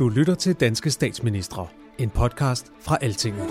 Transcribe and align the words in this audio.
Du 0.00 0.08
lytter 0.08 0.34
til 0.34 0.54
Danske 0.54 0.90
Statsministre, 0.90 1.66
en 1.98 2.10
podcast 2.10 2.72
fra 2.80 2.98
Altinget. 3.00 3.48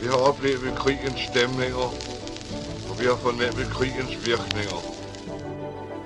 Vi 0.00 0.06
har 0.06 0.28
oplevet 0.28 0.74
krigens 0.76 1.20
stemninger, 1.20 1.86
og 2.90 3.00
vi 3.00 3.04
har 3.04 3.16
fornemmet 3.16 3.66
krigens 3.70 4.26
virkninger. 4.26 4.78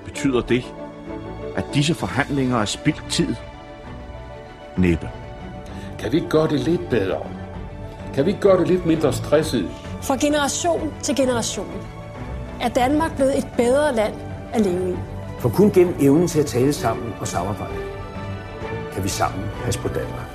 Betyder 0.05 0.41
det, 0.41 0.63
at 1.55 1.65
disse 1.73 1.93
forhandlinger 1.93 2.57
er 2.57 2.65
spildt 2.65 3.03
tid? 3.09 3.35
Næppe. 4.77 5.09
Kan 5.99 6.11
vi 6.11 6.17
ikke 6.17 6.29
gøre 6.29 6.49
det 6.49 6.59
lidt 6.59 6.89
bedre? 6.89 7.25
Kan 8.13 8.25
vi 8.25 8.29
ikke 8.29 8.41
gøre 8.41 8.59
det 8.59 8.67
lidt 8.67 8.85
mindre 8.85 9.13
stresset? 9.13 9.69
Fra 10.01 10.15
generation 10.15 10.93
til 11.03 11.15
generation 11.15 11.87
er 12.61 12.69
Danmark 12.69 13.15
blevet 13.15 13.37
et 13.37 13.47
bedre 13.57 13.95
land 13.95 14.13
at 14.53 14.61
leve 14.61 14.91
i. 14.91 15.10
For 15.41 15.49
kun 15.49 15.71
gennem 15.71 15.95
evnen 15.99 16.27
til 16.27 16.39
at 16.39 16.45
tale 16.45 16.73
sammen 16.73 17.13
og 17.13 17.27
samarbejde, 17.27 17.75
kan 18.93 19.03
vi 19.03 19.09
sammen 19.09 19.49
passe 19.63 19.79
på 19.79 19.87
Danmark. 19.87 20.27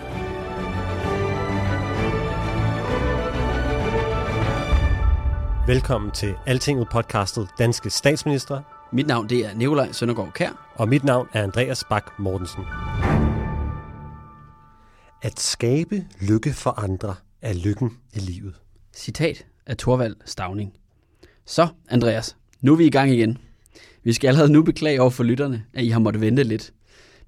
Velkommen 5.66 6.11
til 6.11 6.35
Altinget 6.47 6.89
podcastet 6.93 7.49
Danske 7.59 7.91
Statsminister. 7.91 8.63
Mit 8.93 9.07
navn 9.07 9.29
det 9.29 9.47
er 9.47 9.55
Nikolaj 9.55 9.93
Søndergaard 9.93 10.33
Kær. 10.33 10.73
Og 10.75 10.89
mit 10.89 11.05
navn 11.05 11.29
er 11.33 11.43
Andreas 11.43 11.85
Bak 11.85 12.19
Mortensen. 12.19 12.65
At 15.23 15.41
skabe 15.41 16.05
lykke 16.21 16.52
for 16.52 16.71
andre 16.71 17.15
er 17.43 17.52
lykken 17.52 17.99
i 18.15 18.19
livet. 18.19 18.55
Citat 18.95 19.47
af 19.66 19.77
Thorvald 19.77 20.16
Stavning. 20.25 20.73
Så, 21.45 21.69
Andreas, 21.88 22.37
nu 22.61 22.73
er 22.73 22.77
vi 22.77 22.87
i 22.87 22.91
gang 22.91 23.11
igen. 23.11 23.38
Vi 24.06 24.12
skal 24.12 24.28
allerede 24.28 24.52
nu 24.52 24.62
beklage 24.62 25.01
over 25.01 25.10
for 25.10 25.24
lytterne, 25.24 25.65
at 25.74 25.84
I 25.84 25.88
har 25.88 25.98
måttet 25.98 26.20
vente 26.20 26.42
lidt. 26.42 26.73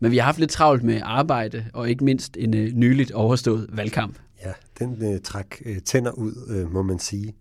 Men 0.01 0.11
vi 0.11 0.17
har 0.17 0.25
haft 0.25 0.39
lidt 0.39 0.51
travlt 0.51 0.83
med 0.83 1.01
arbejde, 1.05 1.65
og 1.75 1.91
ikke 1.91 2.05
mindst 2.05 2.37
en 2.37 2.57
øh, 2.57 2.73
nyligt 2.73 3.13
overstået 3.13 3.67
valgkamp. 3.73 4.19
Ja, 4.45 4.53
den 4.79 5.13
øh, 5.13 5.21
træk 5.21 5.63
øh, 5.67 5.81
tænder 5.81 6.11
ud, 6.11 6.33
øh, 6.49 6.73
må 6.73 6.83
man 6.83 6.99
sige. 6.99 7.35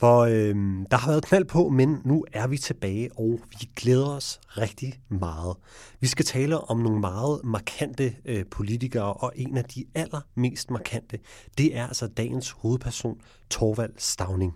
For 0.00 0.20
øh, 0.20 0.54
der 0.90 0.96
har 0.96 1.10
været 1.10 1.24
knald 1.24 1.44
på, 1.44 1.68
men 1.68 1.98
nu 2.04 2.24
er 2.32 2.46
vi 2.46 2.58
tilbage, 2.58 3.10
og 3.18 3.40
vi 3.50 3.68
glæder 3.76 4.08
os 4.08 4.40
rigtig 4.48 5.00
meget. 5.08 5.56
Vi 6.00 6.06
skal 6.06 6.24
tale 6.24 6.58
om 6.58 6.78
nogle 6.78 7.00
meget 7.00 7.40
markante 7.44 8.14
øh, 8.24 8.44
politikere, 8.50 9.12
og 9.12 9.32
en 9.36 9.56
af 9.56 9.64
de 9.64 9.84
allermest 9.94 10.70
markante, 10.70 11.18
det 11.58 11.76
er 11.76 11.86
altså 11.86 12.06
dagens 12.06 12.50
hovedperson, 12.50 13.20
Torvald 13.50 13.92
Stavning. 13.96 14.54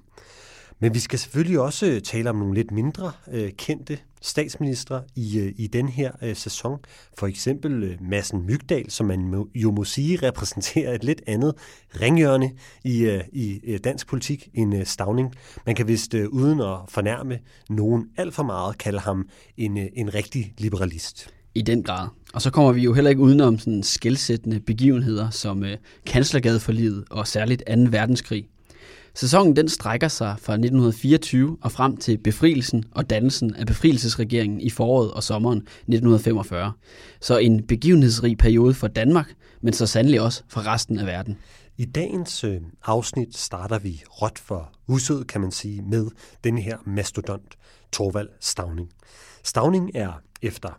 Men 0.83 0.95
vi 0.95 0.99
skal 0.99 1.19
selvfølgelig 1.19 1.61
også 1.61 1.87
øh, 1.87 2.01
tale 2.01 2.31
om 2.31 2.37
nogle 2.37 2.55
lidt 2.55 2.71
mindre 2.71 3.13
øh, 3.33 3.51
kendte 3.51 3.99
statsministre 4.23 5.03
i, 5.17 5.39
øh, 5.39 5.53
i 5.57 5.67
den 5.67 5.89
her 5.89 6.13
øh, 6.23 6.37
sæson. 6.37 6.79
For 7.19 7.27
eksempel 7.27 7.83
øh, 7.83 7.97
Madsen 8.01 8.47
Mygdal, 8.47 8.91
som 8.91 9.07
man 9.07 9.21
må, 9.21 9.49
jo 9.55 9.71
må 9.71 9.85
sige 9.85 10.19
repræsenterer 10.27 10.95
et 10.95 11.05
lidt 11.05 11.23
andet 11.27 11.55
ringhjørne 12.01 12.51
i, 12.85 13.05
øh, 13.05 13.21
i 13.33 13.61
øh, 13.65 13.79
dansk 13.85 14.07
politik 14.07 14.49
end 14.55 14.77
øh, 14.77 14.87
Stavning. 14.87 15.35
Man 15.67 15.75
kan 15.75 15.89
vist 15.89 16.15
øh, 16.15 16.29
uden 16.29 16.61
at 16.61 16.79
fornærme 16.89 17.39
nogen 17.71 18.07
alt 18.17 18.35
for 18.35 18.43
meget 18.43 18.79
kalde 18.79 18.99
ham 18.99 19.29
en, 19.57 19.79
øh, 19.79 19.87
en 19.95 20.15
rigtig 20.15 20.55
liberalist. 20.59 21.29
I 21.55 21.63
den 21.63 21.83
grad. 21.83 22.09
Og 22.35 22.43
så 22.43 22.51
kommer 22.51 22.73
vi 22.73 22.81
jo 22.81 22.95
heller 22.95 23.11
ikke 23.11 23.23
udenom 23.23 23.59
sådan 23.59 23.83
skældsættende 23.83 24.61
begivenheder 24.61 25.31
som 25.31 25.65
øh, 25.65 25.77
kanslergadeforliget 26.07 27.05
og 27.11 27.27
særligt 27.27 27.63
2. 27.69 27.75
verdenskrig. 27.91 28.49
Sæsonen 29.15 29.57
den 29.57 29.69
strækker 29.69 30.09
sig 30.09 30.37
fra 30.39 30.53
1924 30.53 31.57
og 31.63 31.73
frem 31.73 31.97
til 31.97 32.19
befrielsen 32.19 32.85
og 32.91 33.11
dannelsen 33.11 33.55
af 33.55 33.67
befrielsesregeringen 33.67 34.61
i 34.61 34.71
foråret 34.71 35.11
og 35.11 35.23
sommeren 35.23 35.59
1945. 35.59 36.73
Så 37.21 37.39
en 37.39 37.67
begivenhedsrig 37.67 38.39
periode 38.39 38.75
for 38.75 38.89
Danmark, 38.89 39.35
men 39.61 39.73
så 39.73 39.87
sandelig 39.87 40.21
også 40.21 40.43
for 40.49 40.67
resten 40.67 40.99
af 40.99 41.07
verden. 41.07 41.39
I 41.77 41.85
dagens 41.85 42.45
øh, 42.45 42.61
afsnit 42.85 43.37
starter 43.37 43.79
vi 43.79 44.03
råt 44.23 44.39
for 44.39 44.73
huset, 44.89 45.27
kan 45.27 45.41
man 45.41 45.51
sige, 45.51 45.83
med 45.83 46.07
den 46.45 46.59
her 46.59 46.79
mastodont, 46.87 47.57
Torvald 47.93 48.29
Stavning. 48.41 48.91
Stavning 49.45 49.91
er 49.95 50.23
efter 50.43 50.79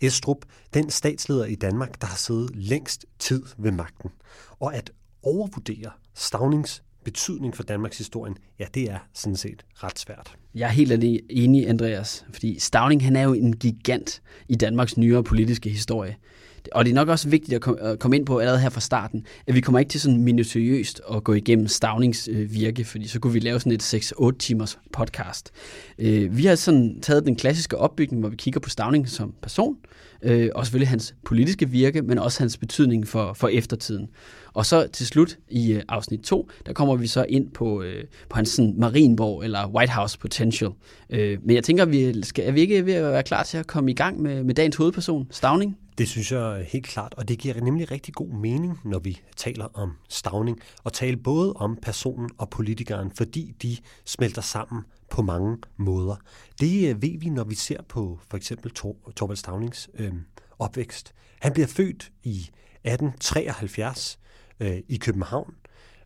Estrup 0.00 0.38
den 0.74 0.90
statsleder 0.90 1.44
i 1.44 1.54
Danmark, 1.54 2.00
der 2.00 2.06
har 2.06 2.16
siddet 2.16 2.50
længst 2.54 3.06
tid 3.18 3.42
ved 3.58 3.70
magten. 3.70 4.10
Og 4.60 4.74
at 4.74 4.90
overvurdere 5.22 5.90
Stavnings 6.14 6.82
betydning 7.04 7.56
for 7.56 7.62
Danmarks 7.62 7.98
historie, 7.98 8.34
ja, 8.58 8.66
det 8.74 8.90
er 8.90 8.98
sådan 9.14 9.36
set 9.36 9.64
ret 9.74 9.98
svært. 9.98 10.36
Jeg 10.54 10.66
er 10.66 10.72
helt 10.72 10.92
enig, 11.30 11.68
Andreas, 11.68 12.24
fordi 12.32 12.58
Stavning 12.58 13.04
han 13.04 13.16
er 13.16 13.22
jo 13.22 13.32
en 13.32 13.56
gigant 13.56 14.22
i 14.48 14.54
Danmarks 14.54 14.96
nyere 14.96 15.24
politiske 15.24 15.70
historie. 15.70 16.16
Og 16.72 16.84
det 16.84 16.90
er 16.90 16.94
nok 16.94 17.08
også 17.08 17.28
vigtigt 17.28 17.68
at 17.80 17.98
komme 17.98 18.16
ind 18.16 18.26
på 18.26 18.38
allerede 18.38 18.60
her 18.60 18.70
fra 18.70 18.80
starten, 18.80 19.26
at 19.46 19.54
vi 19.54 19.60
kommer 19.60 19.78
ikke 19.78 19.90
til 19.90 20.00
sådan 20.00 20.22
minutiøst 20.22 21.00
at 21.14 21.24
gå 21.24 21.32
igennem 21.32 21.68
Stavnings 21.68 22.28
virke, 22.32 22.84
fordi 22.84 23.08
så 23.08 23.20
kunne 23.20 23.32
vi 23.32 23.38
lave 23.38 23.60
sådan 23.60 23.72
et 23.72 23.94
6-8 23.94 24.30
timers 24.38 24.78
podcast. 24.92 25.50
Øh, 25.98 26.36
vi 26.36 26.46
har 26.46 26.54
sådan 26.54 27.00
taget 27.02 27.26
den 27.26 27.36
klassiske 27.36 27.78
opbygning, 27.78 28.20
hvor 28.20 28.28
vi 28.28 28.36
kigger 28.36 28.60
på 28.60 28.70
Stavning 28.70 29.08
som 29.08 29.34
person, 29.42 29.76
øh, 30.22 30.48
og 30.54 30.66
selvfølgelig 30.66 30.88
hans 30.88 31.14
politiske 31.24 31.68
virke, 31.68 32.02
men 32.02 32.18
også 32.18 32.38
hans 32.38 32.56
betydning 32.56 33.08
for, 33.08 33.32
for 33.32 33.48
eftertiden. 33.48 34.08
Og 34.54 34.66
så 34.66 34.86
til 34.92 35.06
slut 35.06 35.38
i 35.48 35.72
øh, 35.72 35.82
afsnit 35.88 36.20
2, 36.20 36.48
der 36.66 36.72
kommer 36.72 36.96
vi 36.96 37.06
så 37.06 37.26
ind 37.28 37.50
på, 37.50 37.82
øh, 37.82 38.04
på 38.28 38.36
hans 38.36 38.48
sådan, 38.48 38.74
Marienborg 38.78 39.44
eller 39.44 39.68
White 39.68 39.92
House 39.92 40.18
potential. 40.18 40.70
Øh, 41.10 41.38
men 41.42 41.56
jeg 41.56 41.64
tænker, 41.64 41.84
vi 41.84 42.22
skal, 42.22 42.48
er 42.48 42.52
vi 42.52 42.60
ikke 42.60 42.86
ved 42.86 42.94
at 42.94 43.12
være 43.12 43.22
klar 43.22 43.42
til 43.42 43.58
at 43.58 43.66
komme 43.66 43.90
i 43.90 43.94
gang 43.94 44.22
med, 44.22 44.44
med 44.44 44.54
dagens 44.54 44.76
hovedperson, 44.76 45.26
Stavning? 45.30 45.76
Det 45.98 46.08
synes 46.08 46.32
jeg 46.32 46.66
helt 46.68 46.86
klart, 46.86 47.14
og 47.16 47.28
det 47.28 47.38
giver 47.38 47.60
nemlig 47.60 47.90
rigtig 47.90 48.14
god 48.14 48.28
mening, 48.28 48.78
når 48.84 48.98
vi 48.98 49.20
taler 49.36 49.64
om 49.74 49.92
Stavning, 50.08 50.60
og 50.84 50.92
tale 50.92 51.16
både 51.16 51.52
om 51.52 51.78
personen 51.82 52.30
og 52.38 52.50
politikeren, 52.50 53.10
fordi 53.10 53.54
de 53.62 53.76
smelter 54.04 54.42
sammen 54.42 54.82
på 55.10 55.22
mange 55.22 55.58
måder. 55.76 56.16
Det 56.60 56.88
øh, 56.88 57.02
ved 57.02 57.18
vi, 57.18 57.28
når 57.28 57.44
vi 57.44 57.54
ser 57.54 57.82
på 57.82 58.18
for 58.30 58.36
eksempel 58.36 58.72
Tor- 58.72 59.12
Torvald 59.16 59.36
Stavnings 59.36 59.90
øh, 59.94 60.12
opvækst. 60.58 61.14
Han 61.40 61.52
bliver 61.52 61.66
født 61.66 62.12
i 62.22 62.36
1873 62.84 64.18
øh, 64.60 64.78
i 64.88 64.96
København 64.96 65.54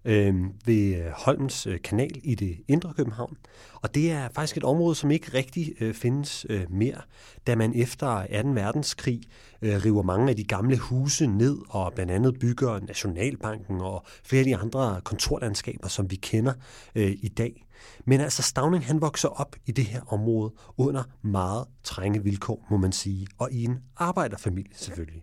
Øhm, 0.07 0.45
øh, 0.45 0.51
ved 0.65 1.11
Holmens 1.11 1.67
øh, 1.67 1.81
kanal 1.81 2.11
i 2.23 2.35
det 2.35 2.57
indre 2.69 2.93
København. 2.97 3.37
Og 3.75 3.95
det 3.95 4.11
er 4.11 4.29
faktisk 4.35 4.57
et 4.57 4.65
område, 4.65 4.95
som 4.95 5.11
ikke 5.11 5.35
rigtig 5.35 5.75
øh, 5.81 5.95
findes 5.95 6.47
øh, 6.49 6.73
mere, 6.73 7.01
da 7.47 7.57
man 7.57 7.73
efter 7.75 8.43
2. 8.43 8.49
verdenskrig 8.49 9.21
øh, 9.63 9.85
river 9.85 10.03
mange 10.03 10.31
af 10.31 10.37
de 10.37 10.45
gamle 10.45 10.77
huse 10.77 11.27
ned 11.27 11.59
og 11.69 11.93
blandt 11.95 12.13
andet 12.13 12.39
bygger 12.39 12.81
Nationalbanken 12.81 13.81
og 13.81 14.07
flere 14.25 14.41
af 14.41 14.47
de 14.47 14.57
andre 14.57 15.01
kontorlandskaber, 15.05 15.89
som 15.89 16.11
vi 16.11 16.17
kender 16.17 16.53
øh, 16.95 17.17
i 17.23 17.29
dag. 17.29 17.67
Men 18.05 18.21
altså 18.21 18.43
Stavning 18.43 18.87
han 18.87 19.01
vokser 19.01 19.29
op 19.29 19.57
i 19.67 19.73
det 19.73 19.85
her 19.85 20.13
område 20.13 20.53
under 20.77 21.03
meget 21.23 21.65
trænge 21.85 22.23
vilkår, 22.23 22.67
må 22.71 22.77
man 22.77 22.93
sige, 22.93 23.27
og 23.39 23.53
i 23.53 23.65
en 23.65 23.79
arbejderfamilie 23.97 24.75
selvfølgelig. 24.75 25.23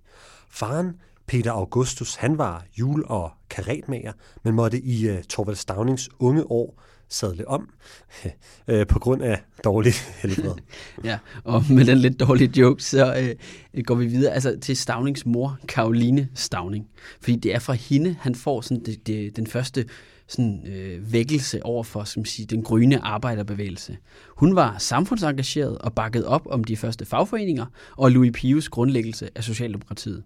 Faren 0.49 0.93
Peter 1.27 1.51
Augustus, 1.51 2.15
han 2.15 2.37
var 2.37 2.65
jul- 2.79 3.05
og 3.05 3.31
karetmager, 3.49 4.11
men 4.43 4.55
måtte 4.55 4.79
i 4.79 5.07
øh, 5.07 5.17
uh, 5.17 5.21
Torvald 5.21 5.55
Stavnings 5.57 6.09
unge 6.19 6.51
år 6.51 6.81
sadle 7.09 7.47
om 7.47 7.69
øh, 8.67 8.87
på 8.87 8.99
grund 8.99 9.21
af 9.21 9.41
dårligt 9.63 9.95
helbred. 10.21 10.55
ja, 11.03 11.19
og 11.43 11.63
med 11.69 11.85
den 11.85 11.97
lidt 11.97 12.19
dårlige 12.19 12.59
joke, 12.59 12.83
så 12.83 13.15
øh, 13.15 13.35
øh 13.73 13.83
går 13.83 13.95
vi 13.95 14.05
videre 14.05 14.33
altså, 14.33 14.59
til 14.61 14.77
Stavnings 14.77 15.25
mor, 15.25 15.59
Karoline 15.67 16.29
Stavning. 16.35 16.87
Fordi 17.21 17.35
det 17.35 17.55
er 17.55 17.59
fra 17.59 17.73
hende, 17.73 18.15
han 18.19 18.35
får 18.35 18.61
sådan 18.61 18.83
det, 18.85 19.07
det, 19.07 19.35
den 19.35 19.47
første 19.47 19.85
sådan, 20.27 20.67
øh, 20.67 21.13
vækkelse 21.13 21.65
over 21.65 21.83
for 21.83 22.03
som 22.03 22.25
siger, 22.25 22.47
den 22.47 22.63
grønne 22.63 22.99
arbejderbevægelse. 22.99 23.97
Hun 24.37 24.55
var 24.55 24.77
samfundsengageret 24.77 25.77
og 25.77 25.93
bakket 25.93 26.25
op 26.25 26.47
om 26.49 26.63
de 26.63 26.77
første 26.77 27.05
fagforeninger 27.05 27.65
og 27.97 28.11
Louis 28.11 28.31
Pius 28.33 28.69
grundlæggelse 28.69 29.29
af 29.35 29.43
Socialdemokratiet. 29.43 30.23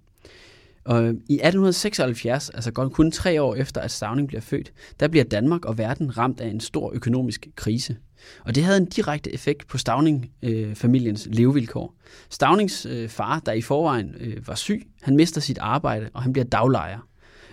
Og 0.87 1.03
i 1.03 1.33
1876, 1.33 2.49
altså 2.49 2.71
godt 2.71 2.93
kun 2.93 3.11
tre 3.11 3.41
år 3.41 3.55
efter, 3.55 3.81
at 3.81 3.91
Stavning 3.91 4.27
bliver 4.27 4.41
født, 4.41 4.73
der 4.99 5.07
bliver 5.07 5.23
Danmark 5.23 5.65
og 5.65 5.77
verden 5.77 6.17
ramt 6.17 6.41
af 6.41 6.47
en 6.47 6.59
stor 6.59 6.91
økonomisk 6.93 7.47
krise. 7.55 7.97
Og 8.45 8.55
det 8.55 8.63
havde 8.63 8.77
en 8.77 8.85
direkte 8.85 9.33
effekt 9.33 9.67
på 9.67 9.77
Stavning-familiens 9.77 11.27
øh, 11.27 11.33
levevilkår. 11.33 11.95
Stavnings 12.29 12.85
øh, 12.85 13.09
far, 13.09 13.39
der 13.39 13.51
i 13.51 13.61
forvejen 13.61 14.15
øh, 14.19 14.47
var 14.47 14.55
syg, 14.55 14.87
han 15.01 15.15
mister 15.15 15.41
sit 15.41 15.57
arbejde, 15.57 16.09
og 16.13 16.23
han 16.23 16.33
bliver 16.33 16.45
daglejer. 16.45 17.07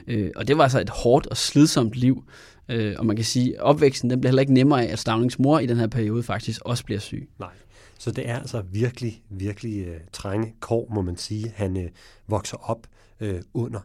Øh, 0.07 0.31
og 0.37 0.49
det 0.49 0.57
var 0.57 0.63
altså 0.63 0.81
et 0.81 0.91
hårdt 0.91 1.27
og 1.27 1.37
slidsomt 1.37 1.95
liv. 1.95 2.25
Øh, 2.69 2.95
og 2.99 3.07
man 3.07 3.17
kan 3.17 3.25
sige, 3.25 3.55
at 3.55 3.61
opvæksten 3.61 4.11
den 4.11 4.21
bliver 4.21 4.31
heller 4.31 4.43
ikke 4.43 4.55
nemmere 4.55 4.87
af, 4.87 4.93
at 4.93 4.99
Stavnings 4.99 5.39
mor 5.39 5.59
i 5.59 5.67
den 5.67 5.77
her 5.77 5.87
periode 5.87 6.23
faktisk 6.23 6.61
også 6.65 6.85
bliver 6.85 7.01
syg. 7.01 7.29
Nej. 7.39 7.51
Så 7.99 8.11
det 8.11 8.29
er 8.29 8.39
altså 8.39 8.63
virkelig, 8.73 9.23
virkelig 9.31 9.87
øh, 9.87 9.97
trænge 10.13 10.55
kår, 10.61 10.89
må 10.95 11.03
man 11.03 11.17
sige, 11.17 11.53
han 11.57 11.77
øh, 11.77 11.89
vokser 12.29 12.71
op 12.71 12.87
øh, 13.21 13.43
under. 13.55 13.81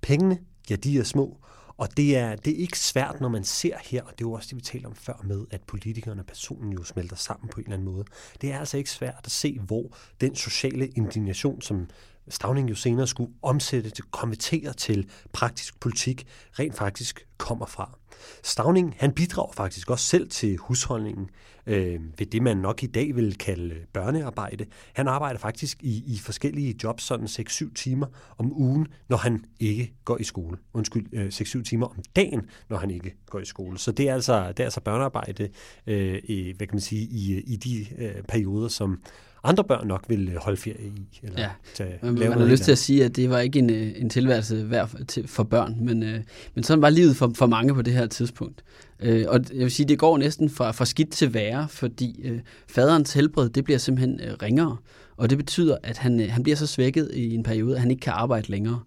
Pengene, 0.00 0.38
ja, 0.70 0.76
de 0.76 0.98
er 0.98 1.04
små, 1.04 1.38
Og 1.78 1.96
det 1.96 2.16
er, 2.16 2.36
det 2.36 2.52
er 2.52 2.56
ikke 2.56 2.78
svært, 2.78 3.20
når 3.20 3.28
man 3.28 3.44
ser 3.44 3.76
her, 3.84 4.02
og 4.02 4.10
det 4.10 4.24
er 4.24 4.28
jo 4.28 4.32
også 4.32 4.48
det, 4.50 4.56
vi 4.56 4.60
talte 4.60 4.86
om 4.86 4.94
før 4.94 5.20
med, 5.24 5.46
at 5.50 5.62
politikerne 5.62 6.22
og 6.22 6.26
personen 6.26 6.72
jo 6.72 6.84
smelter 6.84 7.16
sammen 7.16 7.48
på 7.48 7.60
en 7.60 7.64
eller 7.64 7.76
anden 7.76 7.94
måde. 7.94 8.04
Det 8.40 8.52
er 8.52 8.58
altså 8.58 8.76
ikke 8.76 8.90
svært 8.90 9.20
at 9.24 9.30
se, 9.30 9.58
hvor 9.58 9.96
den 10.20 10.36
sociale 10.36 10.86
indignation, 10.88 11.62
som 11.62 11.88
Stavning 12.30 12.70
jo 12.70 12.74
senere 12.74 13.06
skulle 13.06 13.32
omsætte 13.42 13.90
til, 13.90 14.04
konvertere 14.04 14.72
til 14.72 15.10
praktisk 15.32 15.80
politik, 15.80 16.26
rent 16.58 16.76
faktisk 16.76 17.26
kommer 17.36 17.66
fra. 17.66 17.98
Stavning, 18.42 18.94
han 18.98 19.12
bidrager 19.12 19.52
faktisk 19.52 19.90
også 19.90 20.04
selv 20.04 20.30
til 20.30 20.56
husholdningen 20.56 21.30
øh, 21.68 22.00
ved 22.18 22.26
det, 22.26 22.42
man 22.42 22.56
nok 22.56 22.82
i 22.82 22.86
dag 22.86 23.16
vil 23.16 23.38
kalde 23.38 23.74
børnearbejde. 23.92 24.66
Han 24.92 25.08
arbejder 25.08 25.38
faktisk 25.38 25.82
i, 25.82 26.02
i 26.06 26.18
forskellige 26.18 26.74
jobs, 26.82 27.02
sådan 27.02 27.26
6-7 27.26 27.74
timer 27.74 28.06
om 28.38 28.52
ugen, 28.60 28.86
når 29.08 29.16
han 29.16 29.44
ikke 29.60 29.94
går 30.04 30.16
i 30.20 30.24
skole. 30.24 30.58
Undskyld, 30.74 31.06
øh, 31.12 31.26
6-7 31.26 31.62
timer 31.62 31.86
om 31.86 31.96
dagen, 32.16 32.42
når 32.68 32.76
han 32.76 32.90
ikke 32.90 33.14
går 33.26 33.38
i 33.38 33.44
skole. 33.44 33.78
Så 33.78 33.92
det 33.92 34.08
er 34.08 34.14
altså, 34.14 34.48
det 34.48 34.60
er 34.60 34.64
altså 34.64 34.80
børnearbejde 34.80 35.48
øh, 35.86 36.20
i, 36.24 36.52
hvad 36.56 36.66
kan 36.66 36.74
man 36.74 36.80
sige, 36.80 37.02
i, 37.02 37.40
i 37.40 37.56
de 37.56 37.86
øh, 37.98 38.22
perioder, 38.22 38.68
som, 38.68 39.00
andre 39.44 39.64
børn 39.64 39.86
nok 39.86 40.04
vil 40.08 40.38
holde 40.38 40.56
ferie 40.56 40.86
i. 40.86 41.20
Eller 41.22 41.40
ja, 41.40 41.50
tage, 41.74 41.98
man, 42.02 42.14
man 42.14 42.32
har 42.32 42.46
lyst 42.46 42.62
til 42.62 42.72
at 42.72 42.78
sige, 42.78 43.04
at 43.04 43.16
det 43.16 43.30
var 43.30 43.38
ikke 43.38 43.58
en, 43.58 43.70
øh, 43.70 43.92
en 43.96 44.10
tilværelse 44.10 44.70
værd 44.70 44.88
for, 44.88 44.98
til, 45.04 45.28
for 45.28 45.42
børn, 45.42 45.76
men, 45.80 46.02
øh, 46.02 46.20
men 46.54 46.64
sådan 46.64 46.82
var 46.82 46.90
livet 46.90 47.16
for, 47.16 47.32
for 47.34 47.46
mange 47.46 47.74
på 47.74 47.82
det 47.82 47.92
her 47.92 48.06
tidspunkt. 48.06 48.64
Øh, 49.00 49.24
og 49.28 49.40
jeg 49.52 49.60
vil 49.60 49.70
sige, 49.70 49.88
det 49.88 49.98
går 49.98 50.18
næsten 50.18 50.50
fra, 50.50 50.70
fra 50.70 50.84
skidt 50.84 51.10
til 51.10 51.34
værre, 51.34 51.68
fordi 51.68 52.20
øh, 52.24 52.40
faderens 52.68 53.12
helbred, 53.12 53.48
det 53.48 53.64
bliver 53.64 53.78
simpelthen 53.78 54.20
øh, 54.20 54.36
ringere, 54.42 54.76
og 55.16 55.30
det 55.30 55.38
betyder, 55.38 55.76
at 55.82 55.98
han, 55.98 56.20
øh, 56.20 56.30
han 56.30 56.42
bliver 56.42 56.56
så 56.56 56.66
svækket 56.66 57.10
i 57.14 57.34
en 57.34 57.42
periode, 57.42 57.74
at 57.74 57.80
han 57.80 57.90
ikke 57.90 58.00
kan 58.00 58.12
arbejde 58.12 58.50
længere. 58.50 58.80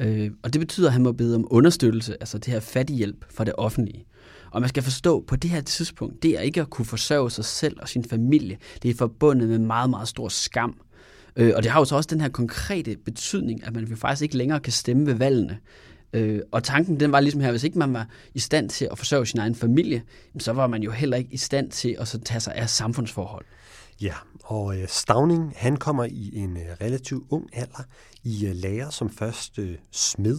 Øh, 0.00 0.30
og 0.42 0.52
det 0.52 0.60
betyder, 0.60 0.86
at 0.86 0.92
han 0.92 1.02
må 1.02 1.12
bede 1.12 1.36
om 1.36 1.46
understøttelse, 1.50 2.16
altså 2.20 2.38
det 2.38 2.52
her 2.52 2.60
fattighjælp 2.60 3.24
fra 3.30 3.44
det 3.44 3.54
offentlige. 3.58 4.04
Og 4.50 4.60
man 4.60 4.68
skal 4.68 4.82
forstå, 4.82 5.24
på 5.28 5.36
det 5.36 5.50
her 5.50 5.60
tidspunkt, 5.60 6.22
det 6.22 6.30
er 6.30 6.40
ikke 6.40 6.60
at 6.60 6.70
kunne 6.70 6.84
forsørge 6.84 7.30
sig 7.30 7.44
selv 7.44 7.76
og 7.80 7.88
sin 7.88 8.04
familie, 8.04 8.58
det 8.82 8.90
er 8.90 8.94
forbundet 8.94 9.48
med 9.48 9.58
meget, 9.58 9.90
meget 9.90 10.08
stor 10.08 10.28
skam. 10.28 10.76
Øh, 11.36 11.52
og 11.56 11.62
det 11.62 11.70
har 11.70 11.80
jo 11.80 11.84
så 11.84 11.96
også 11.96 12.08
den 12.12 12.20
her 12.20 12.28
konkrete 12.28 12.96
betydning, 13.04 13.66
at 13.66 13.74
man 13.74 13.84
jo 13.84 13.96
faktisk 13.96 14.22
ikke 14.22 14.36
længere 14.36 14.60
kan 14.60 14.72
stemme 14.72 15.06
ved 15.06 15.14
valgene. 15.14 15.58
Øh, 16.12 16.40
og 16.52 16.64
tanken 16.64 17.00
den 17.00 17.12
var 17.12 17.20
ligesom 17.20 17.40
her, 17.40 17.50
hvis 17.50 17.64
ikke 17.64 17.78
man 17.78 17.92
var 17.92 18.08
i 18.34 18.38
stand 18.38 18.70
til 18.70 18.88
at 18.92 18.98
forsørge 18.98 19.26
sin 19.26 19.40
egen 19.40 19.54
familie, 19.54 20.02
så 20.38 20.52
var 20.52 20.66
man 20.66 20.82
jo 20.82 20.90
heller 20.90 21.16
ikke 21.16 21.30
i 21.32 21.36
stand 21.36 21.70
til 21.70 21.96
at 22.00 22.08
så 22.08 22.20
tage 22.20 22.40
sig 22.40 22.54
af 22.54 22.70
samfundsforhold. 22.70 23.44
Ja, 24.00 24.14
og 24.44 24.78
øh, 24.78 24.88
Stavning, 24.88 25.52
han 25.56 25.76
kommer 25.76 26.04
i 26.04 26.30
en 26.34 26.56
øh, 26.56 26.62
relativt 26.80 27.24
ung 27.30 27.48
alder 27.52 27.82
i 28.26 28.46
øh, 28.46 28.56
lærer 28.56 28.90
som 28.90 29.10
først 29.10 29.58
øh, 29.58 29.76
smed. 29.90 30.38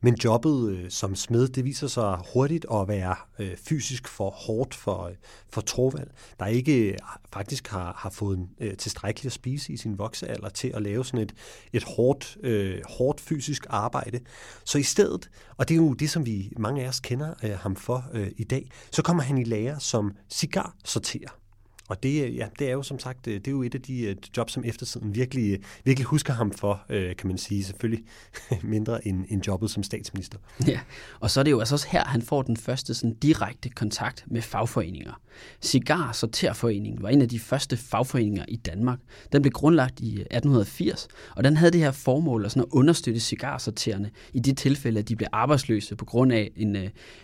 Men 0.00 0.16
jobbet 0.24 0.70
øh, 0.70 0.90
som 0.90 1.14
smed, 1.14 1.48
det 1.48 1.64
viser 1.64 1.86
sig 1.86 2.18
hurtigt 2.32 2.66
at 2.72 2.88
være 2.88 3.16
øh, 3.38 3.56
fysisk 3.56 4.08
for 4.08 4.30
hårdt 4.30 4.74
for, 4.74 5.02
øh, 5.02 5.14
for 5.48 5.60
Torvald, 5.60 6.10
der 6.38 6.46
ikke 6.46 6.92
øh, 6.92 6.98
faktisk 7.32 7.68
har, 7.68 7.94
har 7.98 8.10
fået 8.10 8.48
øh, 8.60 8.76
tilstrækkeligt 8.76 9.26
at 9.26 9.32
spise 9.32 9.72
i 9.72 9.76
sin 9.76 9.98
voksealder 9.98 10.48
til 10.48 10.72
at 10.74 10.82
lave 10.82 11.04
sådan 11.04 11.20
et, 11.20 11.34
et 11.72 11.84
hårdt, 11.84 12.36
øh, 12.42 12.80
hårdt 12.88 13.20
fysisk 13.20 13.66
arbejde. 13.68 14.20
Så 14.64 14.78
i 14.78 14.82
stedet, 14.82 15.30
og 15.56 15.68
det 15.68 15.74
er 15.74 15.78
jo 15.78 15.92
det, 15.92 16.10
som 16.10 16.26
vi 16.26 16.52
mange 16.58 16.84
af 16.84 16.88
os 16.88 17.00
kender 17.00 17.34
øh, 17.42 17.58
ham 17.58 17.76
for 17.76 18.04
øh, 18.12 18.30
i 18.36 18.44
dag, 18.44 18.70
så 18.90 19.02
kommer 19.02 19.22
han 19.22 19.38
i 19.38 19.44
lære 19.44 19.80
som 19.80 20.12
cigarsorterer. 20.30 21.43
Og 21.88 22.02
det, 22.02 22.36
ja, 22.36 22.46
det 22.58 22.68
er 22.68 22.72
jo 22.72 22.82
som 22.82 22.98
sagt, 22.98 23.24
det 23.24 23.46
er 23.46 23.50
jo 23.50 23.62
et 23.62 23.74
af 23.74 23.82
de 23.82 24.10
uh, 24.10 24.36
jobs, 24.36 24.52
som 24.52 24.64
eftertiden 24.64 25.14
virkelig, 25.14 25.60
virkelig 25.84 26.06
husker 26.06 26.32
ham 26.32 26.52
for, 26.52 26.84
kan 26.88 27.16
man 27.24 27.38
sige, 27.38 27.64
selvfølgelig 27.64 28.04
mindre 28.62 29.08
end, 29.08 29.24
end 29.28 29.46
jobbet 29.46 29.70
som 29.70 29.82
statsminister. 29.82 30.38
Ja, 30.66 30.80
og 31.20 31.30
så 31.30 31.40
er 31.40 31.44
det 31.44 31.50
jo 31.50 31.58
altså 31.58 31.74
også 31.74 31.88
her, 31.90 32.04
han 32.04 32.22
får 32.22 32.42
den 32.42 32.56
første 32.56 32.94
sådan, 32.94 33.14
direkte 33.14 33.68
kontakt 33.68 34.24
med 34.26 34.42
fagforeninger. 34.42 35.20
Cigar 35.62 36.12
Sorterforeningen 36.12 37.02
var 37.02 37.08
en 37.08 37.22
af 37.22 37.28
de 37.28 37.38
første 37.38 37.76
fagforeninger 37.76 38.44
i 38.48 38.56
Danmark. 38.56 38.98
Den 39.32 39.42
blev 39.42 39.52
grundlagt 39.52 40.00
i 40.00 40.12
1880, 40.12 41.08
og 41.36 41.44
den 41.44 41.56
havde 41.56 41.72
det 41.72 41.80
her 41.80 41.90
formål 41.90 42.44
at, 42.44 42.52
sådan 42.52 42.62
at 42.62 42.68
understøtte 42.72 43.20
cigarsortererne 43.20 44.10
i 44.32 44.40
de 44.40 44.52
tilfælde, 44.52 44.98
at 44.98 45.08
de 45.08 45.16
blev 45.16 45.28
arbejdsløse 45.32 45.96
på 45.96 46.04
grund 46.04 46.32
af, 46.32 46.50
en, 46.56 46.76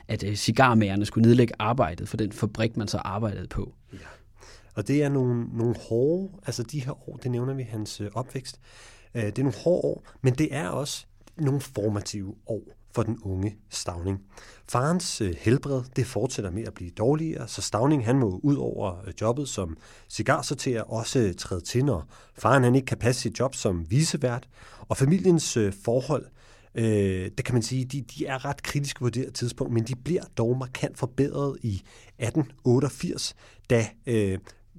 at 0.08 0.24
cigarmagerne 0.34 1.06
skulle 1.06 1.28
nedlægge 1.28 1.54
arbejdet 1.58 2.08
for 2.08 2.16
den 2.16 2.32
fabrik, 2.32 2.76
man 2.76 2.88
så 2.88 2.98
arbejdede 2.98 3.48
på. 3.48 3.74
Ja. 3.92 3.98
Og 4.75 4.88
det 4.88 5.02
er 5.02 5.08
nogle, 5.08 5.44
nogle 5.58 5.75
hårde, 5.88 6.28
altså 6.46 6.62
de 6.62 6.84
her 6.84 7.08
år, 7.08 7.17
det 7.17 7.31
nævner 7.31 7.55
vi 7.55 7.62
hans 7.62 8.00
øh, 8.00 8.11
opvækst, 8.14 8.61
øh, 9.14 9.22
det 9.22 9.38
er 9.38 9.43
nogle 9.43 9.58
hårde 9.58 9.88
år, 9.88 10.05
men 10.22 10.34
det 10.34 10.55
er 10.55 10.69
også 10.69 11.06
nogle 11.37 11.61
formative 11.61 12.34
år 12.46 12.62
for 12.94 13.02
den 13.02 13.19
unge 13.22 13.56
Stavning. 13.69 14.20
Farens 14.69 15.20
øh, 15.20 15.34
helbred, 15.38 15.82
det 15.96 16.06
fortsætter 16.06 16.50
med 16.50 16.64
at 16.64 16.75
blive 16.75 16.90
dårligere, 16.90 17.49
så 17.49 17.62
Stavning 17.62 18.05
han 18.05 18.19
må 18.19 18.40
ud 18.43 18.56
over 18.56 18.96
jobbet 19.20 19.49
som 19.49 19.76
cigarsorterer 20.08 20.82
også 20.82 21.34
træde 21.38 21.61
til, 21.61 21.84
når 21.84 22.05
faren 22.34 22.64
han 22.64 22.75
ikke 22.75 22.87
kan 22.87 22.99
passe 22.99 23.20
sit 23.22 23.38
job 23.38 23.55
som 23.55 23.90
visevært, 23.90 24.49
og 24.88 24.96
familiens 24.96 25.58
forhold, 25.84 26.26
Øh, 26.75 27.31
det 27.38 27.44
kan 27.44 27.55
man 27.55 27.62
sige, 27.62 27.84
de, 27.84 28.00
de 28.00 28.26
er 28.26 28.44
ret 28.44 28.62
kritiske 28.62 29.00
på 29.00 29.11
det 29.11 29.22
her 29.22 29.31
tidspunkt, 29.31 29.72
men 29.72 29.84
de 29.84 29.94
bliver 29.96 30.22
dog 30.38 30.58
markant 30.58 30.99
forbedret 30.99 31.58
i 31.62 31.75
1888, 32.19 33.34
da 33.70 33.87
øh, 34.06 34.38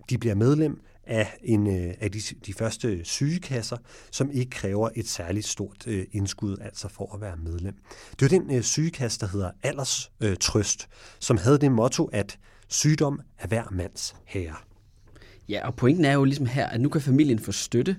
de 0.10 0.18
bliver 0.18 0.36
medlem 0.36 0.82
af, 1.04 1.38
en, 1.44 1.68
øh, 1.68 1.94
af 2.00 2.12
de, 2.12 2.22
de 2.46 2.54
første 2.54 3.06
sygekasser, 3.06 3.78
som 4.12 4.32
ikke 4.32 4.50
kræver 4.50 4.90
et 4.96 5.08
særligt 5.08 5.46
stort 5.46 5.88
øh, 5.88 6.06
indskud, 6.12 6.58
altså 6.62 6.88
for 6.88 7.16
at 7.16 7.22
være 7.22 7.38
medlem. 7.38 7.76
Det 8.20 8.26
er 8.26 8.40
den 8.40 8.56
øh, 8.56 8.62
sygekasse, 8.64 9.20
der 9.20 9.28
hedder 9.28 9.52
Alders 9.64 10.12
øh, 10.22 10.38
Trøst, 10.40 10.90
som 11.20 11.38
havde 11.38 11.58
det 11.58 11.72
motto, 11.72 12.06
at 12.06 12.40
sygdom 12.68 13.20
er 13.38 13.48
hver 13.48 13.64
mands 13.72 14.16
herre. 14.26 14.56
Ja, 15.50 15.68
og 15.68 15.76
pointen 15.76 16.06
er 16.06 16.14
jo 16.14 16.24
ligesom 16.24 16.46
her, 16.46 16.68
at 16.68 16.82
nu 16.82 16.90
kan 16.90 17.02
familien 17.02 17.40
få 17.40 17.52
støtte, 17.52 17.96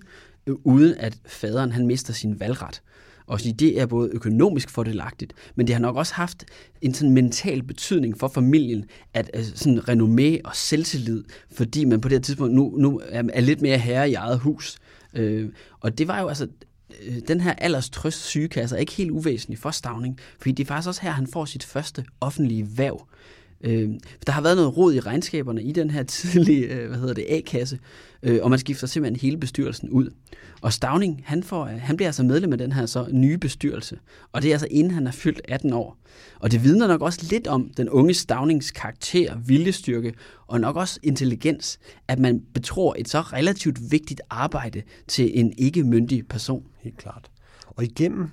øh, 0.46 0.54
uden 0.64 0.94
at 0.94 1.18
faderen 1.26 1.72
han 1.72 1.86
mister 1.86 2.12
sin 2.12 2.40
valgret. 2.40 2.82
Og 3.26 3.40
det 3.42 3.80
er 3.80 3.86
både 3.86 4.10
økonomisk 4.12 4.70
fordelagtigt, 4.70 5.32
men 5.54 5.66
det 5.66 5.74
har 5.74 5.80
nok 5.80 5.96
også 5.96 6.14
haft 6.14 6.44
en 6.82 6.94
sådan 6.94 7.14
mental 7.14 7.62
betydning 7.62 8.18
for 8.18 8.28
familien, 8.28 8.84
at 9.14 9.30
øh, 9.34 9.44
sådan 9.44 9.78
renommé 9.78 10.40
og 10.44 10.56
selvtillid, 10.56 11.24
fordi 11.50 11.84
man 11.84 12.00
på 12.00 12.08
det 12.08 12.18
her 12.18 12.22
tidspunkt 12.22 12.54
nu, 12.54 12.74
nu 12.78 13.00
er 13.08 13.40
lidt 13.40 13.62
mere 13.62 13.78
herre 13.78 14.10
i 14.10 14.14
eget 14.14 14.38
hus. 14.38 14.78
Øh, 15.14 15.48
og 15.80 15.98
det 15.98 16.08
var 16.08 16.20
jo 16.20 16.28
altså, 16.28 16.48
øh, 17.02 17.16
den 17.28 17.40
her 17.40 17.52
alderstrøst 17.52 18.24
sygekasse 18.24 18.76
er 18.76 18.80
ikke 18.80 18.92
helt 18.92 19.10
uvæsentlig 19.10 19.58
for 19.58 19.70
Stavning, 19.70 20.18
fordi 20.38 20.52
det 20.52 20.64
er 20.64 20.68
faktisk 20.68 20.88
også 20.88 21.02
her, 21.02 21.10
han 21.10 21.26
får 21.26 21.44
sit 21.44 21.64
første 21.64 22.04
offentlige 22.20 22.78
værv. 22.78 23.06
Øh, 23.62 23.90
der 24.26 24.32
har 24.32 24.42
været 24.42 24.56
noget 24.56 24.76
rod 24.76 24.94
i 24.94 25.00
regnskaberne 25.00 25.62
i 25.62 25.72
den 25.72 25.90
her 25.90 26.02
tidlige 26.22 26.66
øh, 26.66 26.88
hvad 26.88 26.98
hedder 26.98 27.14
det, 27.14 27.26
A-kasse, 27.28 27.78
øh, 28.22 28.38
og 28.42 28.50
man 28.50 28.58
skifter 28.58 28.86
simpelthen 28.86 29.20
hele 29.20 29.36
bestyrelsen 29.36 29.88
ud. 29.88 30.10
Og 30.60 30.72
Stavning, 30.72 31.22
han, 31.26 31.42
får, 31.42 31.64
øh, 31.64 31.80
han 31.80 31.96
bliver 31.96 32.08
altså 32.08 32.22
medlem 32.22 32.52
af 32.52 32.58
den 32.58 32.72
her 32.72 32.86
så 32.86 33.06
nye 33.10 33.38
bestyrelse, 33.38 33.98
og 34.32 34.42
det 34.42 34.48
er 34.48 34.54
altså 34.54 34.68
inden 34.70 34.92
han 34.92 35.06
er 35.06 35.12
fyldt 35.12 35.40
18 35.44 35.72
år. 35.72 35.98
Og 36.40 36.50
det 36.50 36.64
vidner 36.64 36.86
nok 36.86 37.02
også 37.02 37.26
lidt 37.30 37.46
om 37.46 37.70
den 37.76 37.88
unge 37.88 38.14
Stavnings 38.14 38.70
karakter, 38.70 39.36
viljestyrke 39.46 40.14
og 40.46 40.60
nok 40.60 40.76
også 40.76 41.00
intelligens, 41.02 41.78
at 42.08 42.18
man 42.18 42.42
betror 42.54 42.94
et 42.98 43.08
så 43.08 43.20
relativt 43.20 43.90
vigtigt 43.90 44.20
arbejde 44.30 44.82
til 45.08 45.38
en 45.40 45.52
ikke-myndig 45.58 46.28
person. 46.28 46.64
Helt 46.80 46.96
klart. 46.96 47.30
Og 47.66 47.84
igennem 47.84 48.28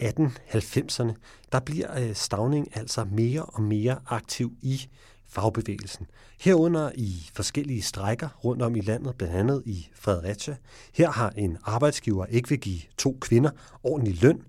1890'erne, 0.00 1.12
der 1.52 1.60
bliver 1.60 2.00
øh, 2.00 2.14
Stavning 2.14 2.76
altså 2.76 3.04
mere 3.04 3.42
og 3.42 3.62
mere 3.62 3.98
aktiv 4.06 4.52
i 4.62 4.88
fagbevægelsen. 5.28 6.06
Herunder 6.40 6.90
i 6.94 7.30
forskellige 7.34 7.82
strækker 7.82 8.28
rundt 8.44 8.62
om 8.62 8.76
i 8.76 8.80
landet, 8.80 9.14
blandt 9.16 9.34
andet 9.34 9.62
i 9.66 9.88
Fredericia. 9.94 10.56
Her 10.94 11.10
har 11.10 11.30
en 11.30 11.58
arbejdsgiver 11.64 12.26
ikke 12.26 12.48
vil 12.48 12.60
give 12.60 12.80
to 12.98 13.18
kvinder 13.20 13.50
ordentlig 13.82 14.22
løn, 14.22 14.42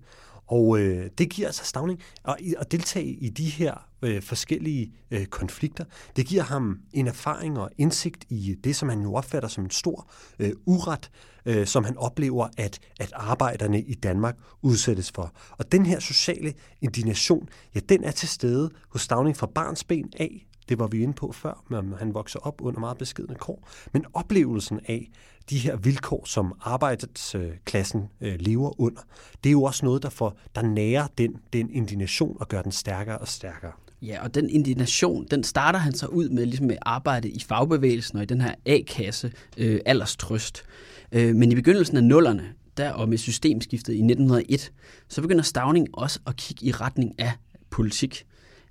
og 0.46 0.78
øh, 0.78 1.10
det 1.18 1.30
giver 1.30 1.48
altså 1.48 1.64
Stavning 1.64 2.00
at, 2.24 2.36
at 2.58 2.72
deltage 2.72 3.06
i 3.06 3.28
de 3.28 3.44
her 3.44 3.88
øh, 4.02 4.22
forskellige 4.22 4.92
øh, 5.10 5.26
konflikter. 5.26 5.84
Det 6.16 6.26
giver 6.26 6.42
ham 6.42 6.78
en 6.92 7.06
erfaring 7.06 7.58
og 7.58 7.70
indsigt 7.78 8.24
i 8.28 8.56
det, 8.64 8.76
som 8.76 8.88
han 8.88 9.02
jo 9.02 9.14
opfatter 9.14 9.48
som 9.48 9.64
en 9.64 9.70
stor 9.70 10.10
øh, 10.38 10.52
uret, 10.66 11.10
øh, 11.46 11.66
som 11.66 11.84
han 11.84 11.96
oplever, 11.96 12.48
at, 12.56 12.78
at 13.00 13.12
arbejderne 13.14 13.80
i 13.80 13.94
Danmark 13.94 14.36
udsættes 14.62 15.12
for. 15.12 15.32
Og 15.50 15.72
den 15.72 15.86
her 15.86 15.98
sociale 15.98 16.54
indignation, 16.80 17.48
ja, 17.74 17.80
den 17.80 18.04
er 18.04 18.10
til 18.10 18.28
stede 18.28 18.70
hos 18.88 19.02
Stavning 19.02 19.36
fra 19.36 19.46
barnsben 19.46 20.12
af, 20.18 20.46
det 20.68 20.78
var 20.78 20.86
vi 20.86 21.02
inde 21.02 21.14
på 21.14 21.32
før, 21.32 21.64
men 21.68 21.94
han 21.98 22.14
vokser 22.14 22.38
op 22.38 22.62
under 22.62 22.80
meget 22.80 22.98
beskidende 22.98 23.34
kår. 23.34 23.68
Men 23.92 24.04
oplevelsen 24.14 24.80
af 24.88 25.10
de 25.50 25.58
her 25.58 25.76
vilkår, 25.76 26.22
som 26.24 26.54
arbejdsklassen 26.60 28.08
øh, 28.20 28.36
lever 28.40 28.80
under, 28.80 29.00
det 29.44 29.50
er 29.50 29.52
jo 29.52 29.62
også 29.62 29.84
noget, 29.84 30.02
der, 30.02 30.08
får, 30.08 30.38
der 30.54 30.62
nærer 30.62 31.06
den, 31.18 31.36
den 31.52 31.70
indignation 31.70 32.36
og 32.40 32.48
gør 32.48 32.62
den 32.62 32.72
stærkere 32.72 33.18
og 33.18 33.28
stærkere. 33.28 33.72
Ja, 34.02 34.22
og 34.22 34.34
den 34.34 34.50
indignation, 34.50 35.26
den 35.30 35.44
starter 35.44 35.78
han 35.78 35.94
så 35.94 36.06
ud 36.06 36.28
med, 36.28 36.46
ligesom 36.46 36.66
med 36.66 36.76
arbejde 36.82 37.30
i 37.30 37.40
fagbevægelsen 37.40 38.16
og 38.16 38.22
i 38.22 38.26
den 38.26 38.40
her 38.40 38.54
A-kasse, 38.66 39.32
øh, 39.56 39.80
alderstrøst. 39.86 40.62
Øh, 41.12 41.34
men 41.34 41.52
i 41.52 41.54
begyndelsen 41.54 41.96
af 41.96 42.04
nullerne, 42.04 42.52
der 42.76 42.90
og 42.90 43.08
med 43.08 43.18
systemskiftet 43.18 43.92
i 43.92 43.96
1901, 43.96 44.72
så 45.08 45.22
begynder 45.22 45.42
Stavning 45.42 45.88
også 45.92 46.20
at 46.26 46.36
kigge 46.36 46.66
i 46.66 46.72
retning 46.72 47.14
af 47.18 47.32
politik. 47.70 48.26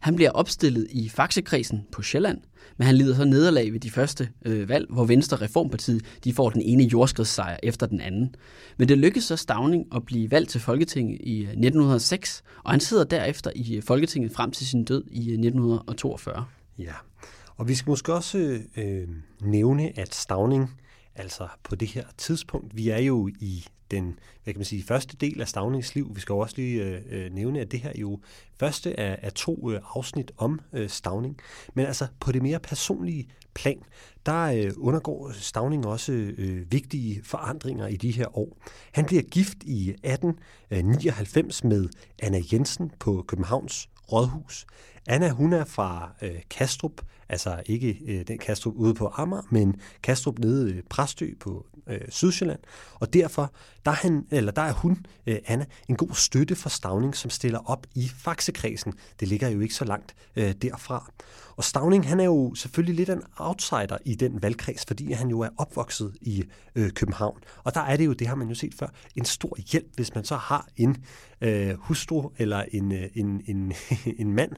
Han 0.05 0.15
bliver 0.15 0.31
opstillet 0.31 0.87
i 0.91 1.09
Faxekredsen 1.09 1.87
på 1.91 2.01
Sjælland, 2.01 2.41
men 2.77 2.85
han 2.85 2.95
lider 2.95 3.15
så 3.15 3.25
nederlag 3.25 3.73
ved 3.73 3.79
de 3.79 3.91
første 3.91 4.29
øh, 4.45 4.69
valg, 4.69 4.87
hvor 4.89 5.05
Venstre 5.05 5.37
Reformpartiet 5.37 6.05
de 6.23 6.33
får 6.33 6.49
den 6.49 6.61
ene 6.61 6.83
jordskredssejr 6.83 7.57
efter 7.63 7.85
den 7.85 8.01
anden. 8.01 8.35
Men 8.77 8.87
det 8.87 8.97
lykkedes 8.97 9.25
så 9.25 9.35
Stavning 9.35 9.85
at 9.95 10.05
blive 10.05 10.31
valgt 10.31 10.49
til 10.49 10.61
Folketinget 10.61 11.21
i 11.21 11.37
øh, 11.37 11.49
1906, 11.49 12.43
og 12.63 12.71
han 12.71 12.79
sidder 12.79 13.03
derefter 13.03 13.51
i 13.55 13.75
øh, 13.75 13.83
Folketinget 13.83 14.31
frem 14.31 14.51
til 14.51 14.67
sin 14.67 14.83
død 14.83 15.03
i 15.07 15.19
øh, 15.19 15.33
1942. 15.33 16.45
Ja, 16.77 16.93
og 17.55 17.67
vi 17.67 17.75
skal 17.75 17.89
måske 17.89 18.13
også 18.13 18.59
øh, 18.77 19.07
nævne, 19.41 19.99
at 19.99 20.15
Stavning, 20.15 20.71
altså 21.15 21.47
på 21.63 21.75
det 21.75 21.87
her 21.87 22.03
tidspunkt, 22.17 22.77
vi 22.77 22.89
er 22.89 22.99
jo 22.99 23.27
i 23.39 23.65
den 23.91 24.19
hvad 24.43 24.53
kan 24.53 24.59
man 24.59 24.65
sige, 24.65 24.83
første 24.83 25.17
del 25.17 25.41
af 25.41 25.47
Stavnings 25.47 25.95
liv. 25.95 26.11
Vi 26.15 26.19
skal 26.19 26.33
også 26.33 26.55
lige 26.57 26.83
øh, 26.83 27.01
øh, 27.09 27.33
nævne, 27.33 27.59
at 27.59 27.71
det 27.71 27.79
her 27.79 27.91
jo 27.95 28.19
første 28.59 28.99
af, 28.99 29.19
af 29.21 29.33
to 29.33 29.71
øh, 29.71 29.81
afsnit 29.95 30.31
om 30.37 30.59
øh, 30.73 30.89
Stavning. 30.89 31.37
Men 31.73 31.85
altså 31.85 32.07
på 32.19 32.31
det 32.31 32.41
mere 32.41 32.59
personlige 32.59 33.27
plan, 33.53 33.79
der 34.25 34.43
øh, 34.43 34.71
undergår 34.77 35.31
Stavning 35.31 35.85
også 35.85 36.11
øh, 36.11 36.71
vigtige 36.71 37.21
forandringer 37.23 37.87
i 37.87 37.95
de 37.95 38.11
her 38.11 38.37
år. 38.37 38.57
Han 38.91 39.05
bliver 39.05 39.23
gift 39.23 39.57
i 39.63 39.89
1899 39.89 41.63
øh, 41.63 41.69
med 41.69 41.89
Anna 42.19 42.41
Jensen 42.51 42.91
på 42.99 43.25
Københavns 43.27 43.89
Rådhus. 44.11 44.65
Anna, 45.07 45.29
hun 45.29 45.53
er 45.53 45.65
fra 45.65 46.11
øh, 46.21 46.41
Kastrup, 46.49 47.01
altså 47.29 47.63
ikke 47.65 47.99
øh, 48.07 48.27
den 48.27 48.37
Kastrup 48.37 48.73
ude 48.75 48.93
på 48.93 49.11
Amager, 49.13 49.41
men 49.49 49.75
Kastrup 50.03 50.39
nede 50.39 50.77
i 50.77 50.81
Præstø 50.89 51.29
på 51.39 51.65
øh, 51.87 52.01
Sydsjælland. 52.09 52.59
Og 52.93 53.13
derfor 53.13 53.53
der 53.85 53.91
er, 53.91 53.95
han, 53.95 54.25
eller 54.31 54.51
der 54.51 54.61
er 54.61 54.73
hun, 54.73 55.05
øh, 55.27 55.37
Anna, 55.45 55.65
en 55.89 55.95
god 55.95 56.15
støtte 56.15 56.55
for 56.55 56.69
Stavning, 56.69 57.15
som 57.15 57.29
stiller 57.29 57.59
op 57.69 57.87
i 57.95 58.11
Faxekredsen. 58.17 58.93
Det 59.19 59.27
ligger 59.27 59.49
jo 59.49 59.59
ikke 59.59 59.75
så 59.75 59.85
langt 59.85 60.15
øh, 60.35 60.53
derfra. 60.61 61.11
Og 61.57 61.63
Stavning, 61.63 62.07
han 62.07 62.19
er 62.19 62.23
jo 62.23 62.55
selvfølgelig 62.55 62.95
lidt 62.95 63.09
en 63.09 63.23
outsider 63.37 63.97
i 64.05 64.15
den 64.15 64.41
valgkreds, 64.41 64.85
fordi 64.85 65.11
han 65.11 65.29
jo 65.29 65.39
er 65.39 65.49
opvokset 65.57 66.15
i 66.21 66.43
øh, 66.75 66.91
København. 66.91 67.37
Og 67.63 67.75
der 67.75 67.81
er 67.81 67.97
det 67.97 68.05
jo, 68.05 68.13
det 68.13 68.27
har 68.27 68.35
man 68.35 68.47
jo 68.47 68.55
set 68.55 68.73
før, 68.79 68.87
en 69.15 69.25
stor 69.25 69.57
hjælp, 69.71 69.95
hvis 69.95 70.15
man 70.15 70.23
så 70.23 70.35
har 70.35 70.67
en 70.77 70.97
øh, 71.41 71.73
hustru 71.79 72.29
eller 72.37 72.63
en, 72.71 72.91
øh, 72.91 73.09
en, 73.15 73.41
en, 73.45 73.73
en 74.21 74.33
mand, 74.33 74.51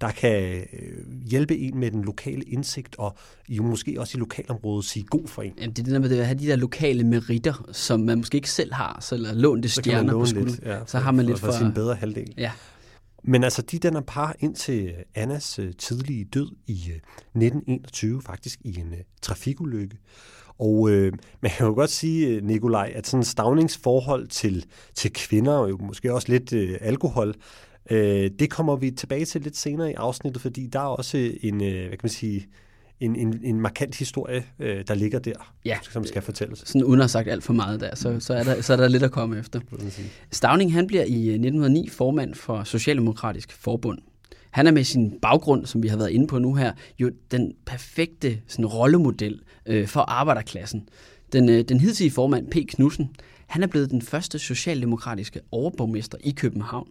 der 0.00 0.10
kan 0.10 0.66
øh, 0.72 1.22
hjælpe 1.26 1.58
en 1.58 1.78
med 1.78 1.90
den 1.90 2.04
lokale 2.14 2.42
indsigt, 2.42 2.96
og 2.98 3.16
jo 3.48 3.62
måske 3.62 3.96
også 4.00 4.18
i 4.18 4.20
lokalområdet 4.20 4.84
sige 4.84 5.04
god 5.04 5.28
for 5.28 5.42
en. 5.42 5.52
Jamen, 5.58 5.70
det 5.70 5.78
er 5.78 5.84
det 5.84 5.92
der 5.92 5.98
med 5.98 6.18
at 6.18 6.26
have 6.26 6.38
de 6.38 6.46
der 6.46 6.56
lokale 6.56 7.04
meritter, 7.04 7.68
som 7.72 8.00
man 8.00 8.18
måske 8.18 8.36
ikke 8.36 8.50
selv 8.50 8.72
har, 8.72 8.98
så 9.00 9.14
eller 9.14 9.34
lånte 9.34 9.68
stjerner 9.68 10.12
på 10.12 10.26
skolen. 10.26 10.48
Lidt, 10.48 10.60
ja, 10.62 10.78
så 10.86 10.98
har 10.98 11.10
man 11.10 11.26
lidt 11.26 11.38
for, 11.38 11.46
for 11.46 11.52
sin 11.52 11.72
bedre 11.72 11.94
halvdel. 11.94 12.34
Ja. 12.36 12.52
Men 13.24 13.44
altså, 13.44 13.62
de 13.62 13.78
danner 13.78 14.00
par 14.00 14.36
ind 14.40 14.54
til 14.54 14.92
Annas 15.14 15.58
uh, 15.58 15.64
tidlige 15.78 16.24
død 16.24 16.50
i 16.66 16.72
uh, 16.72 16.94
1921, 17.42 18.22
faktisk 18.22 18.58
i 18.64 18.78
en 18.78 18.88
uh, 18.92 18.98
trafikulykke. 19.22 19.96
Og 20.58 20.80
uh, 20.80 20.90
man 21.40 21.50
kan 21.56 21.66
jo 21.66 21.74
godt 21.74 21.90
sige, 21.90 22.40
Nikolaj, 22.40 22.92
at 22.94 23.06
sådan 23.06 23.24
stavningsforhold 23.24 24.26
til, 24.28 24.64
til 24.94 25.12
kvinder, 25.12 25.52
og 25.52 25.70
jo 25.70 25.78
måske 25.80 26.14
også 26.14 26.28
lidt 26.28 26.52
uh, 26.52 26.76
alkohol, 26.80 27.34
uh, 27.90 27.96
det 28.38 28.50
kommer 28.50 28.76
vi 28.76 28.90
tilbage 28.90 29.24
til 29.24 29.40
lidt 29.40 29.56
senere 29.56 29.90
i 29.90 29.94
afsnittet, 29.94 30.42
fordi 30.42 30.66
der 30.66 30.80
er 30.80 30.84
også 30.84 31.32
en, 31.40 31.54
uh, 31.54 31.60
hvad 31.60 31.90
kan 31.90 31.98
man 32.02 32.10
sige, 32.10 32.46
en, 33.00 33.16
en, 33.16 33.40
en 33.42 33.60
markant 33.60 33.96
historie, 33.96 34.44
øh, 34.58 34.84
der 34.88 34.94
ligger 34.94 35.18
der, 35.18 35.54
ja, 35.64 35.78
som 35.90 36.04
skal 36.04 36.22
fortælles. 36.22 36.62
Sådan 36.66 36.84
uden 36.84 37.00
at 37.00 37.04
have 37.04 37.08
sagt 37.08 37.28
alt 37.28 37.44
for 37.44 37.52
meget 37.52 37.80
der, 37.80 37.94
så, 37.94 38.20
så, 38.20 38.34
er, 38.34 38.42
der, 38.42 38.62
så 38.62 38.72
er 38.72 38.76
der 38.76 38.88
lidt 38.88 39.02
at 39.02 39.10
komme 39.10 39.38
efter. 39.38 39.60
Stavning 40.30 40.72
han 40.72 40.86
bliver 40.86 41.04
i 41.04 41.28
1909 41.28 41.88
formand 41.88 42.34
for 42.34 42.64
Socialdemokratisk 42.64 43.52
Forbund. 43.52 43.98
Han 44.50 44.66
er 44.66 44.70
med 44.70 44.84
sin 44.84 45.18
baggrund, 45.22 45.66
som 45.66 45.82
vi 45.82 45.88
har 45.88 45.96
været 45.96 46.10
inde 46.10 46.26
på 46.26 46.38
nu 46.38 46.54
her, 46.54 46.72
jo 46.98 47.10
den 47.30 47.52
perfekte 47.66 48.40
sådan, 48.46 48.66
rollemodel 48.66 49.40
øh, 49.66 49.88
for 49.88 50.00
arbejderklassen. 50.00 50.88
Den, 51.32 51.48
øh, 51.48 51.62
den 51.62 51.80
hidtidige 51.80 52.10
formand, 52.10 52.50
P. 52.50 52.54
Knudsen, 52.68 53.10
han 53.46 53.62
er 53.62 53.66
blevet 53.66 53.90
den 53.90 54.02
første 54.02 54.38
socialdemokratiske 54.38 55.40
overborgmester 55.50 56.18
i 56.20 56.30
København. 56.30 56.88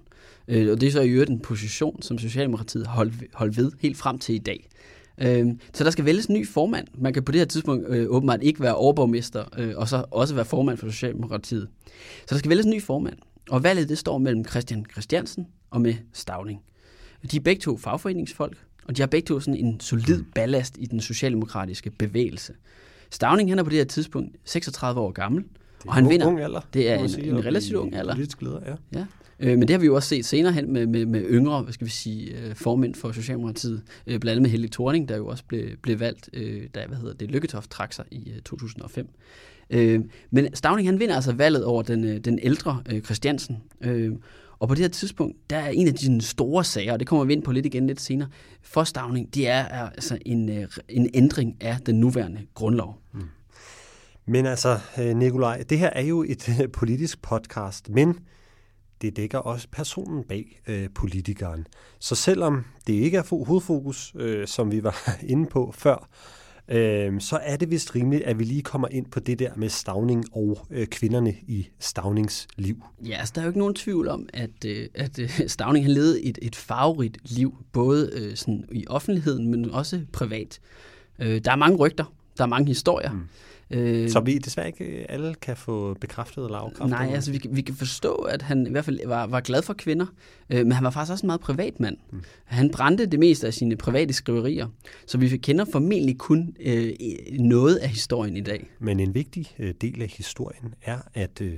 Øh, 0.47 0.71
og 0.71 0.81
det 0.81 0.87
er 0.87 0.91
så 0.91 1.01
i 1.01 1.09
øvrigt 1.09 1.29
en 1.29 1.39
position, 1.39 2.01
som 2.01 2.17
Socialdemokratiet 2.17 2.87
har 2.87 2.93
holdt, 2.93 3.13
holdt 3.33 3.57
ved 3.57 3.71
helt 3.79 3.97
frem 3.97 4.19
til 4.19 4.35
i 4.35 4.39
dag. 4.39 4.69
Øh, 5.21 5.47
så 5.73 5.83
der 5.83 5.89
skal 5.91 6.05
vælges 6.05 6.25
en 6.25 6.35
ny 6.35 6.47
formand. 6.47 6.87
Man 6.93 7.13
kan 7.13 7.23
på 7.23 7.31
det 7.31 7.41
her 7.41 7.45
tidspunkt 7.45 7.85
øh, 7.89 8.09
åbenbart 8.09 8.43
ikke 8.43 8.61
være 8.61 8.75
overborgmester, 8.75 9.43
øh, 9.57 9.73
og 9.75 9.89
så 9.89 10.05
også 10.11 10.35
være 10.35 10.45
formand 10.45 10.77
for 10.77 10.89
Socialdemokratiet. 10.89 11.67
Så 12.25 12.35
der 12.35 12.37
skal 12.37 12.49
vælges 12.49 12.65
en 12.65 12.71
ny 12.71 12.81
formand. 12.81 13.17
Og 13.49 13.63
valget 13.63 13.89
det 13.89 13.97
står 13.97 14.17
mellem 14.17 14.45
Christian 14.45 14.85
Christiansen 14.91 15.47
og 15.71 15.81
med 15.81 15.93
Stavning. 16.13 16.61
De 17.31 17.37
er 17.37 17.41
begge 17.41 17.61
to 17.61 17.77
fagforeningsfolk, 17.77 18.57
og 18.87 18.97
de 18.97 19.01
har 19.01 19.07
begge 19.07 19.25
to 19.25 19.39
sådan 19.39 19.59
en 19.59 19.79
solid 19.79 20.17
mm. 20.17 20.31
ballast 20.35 20.77
i 20.79 20.85
den 20.85 21.01
socialdemokratiske 21.01 21.89
bevægelse. 21.89 22.53
Stavning 23.09 23.49
han 23.49 23.59
er 23.59 23.63
på 23.63 23.69
det 23.69 23.77
her 23.77 23.85
tidspunkt 23.85 24.35
36 24.45 25.01
år 25.01 25.11
gammel, 25.11 25.43
og 25.87 25.93
han 25.93 26.09
vinder. 26.09 26.27
Ung 26.27 26.39
alder, 26.39 26.61
det 26.73 26.89
er 26.89 26.95
en, 26.95 27.09
sige, 27.09 27.27
en 27.27 27.45
relativt 27.45 27.75
ung 27.75 27.95
alder. 27.95 28.13
Politisk 28.13 28.41
leder, 28.41 28.59
ja. 28.65 28.99
ja. 28.99 29.05
Øh, 29.39 29.57
men 29.57 29.61
det 29.61 29.69
har 29.69 29.77
vi 29.77 29.85
jo 29.85 29.95
også 29.95 30.09
set 30.09 30.25
senere 30.25 30.53
hen 30.53 30.73
med, 30.73 30.87
med, 30.87 31.05
med 31.05 31.25
yngre, 31.29 31.61
hvad 31.61 31.73
skal 31.73 31.85
vi 31.85 31.91
sige, 31.91 32.37
øh, 32.37 32.55
formænd 32.55 32.95
for 32.95 33.11
Socialdemokratiet, 33.11 33.81
øh, 34.07 34.19
blandt 34.19 34.29
andet 34.29 34.41
med 34.41 34.49
Helge 34.49 34.67
Thorning, 34.67 35.09
der 35.09 35.17
jo 35.17 35.27
også 35.27 35.43
blev, 35.47 35.77
blev 35.81 35.99
valgt, 35.99 36.29
øh, 36.33 36.63
da 36.75 36.85
hvad 36.87 36.97
hedder 36.97 37.13
det, 37.13 37.31
Lykketoft 37.31 37.71
trak 37.71 37.93
sig 37.93 38.05
i 38.11 38.31
øh, 38.35 38.41
2005. 38.41 39.09
Øh, 39.69 40.01
men 40.31 40.55
Stavning 40.55 40.87
han 40.87 40.99
vinder 40.99 41.15
altså 41.15 41.31
valget 41.31 41.65
over 41.65 41.81
den, 41.81 42.03
øh, 42.03 42.17
den 42.17 42.39
ældre 42.41 42.83
øh, 42.89 43.01
Christiansen. 43.01 43.57
Øh, 43.81 44.11
og 44.59 44.67
på 44.67 44.75
det 44.75 44.81
her 44.81 44.89
tidspunkt, 44.89 45.49
der 45.49 45.57
er 45.57 45.69
en 45.69 45.87
af 45.87 45.93
de 45.93 46.21
store 46.21 46.63
sager, 46.63 46.93
og 46.93 46.99
det 46.99 47.07
kommer 47.07 47.25
vi 47.25 47.33
ind 47.33 47.43
på 47.43 47.51
lidt 47.51 47.65
igen 47.65 47.87
lidt 47.87 48.01
senere, 48.01 48.29
for 48.61 48.83
Stavning, 48.83 49.35
det 49.35 49.49
er, 49.49 49.65
altså 49.65 50.17
en, 50.25 50.49
øh, 50.49 50.67
en 50.89 51.09
ændring 51.13 51.57
af 51.61 51.77
den 51.85 51.99
nuværende 51.99 52.39
grundlov. 52.53 53.01
Mm. 53.13 53.21
Men 54.25 54.45
altså, 54.45 54.79
øh, 54.99 55.15
Nikolaj, 55.17 55.63
det 55.69 55.79
her 55.79 55.89
er 55.89 56.01
jo 56.01 56.25
et 56.27 56.49
politisk 56.79 57.21
podcast, 57.21 57.89
men 57.89 58.19
det 59.03 59.17
dækker 59.17 59.37
også 59.37 59.67
personen 59.71 60.23
bag 60.23 60.61
øh, 60.67 60.89
politikeren. 60.95 61.67
Så 61.99 62.15
selvom 62.15 62.65
det 62.87 62.93
ikke 62.93 63.17
er 63.17 63.45
hovedfokus, 63.45 64.13
øh, 64.15 64.47
som 64.47 64.71
vi 64.71 64.83
var 64.83 65.09
inde 65.33 65.49
på 65.49 65.73
før, 65.77 66.09
øh, 66.67 67.21
så 67.21 67.39
er 67.43 67.55
det 67.55 67.71
vist 67.71 67.95
rimeligt, 67.95 68.23
at 68.23 68.39
vi 68.39 68.43
lige 68.43 68.61
kommer 68.61 68.87
ind 68.87 69.05
på 69.05 69.19
det 69.19 69.39
der 69.39 69.51
med 69.55 69.69
stavning 69.69 70.25
og 70.33 70.67
øh, 70.71 70.87
kvinderne 70.87 71.33
i 71.47 71.67
stavnings 71.79 72.47
liv. 72.57 72.83
Ja, 73.05 73.17
altså 73.19 73.31
der 73.35 73.41
er 73.41 73.45
jo 73.45 73.49
ikke 73.49 73.59
nogen 73.59 73.75
tvivl 73.75 74.07
om, 74.07 74.29
at, 74.33 74.65
øh, 74.65 74.87
at 74.93 75.19
øh, 75.19 75.41
stavning 75.47 75.85
har 75.85 75.93
levet 75.93 76.29
et, 76.29 76.39
et 76.41 76.55
farverigt 76.55 77.17
liv, 77.23 77.55
både 77.71 78.11
øh, 78.13 78.35
sådan 78.35 78.65
i 78.71 78.87
offentligheden, 78.87 79.47
men 79.47 79.71
også 79.71 80.01
privat. 80.13 80.59
Øh, 81.19 81.41
der 81.45 81.51
er 81.51 81.55
mange 81.55 81.77
rygter, 81.77 82.13
der 82.37 82.43
er 82.43 82.47
mange 82.47 82.67
historier. 82.67 83.11
Mm. 83.11 83.27
Øh, 83.69 84.09
så 84.09 84.19
vi 84.19 84.37
desværre 84.37 84.67
ikke 84.67 85.05
alle 85.09 85.35
kan 85.35 85.57
få 85.57 85.93
bekræftet 85.93 86.45
eller 86.45 86.57
afkræftet? 86.57 86.89
Nej, 86.89 87.11
altså 87.13 87.31
vi, 87.31 87.41
vi 87.51 87.61
kan 87.61 87.75
forstå, 87.75 88.13
at 88.13 88.41
han 88.41 88.67
i 88.67 88.71
hvert 88.71 88.85
fald 88.85 89.07
var, 89.07 89.27
var 89.27 89.39
glad 89.39 89.61
for 89.61 89.73
kvinder, 89.73 90.05
øh, 90.49 90.57
men 90.57 90.71
han 90.71 90.83
var 90.83 90.89
faktisk 90.89 91.11
også 91.11 91.25
en 91.25 91.27
meget 91.27 91.41
privat 91.41 91.79
mand. 91.79 91.97
Mm. 92.11 92.23
Han 92.45 92.71
brændte 92.71 93.05
det 93.05 93.19
meste 93.19 93.47
af 93.47 93.53
sine 93.53 93.75
private 93.75 94.13
skriverier, 94.13 94.67
så 95.07 95.17
vi 95.17 95.37
kender 95.37 95.65
formentlig 95.71 96.17
kun 96.17 96.55
øh, 96.59 96.93
noget 97.39 97.75
af 97.75 97.89
historien 97.89 98.37
i 98.37 98.41
dag. 98.41 98.69
Men 98.79 98.99
en 98.99 99.13
vigtig 99.13 99.55
øh, 99.59 99.73
del 99.81 100.01
af 100.01 100.13
historien 100.17 100.73
er, 100.81 100.97
at, 101.13 101.41
øh, 101.41 101.57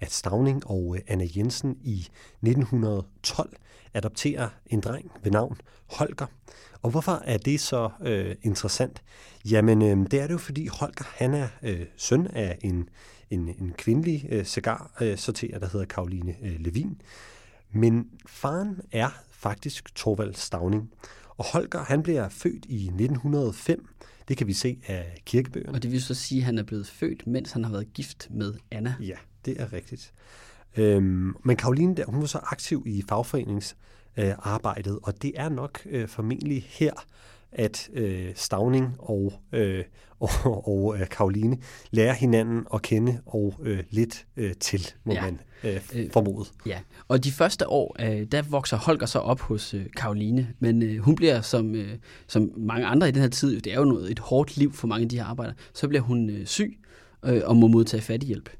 at 0.00 0.12
Stavning 0.12 0.66
og 0.66 0.96
øh, 0.96 1.02
Anna 1.08 1.26
Jensen 1.36 1.76
i 1.84 2.08
1912 2.42 3.56
adopterer 3.94 4.48
en 4.66 4.80
dreng 4.80 5.10
ved 5.22 5.32
navn 5.32 5.56
Holger. 5.86 6.26
Og 6.82 6.90
hvorfor 6.90 7.22
er 7.24 7.38
det 7.38 7.60
så 7.60 7.90
øh, 8.02 8.34
interessant? 8.42 9.02
Jamen, 9.44 9.82
øh, 9.82 10.10
det 10.10 10.20
er 10.20 10.26
det 10.26 10.32
jo, 10.32 10.38
fordi 10.38 10.66
Holger, 10.66 11.04
han 11.16 11.34
er 11.34 11.48
øh, 11.62 11.86
søn 11.96 12.26
af 12.26 12.58
en, 12.60 12.88
en, 13.30 13.48
en 13.48 13.72
kvindelig 13.78 14.26
øh, 14.30 14.44
cigar-sorterer, 14.44 15.54
øh, 15.56 15.60
der 15.60 15.68
hedder 15.68 15.86
Karoline 15.86 16.34
øh, 16.42 16.56
Levin. 16.60 17.00
Men 17.72 18.06
faren 18.26 18.80
er 18.92 19.08
faktisk 19.30 19.94
Torvald 19.94 20.34
Stavning. 20.34 20.90
Og 21.36 21.44
Holger, 21.44 21.84
han 21.84 22.02
bliver 22.02 22.28
født 22.28 22.66
i 22.68 22.86
1905. 22.86 23.88
Det 24.28 24.36
kan 24.36 24.46
vi 24.46 24.52
se 24.52 24.78
af 24.86 25.22
kirkebøgerne. 25.26 25.72
Og 25.72 25.82
det 25.82 25.92
vil 25.92 26.02
så 26.02 26.14
sige, 26.14 26.38
at 26.38 26.44
han 26.44 26.58
er 26.58 26.62
blevet 26.62 26.86
født, 26.86 27.26
mens 27.26 27.52
han 27.52 27.64
har 27.64 27.72
været 27.72 27.92
gift 27.94 28.28
med 28.30 28.54
Anna. 28.70 28.94
Ja, 29.00 29.16
det 29.44 29.60
er 29.60 29.72
rigtigt. 29.72 30.12
Øhm, 30.76 31.34
men 31.44 31.56
Karoline, 31.56 31.94
der, 31.94 32.04
hun 32.06 32.20
var 32.20 32.26
så 32.26 32.38
aktiv 32.38 32.84
i 32.86 33.02
fagforeningsarbejdet, 34.18 34.98
og 35.02 35.22
det 35.22 35.32
er 35.36 35.48
nok 35.48 35.80
øh, 35.86 36.08
formentlig 36.08 36.66
her, 36.68 36.92
at 37.52 37.88
øh, 37.92 38.32
Stavning 38.34 38.96
og, 38.98 39.32
øh, 39.52 39.84
og, 40.20 40.68
og 40.68 40.96
øh, 40.98 41.08
Karoline 41.08 41.58
lærer 41.90 42.12
hinanden 42.12 42.66
at 42.74 42.82
kende 42.82 43.20
og 43.26 43.54
øh, 43.62 43.84
lidt 43.90 44.26
øh, 44.36 44.54
til, 44.60 44.86
må 45.04 45.12
ja. 45.12 45.22
man 45.22 45.40
øh, 45.64 45.80
øh 45.94 46.10
formode. 46.12 46.44
Ja, 46.66 46.78
og 47.08 47.24
de 47.24 47.32
første 47.32 47.68
år, 47.68 47.96
øh, 48.00 48.26
der 48.32 48.42
vokser 48.42 48.76
Holger 48.76 49.06
så 49.06 49.18
op 49.18 49.40
hos 49.40 49.74
øh, 49.74 49.86
Karoline, 49.96 50.48
men 50.58 50.82
øh, 50.82 50.98
hun 50.98 51.16
bliver 51.16 51.40
som, 51.40 51.74
øh, 51.74 51.98
som 52.26 52.52
mange 52.56 52.86
andre 52.86 53.08
i 53.08 53.12
den 53.12 53.22
her 53.22 53.28
tid, 53.28 53.60
det 53.60 53.72
er 53.72 53.78
jo 53.78 53.84
noget, 53.84 54.10
et 54.10 54.18
hårdt 54.18 54.56
liv 54.56 54.72
for 54.72 54.86
mange 54.86 55.02
af 55.02 55.08
de 55.08 55.16
her 55.16 55.24
arbejdere, 55.24 55.54
så 55.74 55.88
bliver 55.88 56.02
hun 56.02 56.30
øh, 56.30 56.46
syg 56.46 56.78
øh, 57.24 57.42
og 57.44 57.56
må 57.56 57.66
modtage 57.66 58.02
fattighjælp. 58.02 58.50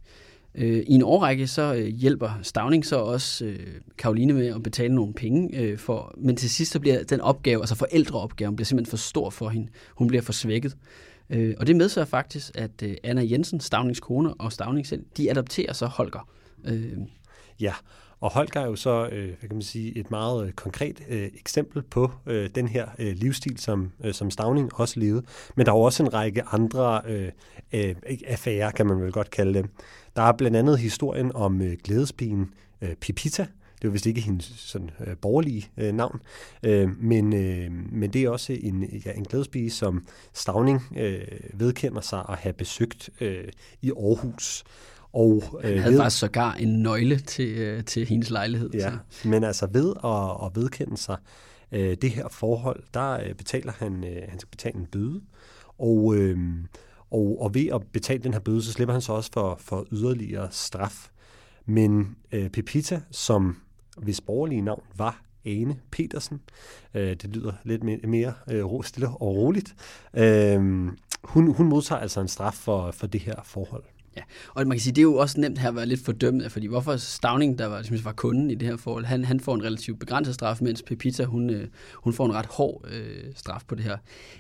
Øh, 0.55 0.79
I 0.87 0.93
en 0.93 1.03
årrække 1.03 1.47
så 1.47 1.75
øh, 1.75 1.87
hjælper 1.87 2.39
Stavning 2.43 2.87
så 2.87 2.97
også 2.97 3.45
øh, 3.45 3.67
Karoline 3.99 4.33
med 4.33 4.47
at 4.47 4.63
betale 4.63 4.95
nogle 4.95 5.15
penge, 5.15 5.59
øh, 5.59 5.79
for, 5.79 6.15
men 6.17 6.37
til 6.37 6.51
sidst 6.51 6.73
så 6.73 6.81
bliver 6.81 7.03
den 7.03 7.21
opgave, 7.21 7.61
altså 7.61 7.75
forældreopgaven, 7.75 8.57
bliver 8.57 8.65
simpelthen 8.65 8.91
for 8.91 8.97
stor 8.97 9.31
for 9.31 9.49
hende. 9.49 9.69
Hun 9.97 10.09
bliver 10.09 10.23
for 10.23 10.33
svækket. 10.33 10.77
Øh, 11.31 11.55
og 11.59 11.67
det 11.67 11.77
medfører 11.77 12.07
faktisk, 12.07 12.51
at 12.55 12.83
øh, 12.83 12.97
Anna 13.05 13.27
Jensen, 13.31 13.61
Stavnings 13.61 14.01
kone 14.01 14.35
og 14.35 14.53
Stavning 14.53 14.87
selv, 14.87 15.05
de 15.17 15.31
adopterer 15.31 15.73
så 15.73 15.87
Holger. 15.87 16.29
Øh, 16.65 16.99
Ja, 17.61 17.73
og 18.21 18.31
Holger 18.31 18.61
er 18.61 18.67
jo 18.67 18.77
så, 18.77 19.09
øh, 19.13 19.29
hvad 19.29 19.49
kan 19.49 19.57
man 19.57 19.63
sige, 19.63 19.99
et 19.99 20.11
meget 20.11 20.47
øh, 20.47 20.53
konkret 20.53 21.03
øh, 21.09 21.31
eksempel 21.41 21.83
på 21.83 22.11
øh, 22.27 22.51
den 22.55 22.69
her 22.69 22.87
øh, 22.99 23.17
livsstil, 23.17 23.59
som, 23.59 23.93
øh, 24.05 24.15
som 24.15 24.31
Stavning 24.31 24.71
også 24.75 25.01
levede. 25.01 25.23
Men 25.57 25.67
der 25.67 25.73
er 25.73 25.77
jo 25.77 25.83
også 25.83 26.03
en 26.03 26.15
række 26.15 26.43
andre 26.43 27.03
øh, 27.07 27.31
øh, 27.73 27.95
affærer, 28.27 28.71
kan 28.71 28.87
man 28.87 29.01
vel 29.01 29.13
godt 29.13 29.31
kalde 29.31 29.55
dem. 29.55 29.69
Der 30.17 30.23
er 30.23 30.33
blandt 30.33 30.57
andet 30.57 30.79
historien 30.79 31.33
om 31.35 31.61
øh, 31.61 31.77
glædespigen 31.85 32.55
øh, 32.83 32.95
Pipita. 32.95 33.47
Det 33.83 33.89
var 33.89 33.93
vist 33.93 34.07
ikke 34.07 34.21
hendes 34.21 34.53
sådan, 34.57 34.91
øh, 35.07 35.17
borgerlige 35.17 35.69
øh, 35.77 35.95
navn, 35.95 36.21
øh, 36.63 36.89
men, 37.03 37.33
øh, 37.33 37.71
men 37.93 38.13
det 38.13 38.23
er 38.23 38.31
også 38.31 38.53
en, 38.53 38.85
ja, 39.07 39.13
en 39.13 39.25
glædespige, 39.25 39.71
som 39.71 40.07
Stavning 40.33 40.83
øh, 40.97 41.21
vedkender 41.55 42.01
sig 42.01 42.25
at 42.29 42.39
have 42.39 42.53
besøgt 42.53 43.11
øh, 43.21 43.49
i 43.83 43.91
Aarhus. 43.91 44.65
Og, 45.13 45.61
Han 45.63 45.79
havde 45.79 45.97
faktisk 45.97 46.19
sågar 46.19 46.55
en 46.55 46.83
nøgle 46.83 47.19
til, 47.19 47.49
øh, 47.49 47.85
til 47.85 48.07
hendes 48.07 48.31
lejlighed. 48.31 48.71
Ja, 48.75 48.93
så. 49.11 49.29
men 49.29 49.45
altså 49.45 49.69
ved 49.73 49.95
at, 50.05 50.47
at 50.47 50.63
vedkende 50.63 50.97
sig 50.97 51.17
øh, 51.73 51.97
det 52.03 52.11
her 52.11 52.29
forhold, 52.29 52.83
der 52.95 53.11
øh, 53.11 53.35
betaler 53.35 53.73
han, 53.73 54.05
øh, 54.05 54.23
han 54.29 54.39
skal 54.39 54.51
betale 54.51 54.79
en 54.79 54.87
bøde, 54.87 55.21
og, 55.79 56.17
øh, 56.17 56.39
og, 57.11 57.37
og 57.41 57.55
ved 57.55 57.67
at 57.67 57.83
betale 57.93 58.23
den 58.23 58.33
her 58.33 58.41
bøde, 58.41 58.63
så 58.63 58.73
slipper 58.73 58.93
han 58.93 59.03
så 59.03 59.13
også 59.13 59.31
for, 59.33 59.57
for 59.61 59.87
yderligere 59.93 60.49
straf. 60.51 61.09
Men 61.67 62.17
øh, 62.33 62.51
Pepita, 62.51 63.01
som 63.11 63.57
hvis 63.97 64.21
borgerlige 64.21 64.61
navn 64.61 64.83
var 64.97 65.23
Ane 65.45 65.77
Petersen, 65.91 66.41
øh, 66.95 67.11
det 67.11 67.37
lyder 67.37 67.53
lidt 67.65 67.85
mere, 67.85 67.99
mere 68.05 68.33
øh, 68.51 68.85
stille 68.85 69.09
og 69.09 69.37
roligt, 69.37 69.75
øh, 70.15 70.87
hun, 71.25 71.55
hun 71.55 71.69
modtager 71.69 72.01
altså 72.01 72.21
en 72.21 72.29
straf 72.29 72.55
for, 72.55 72.91
for 72.91 73.07
det 73.07 73.21
her 73.21 73.37
forhold. 73.45 73.85
Ja, 74.19 74.23
og 74.49 74.67
man 74.67 74.77
kan 74.77 74.81
sige, 74.81 74.93
det 74.93 75.01
er 75.01 75.03
jo 75.03 75.17
også 75.17 75.41
nemt 75.41 75.59
her 75.59 75.69
at 75.69 75.77
være 75.77 75.87
lidt 75.87 76.05
fordømmende, 76.05 76.51
fordi 76.51 76.67
hvorfor 76.67 76.97
Stavning, 76.97 77.59
der 77.59 77.67
var, 77.67 77.79
ligesom 77.79 78.05
var 78.05 78.13
kunden 78.13 78.51
i 78.51 78.55
det 78.55 78.69
her 78.69 78.77
forhold, 78.77 79.05
han, 79.05 79.25
han 79.25 79.41
får 79.41 79.55
en 79.55 79.65
relativt 79.65 79.99
begrænset 80.01 80.35
straf, 80.35 80.59
mens 80.61 80.83
Pepita, 80.83 81.25
hun, 81.25 81.51
øh, 81.51 81.69
hun 81.95 82.13
får 82.13 82.27
en 82.27 82.35
ret 82.35 82.47
hård 82.47 82.85
øh, 82.91 83.25
straf 83.35 83.63
på 83.69 83.75
det 83.75 83.85
her. 83.85 83.97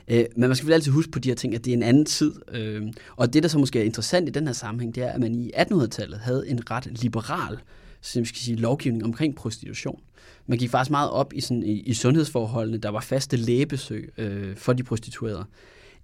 Øh, 0.08 0.24
men 0.36 0.48
man 0.48 0.56
skal 0.56 0.66
vel 0.66 0.74
altid 0.74 0.92
huske 0.92 1.12
på 1.12 1.18
de 1.18 1.28
her 1.28 1.36
ting, 1.36 1.54
at 1.54 1.64
det 1.64 1.70
er 1.70 1.76
en 1.76 1.82
anden 1.82 2.04
tid, 2.04 2.32
øh, 2.52 2.82
og 3.16 3.32
det, 3.32 3.42
der 3.42 3.48
så 3.48 3.58
måske 3.58 3.80
er 3.80 3.84
interessant 3.84 4.28
i 4.28 4.32
den 4.32 4.46
her 4.46 4.54
sammenhæng, 4.54 4.94
det 4.94 5.02
er, 5.02 5.12
at 5.12 5.20
man 5.20 5.34
i 5.34 5.50
1800-tallet 5.56 6.18
havde 6.18 6.48
en 6.48 6.70
ret 6.70 7.02
liberal 7.02 7.58
som 8.00 8.24
skal 8.24 8.38
sige, 8.38 8.56
lovgivning 8.56 9.04
omkring 9.04 9.34
prostitution. 9.34 10.00
Man 10.46 10.58
gik 10.58 10.70
faktisk 10.70 10.90
meget 10.90 11.10
op 11.10 11.32
i, 11.32 11.40
sådan, 11.40 11.62
i, 11.62 11.72
i 11.72 11.94
sundhedsforholdene, 11.94 12.78
der 12.78 12.88
var 12.88 13.00
faste 13.00 13.36
lægebesøg 13.36 14.12
øh, 14.18 14.56
for 14.56 14.72
de 14.72 14.82
prostituerede. 14.82 15.44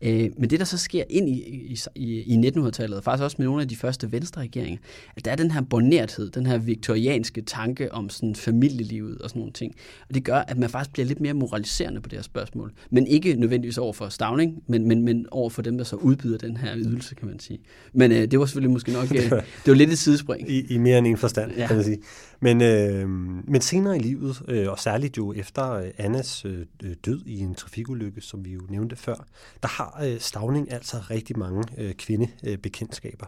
Øh, 0.04 0.30
men 0.38 0.50
det, 0.50 0.58
der 0.58 0.64
så 0.64 0.78
sker 0.78 1.04
ind 1.10 1.28
i, 1.28 1.32
i, 1.32 1.78
i, 1.94 2.20
i 2.34 2.48
1900-tallet, 2.48 2.98
og 2.98 3.04
faktisk 3.04 3.24
også 3.24 3.36
med 3.38 3.46
nogle 3.46 3.62
af 3.62 3.68
de 3.68 3.76
første 3.76 4.12
venstre 4.12 4.40
regeringer, 4.40 4.78
at 5.16 5.24
der 5.24 5.30
er 5.30 5.36
den 5.36 5.50
her 5.50 5.60
bornerthed, 5.60 6.30
den 6.30 6.46
her 6.46 6.58
viktorianske 6.58 7.42
tanke 7.42 7.92
om 7.92 8.08
sådan 8.08 8.34
familielivet 8.34 9.18
og 9.18 9.30
sådan 9.30 9.40
nogle 9.40 9.52
ting. 9.52 9.74
Og 10.08 10.14
det 10.14 10.24
gør, 10.24 10.36
at 10.38 10.58
man 10.58 10.70
faktisk 10.70 10.92
bliver 10.92 11.06
lidt 11.06 11.20
mere 11.20 11.34
moraliserende 11.34 12.00
på 12.00 12.08
det 12.08 12.18
her 12.18 12.22
spørgsmål. 12.22 12.72
Men 12.90 13.06
ikke 13.06 13.34
nødvendigvis 13.34 13.78
over 13.78 13.92
for 13.92 14.08
Stavning, 14.08 14.62
men, 14.66 14.88
men, 14.88 15.02
men 15.02 15.26
over 15.30 15.50
for 15.50 15.62
dem, 15.62 15.76
der 15.78 15.84
så 15.84 15.96
udbyder 15.96 16.38
den 16.38 16.56
her 16.56 16.76
ydelse, 16.76 17.14
kan 17.14 17.28
man 17.28 17.38
sige. 17.40 17.58
Men 17.92 18.12
øh, 18.12 18.30
det 18.30 18.38
var 18.38 18.46
selvfølgelig 18.46 18.70
måske 18.72 18.92
nok, 18.92 19.04
øh, 19.14 19.22
det 19.30 19.42
var 19.66 19.74
lidt 19.74 19.90
et 19.90 19.98
sidespring. 19.98 20.50
I, 20.50 20.74
i 20.74 20.78
mere 20.78 20.98
end 20.98 21.06
en 21.06 21.16
forstand, 21.16 21.52
Ja. 21.52 21.60
ja. 21.60 21.66
kan 21.66 21.76
man 21.76 21.84
sige. 21.84 21.98
Men, 22.44 22.62
øh, 22.62 23.08
men 23.48 23.60
senere 23.60 23.96
i 23.96 24.00
livet, 24.00 24.42
øh, 24.48 24.70
og 24.70 24.78
særligt 24.78 25.16
jo 25.16 25.32
efter 25.32 25.70
øh, 25.70 25.90
Annas 25.98 26.44
øh, 26.44 26.66
død 27.04 27.22
i 27.26 27.38
en 27.38 27.54
trafikulykke, 27.54 28.20
som 28.20 28.44
vi 28.44 28.52
jo 28.52 28.60
nævnte 28.68 28.96
før, 28.96 29.26
der 29.62 29.68
har 29.68 30.02
øh, 30.04 30.20
Stavning 30.20 30.72
altså 30.72 30.96
rigtig 31.10 31.38
mange 31.38 31.62
øh, 31.78 31.94
kvindebekendtskaber. 31.94 33.26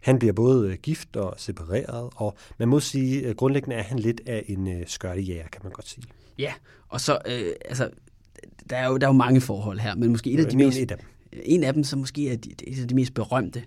Han 0.00 0.18
bliver 0.18 0.32
både 0.32 0.70
øh, 0.70 0.76
gift 0.76 1.16
og 1.16 1.34
separeret, 1.36 2.10
og 2.16 2.36
man 2.58 2.68
må 2.68 2.80
sige, 2.80 3.20
øh, 3.20 3.34
grundlæggende 3.34 3.76
er 3.76 3.82
han 3.82 3.98
lidt 3.98 4.20
af 4.26 4.44
en 4.46 4.68
øh, 4.68 4.86
skørtejæger, 4.86 5.48
kan 5.48 5.60
man 5.64 5.72
godt 5.72 5.88
sige. 5.88 6.04
Ja, 6.38 6.52
og 6.88 7.00
så, 7.00 7.18
øh, 7.26 7.52
altså, 7.64 7.90
der 8.70 8.76
er, 8.76 8.88
jo, 8.88 8.96
der 8.96 9.06
er 9.06 9.10
jo 9.10 9.16
mange 9.16 9.40
forhold 9.40 9.78
her, 9.78 9.94
men 9.94 10.10
måske 10.10 10.30
et 10.30 10.44
af 10.44 10.50
de 10.50 10.56
Nævn 10.56 10.68
mest, 10.68 10.78
et 10.78 10.90
af 10.90 10.98
dem. 10.98 11.06
en 11.32 11.64
af 11.64 11.74
dem, 11.74 11.84
som 11.84 11.98
måske 11.98 12.30
er 12.30 12.36
de, 12.36 12.50
et 12.64 12.82
af 12.82 12.88
de 12.88 12.94
mest 12.94 13.14
berømte, 13.14 13.62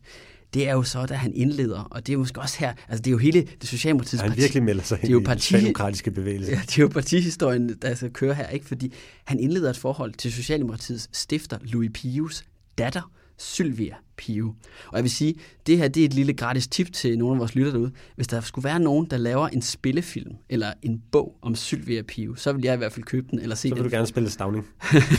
det 0.53 0.69
er 0.69 0.73
jo 0.73 0.83
så, 0.83 1.05
da 1.05 1.13
han 1.13 1.33
indleder, 1.35 1.79
og 1.79 2.07
det 2.07 2.11
er 2.11 2.13
jo 2.13 2.19
måske 2.19 2.41
også 2.41 2.59
her, 2.59 2.73
altså 2.87 3.01
det 3.01 3.07
er 3.07 3.11
jo 3.11 3.17
hele 3.17 3.47
det 3.61 3.67
Socialdemokratiets 3.69 4.21
Han 4.21 4.29
parti. 4.31 4.41
virkelig 4.41 4.63
melder 4.63 4.83
sig 4.83 5.01
det 5.01 5.07
er 5.07 5.11
jo 5.11 5.21
parti, 5.25 5.41
socialdemokratiske 5.41 6.11
bevægelse. 6.11 6.51
Ja, 6.51 6.61
det 6.65 6.77
er 6.77 6.81
jo 6.81 6.87
partihistorien, 6.87 7.77
der 7.81 7.95
skal 7.95 8.11
køre 8.11 8.33
her, 8.33 8.47
ikke? 8.47 8.65
fordi 8.65 8.93
han 9.25 9.39
indleder 9.39 9.69
et 9.69 9.77
forhold 9.77 10.13
til 10.13 10.33
Socialdemokratiets 10.33 11.09
stifter, 11.13 11.57
Louis 11.63 11.91
Pius 11.93 12.43
datter, 12.77 13.11
Sylvia 13.37 13.95
Pio. 14.17 14.47
Og 14.87 14.95
jeg 14.95 15.03
vil 15.03 15.11
sige, 15.11 15.35
det 15.67 15.77
her 15.77 15.87
det 15.87 16.01
er 16.01 16.05
et 16.05 16.13
lille 16.13 16.33
gratis 16.33 16.67
tip 16.67 16.93
til 16.93 17.17
nogle 17.17 17.35
af 17.35 17.39
vores 17.39 17.55
lytter 17.55 17.71
derude. 17.71 17.91
Hvis 18.15 18.27
der 18.27 18.41
skulle 18.41 18.63
være 18.63 18.79
nogen, 18.79 19.07
der 19.09 19.17
laver 19.17 19.47
en 19.47 19.61
spillefilm 19.61 20.31
eller 20.49 20.73
en 20.81 21.01
bog 21.11 21.37
om 21.41 21.55
Sylvia 21.55 22.01
Pio, 22.01 22.35
så 22.35 22.53
vil 22.53 22.63
jeg 22.63 22.73
i 22.73 22.77
hvert 22.77 22.93
fald 22.93 23.05
købe 23.05 23.27
den 23.31 23.39
eller 23.39 23.55
se 23.55 23.69
Så 23.69 23.75
vil 23.75 23.83
den. 23.83 23.91
du 23.91 23.95
gerne 23.95 24.07
spille 24.07 24.29
Stavning. 24.29 24.65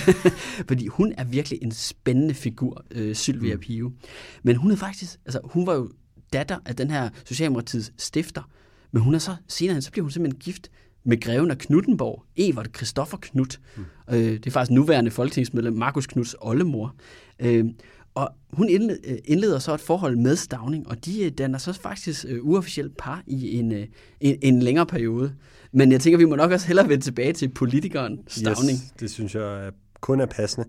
Fordi 0.68 0.86
hun 0.86 1.14
er 1.16 1.24
virkelig 1.24 1.58
en 1.62 1.72
spændende 1.72 2.34
figur, 2.34 2.84
øh, 2.90 3.14
Sylvia 3.14 3.54
mm. 3.54 3.60
Pio. 3.60 3.92
Men 4.42 4.56
hun 4.56 4.70
er 4.70 4.76
faktisk, 4.76 5.18
altså 5.26 5.40
hun 5.44 5.66
var 5.66 5.74
jo 5.74 5.90
datter 6.32 6.58
af 6.64 6.76
den 6.76 6.90
her 6.90 7.08
Socialdemokratiets 7.24 7.92
stifter, 7.98 8.42
men 8.92 9.02
hun 9.02 9.14
er 9.14 9.18
så, 9.18 9.36
senere 9.48 9.74
hen, 9.74 9.82
så 9.82 9.90
bliver 9.90 10.02
hun 10.02 10.10
simpelthen 10.10 10.40
gift 10.40 10.70
med 11.04 11.20
greven 11.20 11.50
af 11.50 11.58
Knuttenborg, 11.58 12.24
Evert 12.36 12.68
Christoffer 12.76 13.16
Knut. 13.16 13.60
Mm. 13.76 13.84
Øh, 14.10 14.18
det 14.18 14.46
er 14.46 14.50
faktisk 14.50 14.70
nuværende 14.70 15.10
folketingsmedlem 15.10 15.74
Markus 15.74 16.06
Knuds 16.06 16.34
oldemor. 16.40 16.94
Øh, 17.38 17.64
og 18.14 18.30
hun 18.52 18.68
øh, 18.70 19.18
indleder 19.24 19.58
så 19.58 19.74
et 19.74 19.80
forhold 19.80 20.16
med 20.16 20.36
Stavning, 20.36 20.88
og 20.88 21.04
de 21.04 21.24
øh, 21.24 21.30
danner 21.30 21.58
så 21.58 21.72
faktisk 21.72 22.24
øh, 22.28 22.44
uofficielt 22.44 22.96
par 22.96 23.22
i 23.26 23.58
en, 23.58 23.72
øh, 23.72 23.86
en, 24.20 24.38
en 24.42 24.62
længere 24.62 24.86
periode. 24.86 25.34
Men 25.72 25.92
jeg 25.92 26.00
tænker, 26.00 26.18
vi 26.18 26.24
må 26.24 26.36
nok 26.36 26.50
også 26.50 26.66
hellere 26.66 26.88
vende 26.88 27.04
tilbage 27.04 27.32
til 27.32 27.48
politikeren 27.48 28.18
Stavning. 28.28 28.78
Yes, 28.78 28.94
det 29.00 29.10
synes 29.10 29.34
jeg 29.34 29.72
kun 30.00 30.20
er 30.20 30.26
passende. 30.26 30.68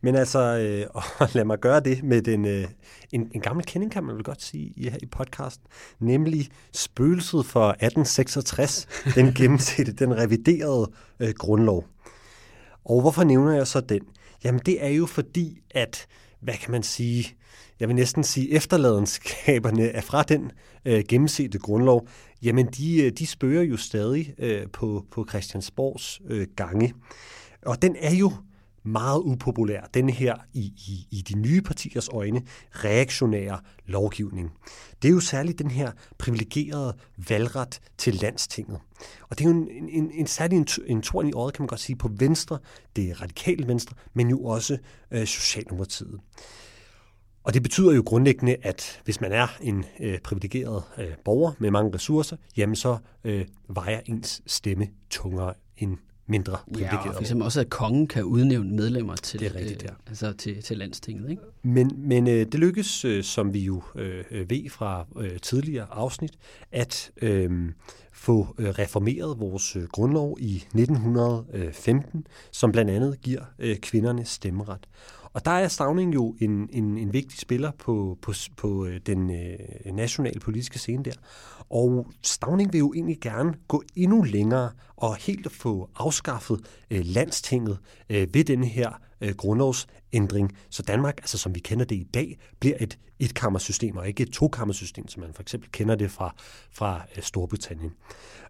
Men 0.00 0.14
altså, 0.14 0.38
øh, 0.38 0.86
og 1.20 1.28
lad 1.32 1.44
mig 1.44 1.60
gøre 1.60 1.80
det 1.80 2.02
med 2.02 2.22
den, 2.22 2.46
øh, 2.46 2.64
en, 3.12 3.30
en 3.34 3.40
gammel 3.40 3.66
kending, 3.66 3.92
kan 3.92 4.04
man 4.04 4.14
vel 4.14 4.24
godt 4.24 4.42
sige, 4.42 4.72
i, 4.76 4.88
her 4.88 4.98
i 5.02 5.06
podcasten, 5.06 5.66
nemlig 6.00 6.48
spøgelset 6.72 7.46
for 7.46 7.68
1866, 7.68 8.86
den 9.14 9.32
gennemsætte, 9.38 9.92
den 9.92 10.16
reviderede 10.16 10.90
øh, 11.20 11.34
grundlov. 11.38 11.84
Og 12.84 13.00
hvorfor 13.00 13.24
nævner 13.24 13.52
jeg 13.52 13.66
så 13.66 13.80
den? 13.80 14.00
Jamen 14.44 14.60
det 14.66 14.84
er 14.84 14.88
jo 14.88 15.06
fordi, 15.06 15.58
at, 15.70 16.06
hvad 16.44 16.54
kan 16.54 16.70
man 16.70 16.82
sige, 16.82 17.36
jeg 17.80 17.88
vil 17.88 17.96
næsten 17.96 18.24
sige, 18.24 18.52
efterladenskaberne 18.52 19.84
er 19.84 20.00
fra 20.00 20.22
den 20.22 20.50
øh, 20.84 21.04
gennemsete 21.08 21.58
grundlov, 21.58 22.08
jamen 22.42 22.66
de, 22.66 23.02
øh, 23.02 23.12
de 23.12 23.26
spørger 23.26 23.62
jo 23.62 23.76
stadig 23.76 24.34
øh, 24.38 24.66
på, 24.72 25.04
på 25.10 25.26
Christiansborgs 25.28 26.20
øh, 26.28 26.46
gange. 26.56 26.94
Og 27.62 27.82
den 27.82 27.96
er 28.00 28.14
jo 28.14 28.32
meget 28.84 29.20
upopulær, 29.20 29.80
den 29.94 30.08
her 30.08 30.36
i, 30.52 30.60
i, 30.60 31.06
i 31.10 31.22
de 31.22 31.38
nye 31.38 31.62
partiers 31.62 32.08
øjne 32.08 32.42
reaktionære 32.70 33.60
lovgivning. 33.86 34.52
Det 35.02 35.08
er 35.08 35.12
jo 35.12 35.20
særligt 35.20 35.58
den 35.58 35.70
her 35.70 35.92
privilegerede 36.18 36.96
valgret 37.28 37.80
til 37.98 38.14
landstinget. 38.14 38.78
Og 39.28 39.38
det 39.38 39.44
er 39.44 39.48
jo 39.48 39.56
en, 39.56 39.88
en, 39.88 40.10
en, 40.10 40.26
særlig 40.26 40.56
en, 40.56 40.66
en 40.86 41.02
torn 41.02 41.28
i 41.28 41.32
øjet, 41.32 41.54
kan 41.54 41.62
man 41.62 41.68
godt 41.68 41.80
sige, 41.80 41.96
på 41.96 42.10
venstre, 42.16 42.58
det 42.96 43.10
er 43.10 43.22
radikale 43.22 43.68
venstre, 43.68 43.96
men 44.14 44.30
jo 44.30 44.44
også 44.44 44.78
øh, 45.10 45.26
Socialdemokratiet. 45.26 46.20
Og 47.44 47.54
det 47.54 47.62
betyder 47.62 47.92
jo 47.92 48.02
grundlæggende, 48.06 48.56
at 48.62 49.00
hvis 49.04 49.20
man 49.20 49.32
er 49.32 49.46
en 49.60 49.84
øh, 50.00 50.18
privilegeret 50.18 50.82
øh, 50.98 51.12
borger 51.24 51.52
med 51.58 51.70
mange 51.70 51.94
ressourcer, 51.94 52.36
jamen 52.56 52.76
så 52.76 52.98
øh, 53.24 53.46
vejer 53.68 54.00
ens 54.06 54.42
stemme 54.46 54.88
tungere 55.10 55.54
end 55.76 55.96
mindre 56.26 56.58
Ja, 56.78 57.08
og 57.08 57.20
eksempel 57.20 57.44
også, 57.44 57.60
at 57.60 57.70
kongen 57.70 58.06
kan 58.06 58.24
udnævne 58.24 58.76
medlemmer 58.76 59.16
til, 59.16 59.40
Det 59.40 59.46
er 59.46 59.54
rigtigt, 59.54 59.82
øh, 59.82 59.88
ja. 59.88 59.94
altså 60.08 60.32
til, 60.32 60.62
til 60.62 60.78
landstinget. 60.78 61.30
Ikke? 61.30 61.42
Men, 61.62 61.90
men 61.96 62.26
øh, 62.28 62.46
det 62.46 62.54
lykkes, 62.54 63.04
øh, 63.04 63.24
som 63.24 63.54
vi 63.54 63.60
jo 63.60 63.82
øh, 63.94 64.24
øh, 64.30 64.50
ved 64.50 64.70
fra 64.70 65.06
øh, 65.20 65.38
tidligere 65.40 65.86
afsnit, 65.90 66.32
at 66.72 67.10
øh, 67.22 67.72
få 68.12 68.54
øh, 68.58 68.68
reformeret 68.68 69.40
vores 69.40 69.76
øh, 69.76 69.82
grundlov 69.82 70.36
i 70.40 70.54
1915, 70.54 72.26
som 72.50 72.72
blandt 72.72 72.90
andet 72.90 73.20
giver 73.20 73.42
øh, 73.58 73.76
kvinderne 73.76 74.24
stemmeret. 74.24 74.86
Og 75.34 75.44
der 75.44 75.50
er 75.50 75.68
Stavning 75.68 76.14
jo 76.14 76.36
en, 76.40 76.68
en, 76.72 76.98
en 76.98 77.12
vigtig 77.12 77.38
spiller 77.38 77.70
på, 77.78 78.18
på, 78.22 78.32
på 78.56 78.86
øh, 78.86 79.00
den 79.06 79.30
øh, 79.30 79.94
nationale 79.94 80.40
politiske 80.40 80.78
scene 80.78 81.04
der. 81.04 81.12
Og 81.70 82.06
Stavning 82.22 82.72
vil 82.72 82.78
jo 82.78 82.92
egentlig 82.94 83.20
gerne 83.20 83.54
gå 83.68 83.82
endnu 83.96 84.22
længere 84.22 84.70
og 84.96 85.16
helt 85.16 85.52
få 85.52 85.90
afskaffet 85.96 86.60
øh, 86.90 87.00
landstinget 87.04 87.78
øh, 88.10 88.28
ved 88.34 88.44
denne 88.44 88.66
her 88.66 89.00
øh, 89.20 89.34
grundlovsændring, 89.34 90.56
så 90.70 90.82
Danmark, 90.82 91.18
altså 91.18 91.38
som 91.38 91.54
vi 91.54 91.60
kender 91.60 91.84
det 91.84 91.96
i 91.96 92.06
dag, 92.14 92.38
bliver 92.60 92.76
et 92.80 92.98
etkammersystem 93.18 93.96
og 93.96 94.08
ikke 94.08 94.22
et 94.22 94.30
tokammersystem, 94.30 95.08
som 95.08 95.22
man 95.22 95.34
for 95.34 95.42
eksempel 95.42 95.70
kender 95.70 95.94
det 95.94 96.10
fra, 96.10 96.34
fra 96.70 97.02
øh, 97.16 97.22
Storbritannien. 97.22 97.92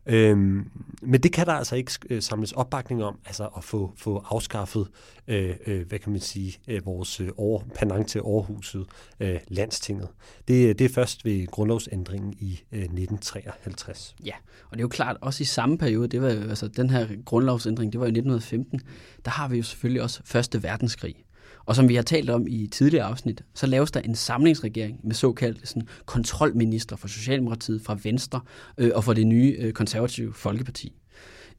Øhm, 0.07 0.71
men 1.03 1.21
det 1.21 1.33
kan 1.33 1.47
der 1.47 1.53
altså 1.53 1.77
ikke 1.77 1.93
øh, 2.11 2.23
samles 2.23 2.53
opbakning 2.53 3.05
om, 3.05 3.19
altså 3.27 3.49
at 3.57 3.65
få, 3.65 3.93
få 3.97 4.25
afskaffet, 4.29 4.89
øh, 5.29 5.57
øh, 5.67 5.89
hvad 5.89 5.99
kan 5.99 6.13
man 6.13 6.21
sige, 6.21 6.59
øh, 6.69 6.87
vores 6.87 7.21
øh, 7.21 7.29
over, 7.37 7.63
panang 7.75 8.09
til 8.09 8.19
Aarhuset, 8.19 8.87
øh, 9.21 9.41
landstinget. 9.49 10.09
Det, 10.49 10.69
øh, 10.69 10.75
det 10.75 10.85
er 10.85 10.89
først 10.89 11.25
ved 11.25 11.47
grundlovsændringen 11.47 12.33
i 12.39 12.61
øh, 12.73 12.79
1953. 12.79 14.17
Ja, 14.25 14.35
og 14.65 14.71
det 14.71 14.79
er 14.79 14.85
jo 14.85 14.89
klart, 14.89 15.17
også 15.21 15.43
i 15.43 15.45
samme 15.45 15.79
periode, 15.79 16.09
det 16.09 16.23
var 16.23 16.29
altså 16.29 16.69
den 16.69 16.91
her 16.91 17.09
grundlovsændring, 17.25 17.93
det 17.93 18.01
var 18.01 18.07
i 18.07 18.09
1915, 18.09 18.81
der 19.25 19.31
har 19.31 19.49
vi 19.49 19.57
jo 19.57 19.63
selvfølgelig 19.63 20.03
også 20.03 20.21
Første 20.25 20.63
Verdenskrig. 20.63 21.25
Og 21.67 21.77
som 21.77 21.89
vi 21.89 21.95
har 21.95 22.03
talt 22.03 22.31
om 22.31 22.47
i 22.49 22.67
tidligere 22.67 23.05
afsnit, 23.05 23.43
så 23.55 23.67
laves 23.67 23.91
der 23.91 24.01
en 24.01 24.15
samlingsregering 24.15 25.01
med 25.05 25.15
såkaldte 25.15 25.67
sådan, 25.67 25.89
kontrolminister 26.07 26.97
for 26.97 27.09
Socialdemokratiet, 27.09 27.83
fra 27.83 27.99
Venstre 28.03 28.41
øh, 28.79 28.91
og 28.95 29.05
for 29.05 29.13
det 29.13 29.27
nye 29.27 29.57
øh, 29.59 29.73
konservative 29.73 30.33
Folkeparti. 30.33 30.93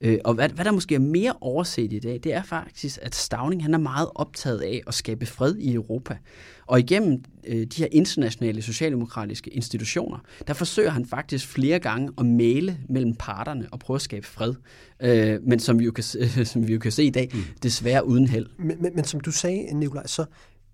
Øh, 0.01 0.19
og 0.23 0.33
hvad, 0.33 0.49
hvad 0.49 0.65
der 0.65 0.71
måske 0.71 0.95
er 0.95 0.99
mere 0.99 1.33
overset 1.41 1.93
i 1.93 1.99
dag, 1.99 2.19
det 2.23 2.33
er 2.33 2.43
faktisk, 2.43 2.99
at 3.01 3.15
Stavning 3.15 3.63
han 3.63 3.73
er 3.73 3.77
meget 3.77 4.09
optaget 4.15 4.59
af 4.59 4.81
at 4.87 4.93
skabe 4.93 5.25
fred 5.25 5.55
i 5.55 5.73
Europa. 5.73 6.17
Og 6.65 6.79
igennem 6.79 7.23
øh, 7.47 7.67
de 7.67 7.77
her 7.77 7.87
internationale 7.91 8.61
socialdemokratiske 8.61 9.49
institutioner, 9.49 10.17
der 10.47 10.53
forsøger 10.53 10.89
han 10.89 11.05
faktisk 11.05 11.47
flere 11.47 11.79
gange 11.79 12.11
at 12.17 12.25
male 12.25 12.77
mellem 12.89 13.15
parterne 13.15 13.67
og 13.71 13.79
prøve 13.79 13.95
at 13.95 14.01
skabe 14.01 14.27
fred. 14.27 14.53
Øh, 14.99 15.39
men 15.43 15.59
som 15.59 15.79
vi, 15.79 15.85
jo 15.85 15.91
kan, 15.91 16.03
øh, 16.19 16.45
som 16.51 16.67
vi 16.67 16.73
jo 16.73 16.79
kan 16.79 16.91
se 16.91 17.03
i 17.03 17.09
dag, 17.09 17.29
mm. 17.33 17.43
desværre 17.63 18.07
uden 18.07 18.27
held. 18.27 18.47
Men, 18.59 18.81
men, 18.81 18.95
men 18.95 19.03
som 19.03 19.19
du 19.19 19.31
sagde, 19.31 19.73
Nikolaj, 19.73 20.07
så 20.07 20.25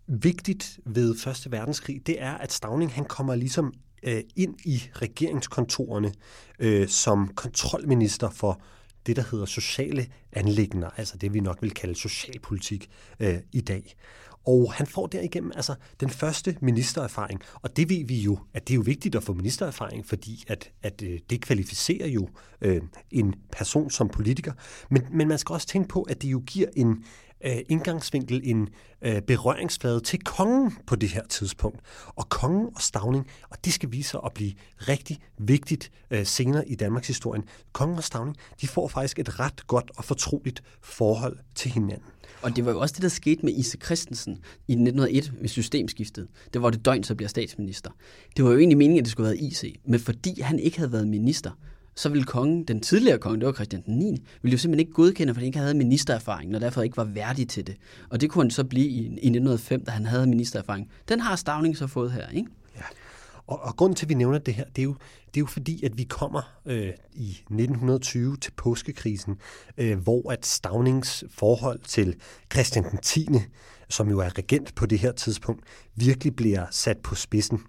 vigtigt 0.07 0.79
ved 0.85 1.17
Første 1.17 1.51
Verdenskrig, 1.51 2.01
det 2.07 2.21
er, 2.21 2.31
at 2.31 2.51
Stavning 2.51 2.91
han 2.93 3.05
kommer 3.05 3.35
ligesom 3.35 3.73
øh, 4.03 4.21
ind 4.35 4.55
i 4.65 4.83
regeringskontorerne 4.95 6.11
øh, 6.59 6.87
som 6.87 7.31
kontrolminister 7.35 8.29
for 8.29 8.61
det, 9.05 9.15
der 9.15 9.23
hedder 9.31 9.45
sociale 9.45 10.07
anlægner, 10.33 10.89
altså 10.97 11.17
det, 11.17 11.33
vi 11.33 11.39
nok 11.39 11.61
vil 11.61 11.71
kalde 11.71 11.95
socialpolitik 11.95 12.89
øh, 13.19 13.37
i 13.51 13.61
dag. 13.61 13.95
Og 14.45 14.73
han 14.73 14.87
får 14.87 15.07
derigennem 15.07 15.51
altså 15.55 15.75
den 15.99 16.09
første 16.09 16.57
ministererfaring, 16.61 17.41
og 17.61 17.77
det 17.77 17.89
ved 17.89 18.05
vi 18.05 18.19
jo, 18.19 18.39
at 18.53 18.67
det 18.67 18.73
er 18.73 18.75
jo 18.75 18.83
vigtigt 18.85 19.15
at 19.15 19.23
få 19.23 19.33
ministererfaring, 19.33 20.05
fordi 20.05 20.43
at, 20.47 20.71
at 20.83 21.03
øh, 21.03 21.19
det 21.29 21.41
kvalificerer 21.41 22.07
jo 22.07 22.29
øh, 22.61 22.81
en 23.11 23.35
person 23.51 23.89
som 23.89 24.09
politiker. 24.09 24.53
Men, 24.89 25.05
men 25.11 25.27
man 25.27 25.37
skal 25.37 25.53
også 25.53 25.67
tænke 25.67 25.87
på, 25.87 26.01
at 26.01 26.21
det 26.21 26.31
jo 26.31 26.43
giver 26.45 26.67
en, 26.75 27.03
øh, 27.45 27.57
indgangsvinkel, 27.69 28.41
en 28.43 28.69
øh, 29.01 29.21
berøringsflade 29.21 29.99
til 29.99 30.23
kongen 30.23 30.77
på 30.87 30.95
det 30.95 31.09
her 31.09 31.23
tidspunkt. 31.27 31.79
Og 32.07 32.29
kongen 32.29 32.69
og 32.75 32.81
Stavning, 32.81 33.27
og 33.49 33.57
det 33.65 33.73
skal 33.73 33.91
vise 33.91 34.09
sig 34.09 34.19
at 34.25 34.33
blive 34.33 34.53
rigtig 34.77 35.19
vigtigt 35.37 35.91
øh, 36.11 36.25
senere 36.25 36.69
i 36.69 36.75
Danmarks 36.75 37.07
historie. 37.07 37.41
Kongen 37.73 37.97
og 37.97 38.03
Stavning, 38.03 38.37
de 38.61 38.67
får 38.67 38.87
faktisk 38.87 39.19
et 39.19 39.39
ret 39.39 39.67
godt 39.67 39.91
og 39.97 40.05
fortroligt 40.05 40.63
forhold 40.81 41.37
til 41.55 41.71
hinanden. 41.71 42.05
Og 42.41 42.55
det 42.55 42.65
var 42.65 42.71
jo 42.71 42.79
også 42.79 42.93
det, 42.93 43.01
der 43.01 43.09
skete 43.09 43.45
med 43.45 43.53
Ise 43.53 43.77
Christensen 43.85 44.33
i 44.67 44.71
1901 44.71 45.33
ved 45.41 45.49
systemskiftet. 45.49 46.27
Det 46.53 46.61
var 46.61 46.69
det 46.69 46.85
døgn, 46.85 47.03
så 47.03 47.15
bliver 47.15 47.29
statsminister. 47.29 47.91
Det 48.37 48.45
var 48.45 48.51
jo 48.51 48.57
egentlig 48.57 48.77
meningen, 48.77 48.99
at 48.99 49.05
det 49.05 49.11
skulle 49.11 49.27
have 49.27 49.37
været 49.37 49.51
IC, 49.51 49.79
men 49.85 49.99
fordi 49.99 50.41
han 50.41 50.59
ikke 50.59 50.77
havde 50.77 50.91
været 50.91 51.07
minister, 51.07 51.51
så 51.95 52.09
ville 52.09 52.25
kongen, 52.25 52.63
den 52.63 52.79
tidligere 52.79 53.17
konge, 53.17 53.39
det 53.39 53.45
var 53.45 53.53
Christian 53.53 53.83
den 53.85 53.97
9., 53.97 54.23
ville 54.41 54.53
jo 54.53 54.57
simpelthen 54.57 54.79
ikke 54.79 54.93
godkende, 54.93 55.33
fordi 55.33 55.43
han 55.43 55.47
ikke 55.47 55.59
havde 55.59 55.73
ministererfaring, 55.73 56.55
og 56.55 56.61
derfor 56.61 56.81
ikke 56.81 56.97
var 56.97 57.03
værdig 57.03 57.49
til 57.49 57.67
det. 57.67 57.75
Og 58.09 58.21
det 58.21 58.29
kunne 58.29 58.43
han 58.43 58.51
så 58.51 58.63
blive 58.63 58.87
i, 58.87 58.97
i 58.97 59.05
1905, 59.05 59.85
da 59.85 59.91
han 59.91 60.05
havde 60.05 60.27
ministererfaring. 60.27 60.89
Den 61.09 61.19
har 61.19 61.35
Stavning 61.35 61.77
så 61.77 61.87
fået 61.87 62.11
her, 62.11 62.29
ikke? 62.29 62.49
Ja. 62.75 62.81
Og, 63.47 63.59
og 63.61 63.75
grunden 63.75 63.95
til, 63.95 64.05
at 64.05 64.09
vi 64.09 64.13
nævner 64.13 64.37
det 64.37 64.53
her, 64.53 64.65
det 64.65 64.81
er 64.81 64.83
jo, 64.83 64.95
det 65.25 65.37
er 65.37 65.41
jo 65.41 65.45
fordi, 65.45 65.85
at 65.85 65.97
vi 65.97 66.03
kommer 66.03 66.41
øh, 66.65 66.89
i 67.13 67.29
1920 67.29 68.37
til 68.37 68.51
påskekrisen, 68.51 69.37
øh, 69.77 69.97
hvor 69.97 70.31
at 70.31 70.45
Stavnings 70.45 71.23
forhold 71.29 71.79
til 71.79 72.15
Christian 72.53 72.85
den 72.91 72.97
10., 72.97 73.27
som 73.89 74.09
jo 74.09 74.19
er 74.19 74.37
regent 74.37 74.75
på 74.75 74.85
det 74.85 74.99
her 74.99 75.11
tidspunkt, 75.11 75.63
virkelig 75.95 76.35
bliver 76.35 76.65
sat 76.71 76.97
på 76.97 77.15
spidsen. 77.15 77.59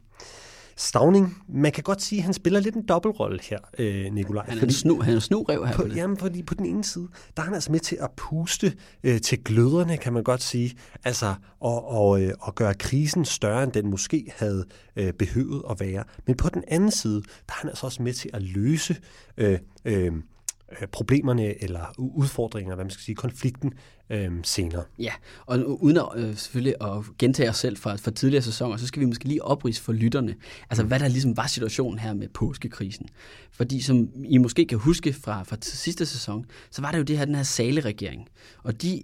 Stavning, 0.77 1.37
man 1.49 1.73
kan 1.73 1.83
godt 1.83 2.03
sige, 2.03 2.19
at 2.19 2.25
han 2.25 2.35
spiller 2.35 2.61
lidt 2.61 2.75
en 2.75 2.87
dobbeltrolle 2.87 3.39
her, 3.43 3.59
øh, 3.79 4.13
Nikolaj. 4.13 4.45
Han 4.49 4.57
er, 4.57 4.61
fordi, 4.61 4.73
snu, 4.73 5.01
han 5.01 5.17
er 5.17 5.21
snurev 5.21 5.67
her. 5.67 5.75
På, 5.75 5.87
jamen, 5.87 6.17
fordi 6.17 6.43
på 6.43 6.55
den 6.55 6.67
ene 6.67 6.85
side, 6.85 7.09
der 7.37 7.43
er 7.43 7.47
han 7.47 7.55
altså 7.55 7.73
med 7.73 7.81
til 7.81 7.99
at 8.01 8.11
puste 8.17 8.73
øh, 9.05 9.21
til 9.21 9.45
gløderne, 9.45 9.97
kan 9.97 10.13
man 10.13 10.23
godt 10.23 10.43
sige. 10.43 10.77
Altså, 11.05 11.35
og, 11.61 11.89
og, 11.89 12.23
øh, 12.23 12.33
og 12.41 12.55
gøre 12.55 12.75
krisen 12.75 13.25
større, 13.25 13.63
end 13.63 13.73
den 13.73 13.91
måske 13.91 14.33
havde 14.37 14.65
øh, 14.97 15.13
behøvet 15.13 15.63
at 15.71 15.81
være. 15.81 16.05
Men 16.27 16.37
på 16.37 16.49
den 16.49 16.65
anden 16.69 16.91
side, 16.91 17.23
der 17.23 17.53
er 17.53 17.61
han 17.61 17.69
altså 17.69 17.87
også 17.87 18.03
med 18.03 18.13
til 18.13 18.31
at 18.33 18.43
løse 18.43 18.97
øh, 19.37 19.59
Øh, 20.81 20.89
problemerne 20.93 21.63
eller 21.63 21.95
udfordringer, 21.99 22.75
hvad 22.75 22.85
man 22.85 22.91
skal 22.91 23.03
sige, 23.03 23.15
konflikten 23.15 23.73
øh, 24.13 24.31
senere. 24.43 24.83
Ja, 24.99 25.13
og 25.47 25.83
uden 25.83 25.97
at 25.97 26.09
øh, 26.17 26.37
selvfølgelig 26.37 26.75
at 26.81 27.05
gentage 27.19 27.51
os 27.51 27.57
selv 27.57 27.77
fra, 27.77 27.97
fra 27.97 28.11
tidligere 28.11 28.43
sæsoner, 28.43 28.77
så 28.77 28.87
skal 28.87 29.01
vi 29.01 29.07
måske 29.07 29.25
lige 29.25 29.45
oprise 29.45 29.83
for 29.83 29.93
lytterne, 29.93 30.35
altså 30.71 30.85
hvad 30.85 31.01
der 31.01 31.09
ligesom 31.09 31.37
var 31.37 31.47
situationen 31.47 31.99
her 31.99 32.15
med 32.15 32.29
påskekrisen. 32.29 33.09
Fordi 33.51 33.81
som 33.81 34.09
I 34.25 34.39
måske 34.39 34.67
kan 34.67 34.79
huske 34.79 35.13
fra, 35.13 35.43
fra 35.43 35.57
sidste 35.61 36.07
sæson, 36.07 36.45
så 36.71 36.83
var 36.83 36.91
der 36.91 36.99
jo 36.99 37.05
det 37.05 37.19
her, 37.19 37.25
den 37.25 37.35
her 37.35 37.43
saleregering, 37.43 38.29
og 38.63 38.83
de 38.83 39.03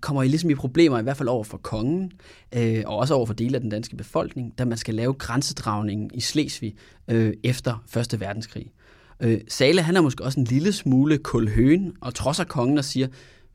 kommer 0.00 0.22
I 0.22 0.28
ligesom 0.28 0.50
i 0.50 0.54
problemer, 0.54 0.98
i 0.98 1.02
hvert 1.02 1.16
fald 1.16 1.28
over 1.28 1.44
for 1.44 1.58
kongen, 1.58 2.12
øh, 2.54 2.82
og 2.86 2.96
også 2.96 3.14
over 3.14 3.26
for 3.26 3.34
dele 3.34 3.54
af 3.54 3.60
den 3.60 3.70
danske 3.70 3.96
befolkning, 3.96 4.58
da 4.58 4.64
man 4.64 4.78
skal 4.78 4.94
lave 4.94 5.14
grænsedragningen 5.14 6.10
i 6.14 6.20
Slesvig 6.20 6.74
øh, 7.08 7.34
efter 7.42 7.84
Første 7.86 8.20
Verdenskrig. 8.20 8.72
Øh, 9.20 9.40
Sale, 9.48 9.82
han 9.82 9.96
er 9.96 10.00
måske 10.00 10.24
også 10.24 10.40
en 10.40 10.46
lille 10.46 10.72
smule 10.72 11.18
kulhøen, 11.18 11.92
og 12.00 12.14
trodser 12.14 12.44
kongen 12.44 12.78
og 12.78 12.84
siger, 12.84 13.08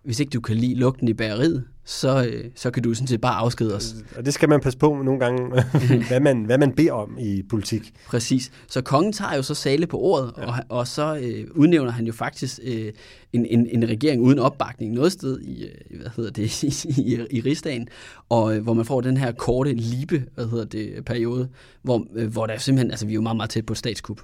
hvis 0.04 0.20
ikke 0.20 0.30
du 0.30 0.42
kan 0.42 0.56
lide 0.56 0.76
lugten 0.76 1.08
i 1.08 1.14
bageriet, 1.14 1.64
så, 1.86 2.26
øh, 2.26 2.46
så 2.56 2.72
kan 2.72 2.84
du 2.84 2.94
sådan 2.94 3.08
set 3.08 3.22
bare 3.22 3.36
afskede 3.36 3.76
os. 3.76 3.96
Og 4.18 4.26
det 4.26 4.34
skal 4.34 4.50
man 4.50 4.60
passe 4.60 4.80
på 4.80 5.02
nogle 5.04 5.20
gange, 5.20 5.64
hvad, 6.10 6.20
man, 6.20 6.44
hvad 6.44 6.58
man 6.58 6.72
beder 6.72 6.92
om 6.92 7.18
i 7.20 7.44
politik. 7.50 7.94
Præcis. 8.08 8.52
Så 8.68 8.82
kongen 8.82 9.14
tager 9.14 9.36
jo 9.36 9.42
så 9.42 9.54
Sale 9.54 9.88
på 9.88 10.00
ordet, 10.00 10.34
ja. 10.38 10.46
og, 10.46 10.54
og 10.70 10.88
så 10.88 11.16
øh, 11.22 11.48
udnævner 11.56 11.92
han 11.92 12.06
jo 12.06 12.14
faktisk 12.14 12.60
øh, 12.64 12.94
en, 13.34 13.46
en, 13.46 13.68
en 13.68 13.90
regering 13.90 14.22
uden 14.22 14.40
opbakning 14.40 14.94
noget 14.94 15.12
sted 15.12 15.40
i, 15.40 15.64
øh, 15.64 16.00
hvad 16.02 16.12
hedder 16.16 16.32
det, 16.32 16.64
i, 16.88 17.02
i, 17.02 17.26
i 17.30 17.42
rigsdagen, 17.42 17.88
og 18.30 18.56
øh, 18.56 18.64
hvor 18.64 18.74
man 18.74 18.86
får 18.86 19.02
den 19.02 19.18
her 19.18 19.32
korte 19.32 19.74
libe, 19.74 20.24
hvad 20.36 20.46
hedder 20.46 20.66
det, 20.66 21.06
periode, 21.06 21.50
hvor, 21.82 22.08
øh, 22.16 22.32
hvor 22.32 22.46
der 22.46 22.58
simpelthen, 22.58 22.92
altså 22.92 23.06
vi 23.06 23.12
er 23.12 23.16
jo 23.16 23.22
meget, 23.22 23.38
meget 23.38 23.50
tæt 23.50 23.66
på 23.66 23.76
statskup. 23.76 24.22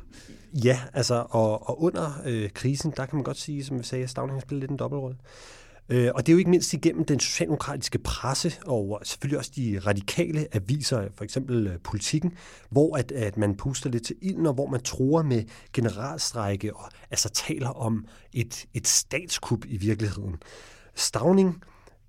Ja, 0.63 0.80
altså, 0.94 1.26
og, 1.30 1.70
og 1.70 1.84
under 1.84 2.22
øh, 2.26 2.50
krisen, 2.50 2.94
der 2.98 3.06
kan 3.06 3.15
man 3.15 3.24
godt 3.24 3.38
sige, 3.38 3.63
som 3.63 3.80
vi 3.80 3.84
sagde, 3.84 4.04
at 4.04 4.10
Stavning 4.10 4.36
har 4.36 4.42
spillet 4.42 4.62
lidt 4.62 4.72
en 4.72 4.78
dobbeltrolle. 4.78 5.15
Øh, 5.89 6.12
og 6.15 6.25
det 6.25 6.32
er 6.32 6.34
jo 6.34 6.38
ikke 6.38 6.49
mindst 6.49 6.73
igennem 6.73 7.06
den 7.06 7.19
socialdemokratiske 7.19 7.99
presse, 7.99 8.54
og 8.65 9.02
selvfølgelig 9.04 9.38
også 9.38 9.52
de 9.56 9.82
radikale 9.86 10.47
aviser, 10.52 11.08
for 11.15 11.23
eksempel 11.23 11.67
øh, 11.67 11.80
politikken, 11.84 12.34
hvor 12.69 12.97
at, 12.97 13.12
at 13.12 13.38
man 13.38 13.56
puster 13.56 13.89
lidt 13.89 14.06
til 14.06 14.15
ilden, 14.21 14.45
og 14.45 14.54
hvor 14.54 14.67
man 14.67 14.82
tror 14.82 15.21
med 15.21 15.43
generalstrække, 15.73 16.75
og 16.75 16.89
altså 17.12 17.30
taler 17.30 17.69
om 17.69 18.06
et, 18.34 18.65
et 18.73 18.88
statskup 18.88 19.65
i 19.65 19.78
virkeligheden. 19.78 20.36
Stavning 20.95 21.63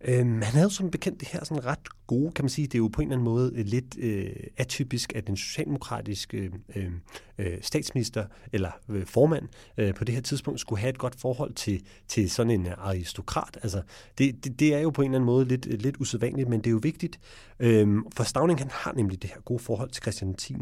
Øhm, 0.05 0.43
han 0.43 0.55
havde 0.55 0.71
som 0.71 0.91
bekendt 0.91 1.21
det 1.21 1.29
her 1.29 1.45
sådan 1.45 1.65
ret 1.65 1.89
gode, 2.07 2.33
kan 2.33 2.45
man 2.45 2.51
sige, 2.51 2.67
det 2.67 2.75
er 2.75 2.79
jo 2.79 2.89
på 2.89 3.03
en 3.03 3.09
eller 3.09 3.17
anden 3.17 3.25
måde 3.25 3.53
øh, 3.55 3.67
lidt 3.67 3.99
øh, 3.99 4.31
atypisk, 4.57 5.13
at 5.17 5.27
den 5.27 5.37
socialdemokratiske 5.37 6.51
øh, 6.77 6.91
øh, 7.39 7.59
statsminister 7.63 8.25
eller 8.53 8.71
øh, 8.89 9.07
formand 9.07 9.49
øh, 9.79 9.95
på 9.95 10.05
det 10.05 10.15
her 10.15 10.23
tidspunkt 10.23 10.61
skulle 10.61 10.81
have 10.81 10.91
et 10.91 10.99
godt 10.99 11.21
forhold 11.21 11.55
til, 11.55 11.83
til 12.09 12.31
sådan 12.31 12.51
en 12.51 12.67
øh, 12.67 12.73
aristokrat. 12.79 13.59
Altså, 13.63 13.83
det, 14.19 14.45
det, 14.45 14.61
det 14.61 14.75
er 14.75 14.79
jo 14.79 14.91
på 14.91 15.03
en 15.03 15.11
eller 15.11 15.19
anden 15.19 15.27
måde 15.27 15.45
lidt, 15.45 15.83
lidt 15.83 15.97
usædvanligt, 16.01 16.49
men 16.49 16.61
det 16.61 16.67
er 16.67 16.71
jo 16.71 16.81
vigtigt, 16.83 17.21
øh, 17.59 17.89
for 18.17 18.25
Stavning 18.25 18.59
han 18.59 18.71
har 18.71 18.93
nemlig 18.93 19.23
det 19.23 19.31
her 19.31 19.41
gode 19.41 19.63
forhold 19.63 19.91
til 19.91 20.03
Christian 20.03 20.35
10. 20.35 20.55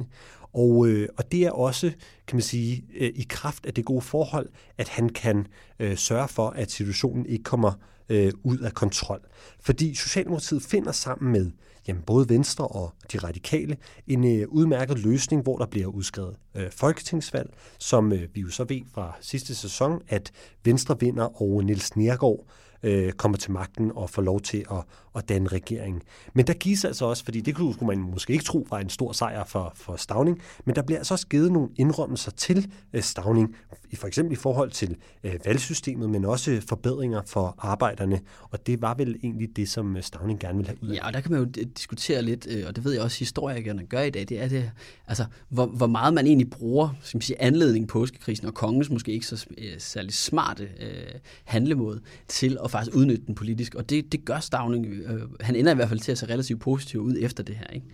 Og, 0.53 0.89
øh, 0.89 1.09
og 1.17 1.33
det 1.33 1.47
er 1.47 1.51
også, 1.51 1.93
kan 2.27 2.37
man 2.37 2.43
sige, 2.43 2.85
øh, 2.97 3.13
i 3.15 3.27
kraft 3.29 3.67
af 3.67 3.75
det 3.75 3.85
gode 3.85 4.01
forhold, 4.01 4.49
at 4.79 4.89
han 4.89 5.09
kan 5.09 5.47
øh, 5.79 5.97
sørge 5.97 6.29
for, 6.29 6.51
at 6.51 6.71
situationen 6.71 7.27
ikke 7.27 7.45
kommer 7.45 7.73
øh, 8.09 8.33
ud 8.43 8.59
af 8.59 8.75
kontrol. 8.75 9.21
Fordi 9.61 9.95
Socialdemokratiet 9.95 10.63
finder 10.63 10.93
sammen 10.93 11.33
med 11.33 11.51
jamen, 11.89 12.03
både 12.03 12.29
Venstre 12.29 12.67
og 12.67 12.93
de 13.13 13.19
radikale 13.19 13.77
en 14.07 14.41
øh, 14.41 14.49
udmærket 14.49 14.99
løsning, 14.99 15.43
hvor 15.43 15.59
der 15.59 15.67
bliver 15.67 15.87
udskrevet 15.87 16.37
øh, 16.55 16.71
folketingsvalg, 16.71 17.51
som 17.79 18.13
øh, 18.13 18.29
vi 18.35 18.41
jo 18.41 18.51
så 18.51 18.65
ved 18.65 18.81
fra 18.95 19.17
sidste 19.21 19.55
sæson, 19.55 20.03
at 20.09 20.33
Venstre 20.65 21.01
vinder, 21.01 21.43
over 21.43 21.63
Niels 21.63 21.97
Nergård 21.97 22.47
øh, 22.83 23.13
kommer 23.13 23.39
til 23.39 23.53
magten 23.53 23.93
og 23.95 24.11
får 24.11 24.23
lov 24.23 24.41
til 24.41 24.65
at, 24.71 24.85
at 25.17 25.29
danne 25.29 25.49
regering. 25.49 26.03
Men 26.35 26.47
der 26.47 26.53
gives 26.53 26.85
altså 26.85 27.05
også, 27.05 27.25
fordi 27.25 27.41
det 27.41 27.55
kunne 27.55 27.75
man 27.83 27.99
måske 27.99 28.33
ikke 28.33 28.45
tro 28.45 28.67
var 28.71 28.79
en 28.79 28.91
stor 28.91 29.13
sejr 29.13 29.45
for, 29.45 29.73
for 29.75 29.97
Stavning, 29.97 30.43
men 30.65 30.77
der 30.77 30.83
bliver 30.83 30.99
altså 30.99 31.15
også 31.15 31.27
givet 31.27 31.53
nogle 31.53 31.69
indrømmelser 31.77 32.31
til 32.31 32.71
øh, 32.93 33.03
Stavning, 33.03 33.57
for 33.95 34.07
eksempel 34.07 34.33
i 34.33 34.37
forhold 34.37 34.71
til 34.71 34.97
øh, 35.25 35.35
valgsystemet, 35.45 36.11
men 36.11 36.25
også 36.25 36.63
forbedringer 36.69 37.23
for 37.27 37.55
arbejderne, 37.59 38.21
og 38.51 38.67
det 38.67 38.83
var 38.83 38.95
vel 38.95 39.17
egentlig 39.23 39.57
det, 39.57 39.69
som 39.69 39.97
øh, 39.97 40.03
Stavning 40.03 40.41
gerne 40.41 40.57
ville 40.57 40.69
have 40.69 40.83
ud 40.83 40.89
af. 40.89 40.95
Ja, 40.95 41.07
og 41.07 41.13
der 41.13 41.21
kan 41.21 41.33
man 41.33 41.41
jo 41.41 41.47
diskutere 41.79 42.23
lidt, 42.23 42.47
øh, 42.51 42.65
og 42.69 42.77
det 42.77 42.85
ved 42.85 42.93
jeg 42.93 43.03
også 43.03 43.19
historikerne 43.19 43.87
gør 43.87 44.01
i 44.01 44.11
dag, 44.11 44.29
det 44.29 44.41
er 44.43 44.49
det, 44.49 44.71
altså, 45.07 45.25
hvor, 45.49 45.67
hvor 45.67 45.87
meget 45.87 46.15
man 46.15 46.27
egentlig 46.27 46.51
bruger 46.51 46.89
som 47.03 47.19
man 47.19 47.23
sige, 47.23 47.43
anledning 47.43 47.89
på 47.89 47.99
påskekrisen, 47.99 48.47
og 48.47 48.55
kongens 48.55 48.91
måske 48.91 49.13
ikke 49.13 49.27
så 49.27 49.47
øh, 49.59 49.73
særlig 49.79 50.15
smarte 50.15 50.63
øh, 50.81 51.21
handlemåde 51.45 52.01
til 52.29 52.59
at 52.65 52.68
faktisk 52.69 52.97
udnytte 52.97 53.27
den 53.27 53.35
politisk, 53.35 53.75
og 53.75 53.91
det, 53.91 54.13
det 54.13 54.25
gør 54.25 54.41
Stavning. 54.41 54.87
Øh, 54.87 55.23
han 55.41 55.57
ender 55.57 55.73
i 55.73 55.75
hvert 55.75 55.89
fald 55.89 56.01
til 56.01 56.13
at 56.13 56.19
se 56.19 56.27
relativt 56.27 56.61
positiv 56.61 57.01
ud 57.01 57.17
efter 57.21 57.43
det 57.43 57.57
her. 57.57 57.67
Ikke? 57.67 57.87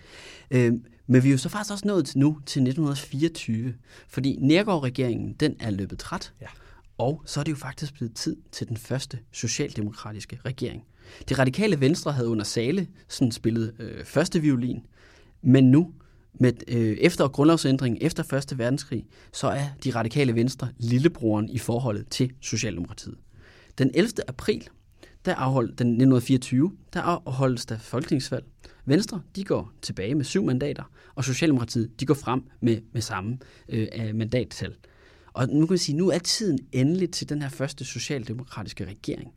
Øh, 0.51 0.73
men 1.07 1.23
vi 1.23 1.29
er 1.29 1.33
jo 1.33 1.39
så 1.39 1.49
faktisk 1.49 1.73
også 1.73 1.89
nået 1.89 2.07
til 2.07 2.19
nu 2.19 2.39
til 2.47 2.61
1924, 2.61 3.75
fordi 4.09 4.39
Nærgaard-regeringen, 4.41 5.33
den 5.33 5.57
er 5.61 5.71
løbet 5.71 5.99
træt, 5.99 6.33
ja. 6.41 6.47
og 6.99 7.23
så 7.27 7.41
er 7.41 7.45
det 7.45 7.53
jo 7.53 7.57
faktisk 7.57 7.95
blevet 7.95 8.15
tid 8.15 8.37
til 8.53 8.69
den 8.69 8.77
første 8.77 9.19
socialdemokratiske 9.33 10.39
regering. 10.45 10.83
Det 11.29 11.39
radikale 11.39 11.81
venstre 11.81 12.13
havde 12.13 12.29
under 12.29 12.45
Sale 12.45 12.87
sådan 13.09 13.33
spillet 13.33 13.75
øh, 13.79 14.05
første 14.05 14.41
violin, 14.41 14.81
men 15.43 15.71
nu 15.71 15.93
med, 16.41 16.53
øh, 16.69 16.97
efter 17.01 17.29
grundlovsændringen, 17.29 17.99
efter 18.03 18.35
1. 18.53 18.59
verdenskrig, 18.59 19.07
så 19.33 19.49
er 19.49 19.67
de 19.85 19.91
radikale 19.91 20.35
venstre 20.35 20.69
lillebroren 20.79 21.49
i 21.49 21.59
forholdet 21.59 22.09
til 22.09 22.33
Socialdemokratiet. 22.41 23.17
Den 23.79 23.91
11. 23.95 24.11
april, 24.29 24.69
der 25.25 25.35
afholdt, 25.35 25.79
den 25.79 25.87
1924, 25.87 26.73
der 26.93 27.01
afholdes 27.01 27.67
der 27.67 27.79
folketingsvalg. 27.79 28.45
Venstre, 28.85 29.23
de 29.37 29.45
går 29.45 29.73
tilbage 29.83 30.15
med 30.15 30.25
syv 30.25 30.45
mandater, 30.45 30.83
og 31.15 31.25
Socialdemokratiet, 31.25 32.01
de 32.01 32.07
går 32.07 32.15
frem 32.15 32.43
med, 32.61 32.81
med 32.93 33.03
samme 33.03 33.39
øh, 33.69 34.15
mandattal. 34.15 34.75
Og 35.33 35.49
nu 35.49 35.67
kan 35.67 35.73
vi 35.73 35.79
sige, 35.79 35.97
nu 35.97 36.11
er 36.11 36.19
tiden 36.19 36.59
endelig 36.73 37.11
til 37.11 37.29
den 37.29 37.43
her 37.43 37.49
første 37.49 37.85
socialdemokratiske 37.85 38.85
regering. 38.85 39.33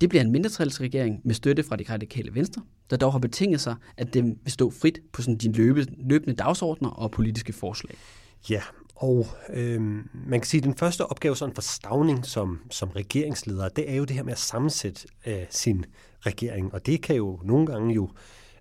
Det 0.00 0.08
bliver 0.08 0.22
en 0.22 0.32
mindretalsregering 0.32 1.20
med 1.24 1.34
støtte 1.34 1.62
fra 1.62 1.76
de 1.76 1.84
radikale 1.90 2.34
venstre, 2.34 2.62
der 2.90 2.96
dog 2.96 3.12
har 3.12 3.18
betinget 3.18 3.60
sig, 3.60 3.74
at 3.96 4.14
dem 4.14 4.38
vil 4.42 4.52
stå 4.52 4.70
frit 4.70 5.00
på 5.12 5.22
sådan 5.22 5.36
de 5.36 5.52
løbe, 5.52 5.86
løbende 5.98 6.36
dagsordner 6.36 6.88
og 6.88 7.10
politiske 7.10 7.52
forslag. 7.52 7.94
Ja, 8.50 8.62
og 9.00 9.26
øh, 9.48 9.80
man 10.26 10.40
kan 10.40 10.44
sige, 10.44 10.58
at 10.58 10.64
den 10.64 10.74
første 10.74 11.06
opgave 11.06 11.36
sådan 11.36 11.54
for 11.54 11.62
Stavning 11.62 12.26
som, 12.26 12.60
som 12.70 12.88
regeringsleder, 12.88 13.68
det 13.68 13.90
er 13.90 13.94
jo 13.94 14.04
det 14.04 14.16
her 14.16 14.22
med 14.22 14.32
at 14.32 14.38
sammensætte 14.38 15.08
øh, 15.26 15.42
sin 15.50 15.84
regering. 16.20 16.74
Og 16.74 16.86
det 16.86 17.02
kan 17.02 17.16
jo 17.16 17.40
nogle 17.44 17.66
gange 17.66 17.94
jo 17.94 18.10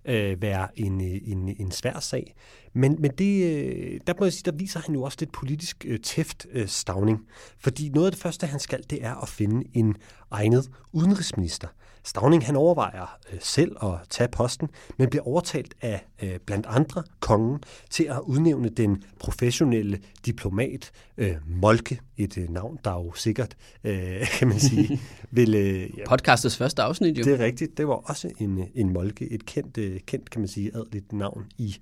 øh, 0.05 0.41
være 0.41 0.67
en, 0.79 1.01
en, 1.01 1.55
en 1.59 1.71
svær 1.71 1.99
sag. 1.99 2.35
Men, 2.73 2.95
men 2.99 3.11
det, 3.11 3.43
øh, 3.45 3.99
der 4.07 4.13
må 4.19 4.25
jeg 4.25 4.33
sige, 4.33 4.51
der 4.51 4.57
viser 4.57 4.79
han 4.79 4.95
jo 4.95 5.01
også 5.01 5.17
lidt 5.19 5.31
politisk 5.31 5.85
øh, 5.87 5.99
tæft 5.99 6.47
øh, 6.51 6.67
stavning. 6.67 7.19
Fordi 7.59 7.89
noget 7.89 8.05
af 8.07 8.11
det 8.11 8.21
første, 8.21 8.47
han 8.47 8.59
skal, 8.59 8.83
det 8.89 9.05
er 9.05 9.15
at 9.15 9.29
finde 9.29 9.65
en 9.73 9.95
egnet 10.31 10.69
udenrigsminister. 10.91 11.67
Stavning 12.09 12.45
han 12.45 12.55
overvejer 12.55 13.17
øh, 13.33 13.39
selv 13.41 13.75
at 13.83 13.93
tage 14.09 14.27
posten, 14.27 14.69
men 14.97 15.09
bliver 15.09 15.27
overtalt 15.27 15.73
af 15.81 16.05
øh, 16.23 16.39
blandt 16.45 16.65
andre 16.69 17.03
kongen 17.19 17.63
til 17.89 18.03
at 18.03 18.19
udnævne 18.19 18.69
den 18.69 19.03
professionelle 19.19 19.99
diplomat 20.25 20.91
øh, 21.17 21.35
Molke, 21.47 21.99
et 22.17 22.37
øh, 22.37 22.49
navn, 22.49 22.79
der 22.83 22.91
jo 22.91 23.13
sikkert, 23.13 23.55
øh, 23.83 24.27
kan 24.39 24.47
man 24.47 24.59
sige, 24.59 25.01
vil... 25.31 25.55
Øh, 25.55 25.97
ja, 25.97 26.03
Podcastets 26.07 26.57
første 26.57 26.81
afsnit 26.81 27.17
jo. 27.17 27.23
Det 27.23 27.33
er 27.33 27.45
rigtigt. 27.45 27.77
Det 27.77 27.87
var 27.87 27.93
også 27.93 28.31
en, 28.39 28.69
en 28.75 28.93
Molke, 28.93 29.31
et 29.31 29.45
kendt, 29.45 29.77
øh, 29.77 29.99
kendt 30.07 30.29
kan 30.29 30.41
man 30.41 30.47
sige, 30.47 30.71
adeligt 30.75 31.13
navn 31.13 31.45
i 31.57 31.75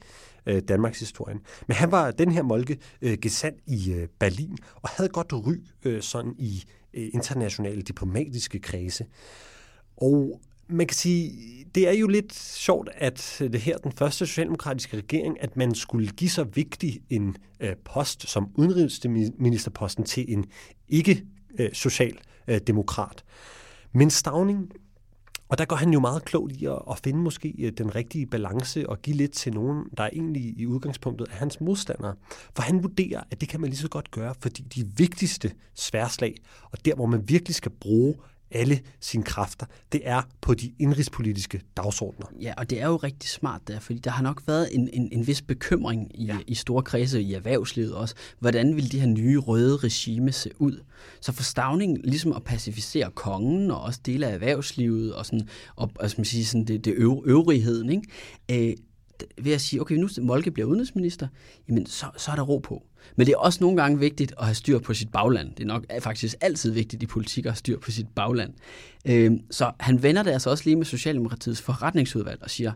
øh, 0.45 0.61
Danmarks 0.67 0.99
historien. 0.99 1.39
Men 1.67 1.75
han 1.75 1.91
var 1.91 2.11
den 2.11 2.31
her 2.31 2.41
Molke 2.41 2.77
øh, 3.01 3.17
gesandt 3.21 3.59
i 3.67 3.91
øh, 3.91 4.07
Berlin 4.19 4.57
og 4.75 4.89
havde 4.89 5.09
godt 5.09 5.33
ry 5.33 5.55
øh, 5.85 6.01
sådan 6.01 6.35
i 6.37 6.63
øh, 6.93 7.09
internationale 7.13 7.81
diplomatiske 7.81 8.59
kredse. 8.59 9.05
Og 9.97 10.41
man 10.67 10.87
kan 10.87 10.95
sige, 10.95 11.31
det 11.75 11.87
er 11.87 11.91
jo 11.91 12.07
lidt 12.07 12.35
sjovt, 12.35 12.89
at 12.93 13.35
det 13.39 13.61
her, 13.61 13.77
den 13.77 13.91
første 13.91 14.27
socialdemokratiske 14.27 14.97
regering, 14.97 15.41
at 15.41 15.57
man 15.57 15.75
skulle 15.75 16.09
give 16.09 16.29
så 16.29 16.43
vigtig 16.43 16.99
en 17.09 17.35
øh, 17.59 17.75
post 17.85 18.29
som 18.29 18.49
udenrigsministerposten 18.55 20.03
til 20.03 20.33
en 20.33 20.45
ikke-socialdemokrat. 20.87 23.17
Øh, 23.17 23.23
øh 23.93 23.99
Men 23.99 24.09
Stavning, 24.09 24.71
og 25.49 25.57
der 25.57 25.65
går 25.65 25.75
han 25.75 25.93
jo 25.93 25.99
meget 25.99 26.25
klogt 26.25 26.51
i 26.51 26.65
at, 26.65 26.79
at 26.91 26.99
finde 27.03 27.19
måske 27.19 27.55
øh, 27.59 27.71
den 27.77 27.95
rigtige 27.95 28.25
balance 28.25 28.89
og 28.89 29.01
give 29.01 29.15
lidt 29.15 29.31
til 29.31 29.53
nogen, 29.53 29.85
der 29.97 30.09
egentlig 30.13 30.59
i 30.59 30.65
udgangspunktet 30.65 31.27
er 31.31 31.35
hans 31.35 31.61
modstandere. 31.61 32.15
For 32.55 32.61
han 32.61 32.83
vurderer, 32.83 33.23
at 33.31 33.41
det 33.41 33.49
kan 33.49 33.61
man 33.61 33.69
lige 33.69 33.79
så 33.79 33.89
godt 33.89 34.11
gøre, 34.11 34.35
fordi 34.39 34.61
de 34.61 34.87
vigtigste 34.97 35.51
sværslag, 35.73 36.35
og 36.71 36.85
der 36.85 36.95
hvor 36.95 37.05
man 37.05 37.29
virkelig 37.29 37.55
skal 37.55 37.71
bruge 37.71 38.15
alle 38.51 38.79
sine 38.99 39.23
kræfter, 39.23 39.65
det 39.91 40.01
er 40.03 40.21
på 40.41 40.53
de 40.53 40.73
indrigspolitiske 40.79 41.61
dagsordner. 41.77 42.25
Ja, 42.41 42.53
og 42.57 42.69
det 42.69 42.81
er 42.81 42.87
jo 42.87 42.95
rigtig 42.95 43.29
smart 43.29 43.61
der, 43.67 43.79
fordi 43.79 43.99
der 43.99 44.11
har 44.11 44.23
nok 44.23 44.41
været 44.47 44.75
en, 44.75 44.89
en, 44.93 45.09
en 45.11 45.27
vis 45.27 45.41
bekymring 45.41 46.21
i, 46.21 46.25
ja. 46.25 46.37
i 46.47 46.55
store 46.55 46.83
kredse 46.83 47.21
i 47.21 47.33
erhvervslivet 47.33 47.93
også. 47.93 48.15
Hvordan 48.39 48.75
vil 48.75 48.91
de 48.91 48.99
her 48.99 49.07
nye 49.07 49.37
røde 49.37 49.77
regime 49.77 50.31
se 50.31 50.49
ud? 50.59 50.83
Så 51.21 51.31
for 51.31 51.43
Stavning 51.43 51.99
ligesom 52.03 52.33
at 52.33 52.43
pacificere 52.43 53.11
kongen 53.11 53.71
og 53.71 53.81
også 53.81 53.99
dele 54.05 54.27
af 54.27 54.33
erhvervslivet 54.33 55.13
og, 55.13 55.25
sådan, 55.25 55.47
og, 55.75 55.91
og 55.95 56.09
skal 56.09 56.19
man 56.19 56.25
sige, 56.25 56.45
sådan 56.45 56.65
det, 56.65 56.85
det 56.85 56.93
øv, 56.97 57.23
øvrigheden, 57.25 57.89
ikke? 57.89 58.69
Øh, 58.69 58.77
ved 59.37 59.51
at 59.51 59.61
sige, 59.61 59.81
okay, 59.81 59.95
nu 59.95 60.09
Molke 60.21 60.51
bliver 60.51 60.67
udenrigsminister, 60.67 61.27
jamen 61.69 61.85
så, 61.85 62.05
så 62.17 62.31
er 62.31 62.35
der 62.35 62.43
ro 62.43 62.57
på. 62.57 62.83
Men 63.15 63.27
det 63.27 63.33
er 63.33 63.37
også 63.37 63.57
nogle 63.61 63.81
gange 63.81 63.99
vigtigt 63.99 64.33
at 64.39 64.45
have 64.45 64.55
styr 64.55 64.79
på 64.79 64.93
sit 64.93 65.11
bagland. 65.11 65.55
Det 65.55 65.63
er 65.63 65.67
nok 65.67 65.85
faktisk 65.99 66.35
altid 66.41 66.71
vigtigt 66.71 67.03
i 67.03 67.05
politik 67.05 67.45
at 67.45 67.51
have 67.51 67.57
styr 67.57 67.79
på 67.79 67.91
sit 67.91 68.07
bagland. 68.07 68.53
Øh, 69.05 69.31
så 69.51 69.71
han 69.79 70.03
vender 70.03 70.23
det 70.23 70.31
altså 70.31 70.49
også 70.49 70.63
lige 70.65 70.75
med 70.75 70.85
Socialdemokratiets 70.85 71.61
forretningsudvalg 71.61 72.43
og 72.43 72.49
siger, 72.49 72.71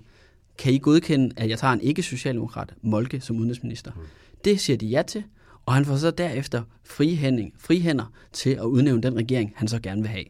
kan 0.58 0.74
I 0.74 0.78
godkende, 0.78 1.34
at 1.38 1.50
jeg 1.50 1.60
tager 1.60 1.74
en 1.74 1.82
ikke-socialdemokrat, 1.82 2.74
Molke, 2.82 3.22
som 3.22 3.38
udenrigsminister? 3.38 3.92
Mm. 3.92 4.02
Det 4.46 4.60
siger 4.60 4.78
de 4.78 4.86
ja 4.86 5.02
til, 5.02 5.24
og 5.66 5.74
han 5.74 5.86
får 5.86 5.98
så 5.98 6.12
derefter 6.12 6.64
frihænding, 6.84 7.54
frihænder 7.58 8.14
til 8.34 8.50
at 8.50 8.64
udnævne 8.64 9.02
den 9.02 9.16
regering, 9.16 9.54
han 9.56 9.68
så 9.68 9.80
gerne 9.80 10.02
vil 10.02 10.10
have. 10.10 10.26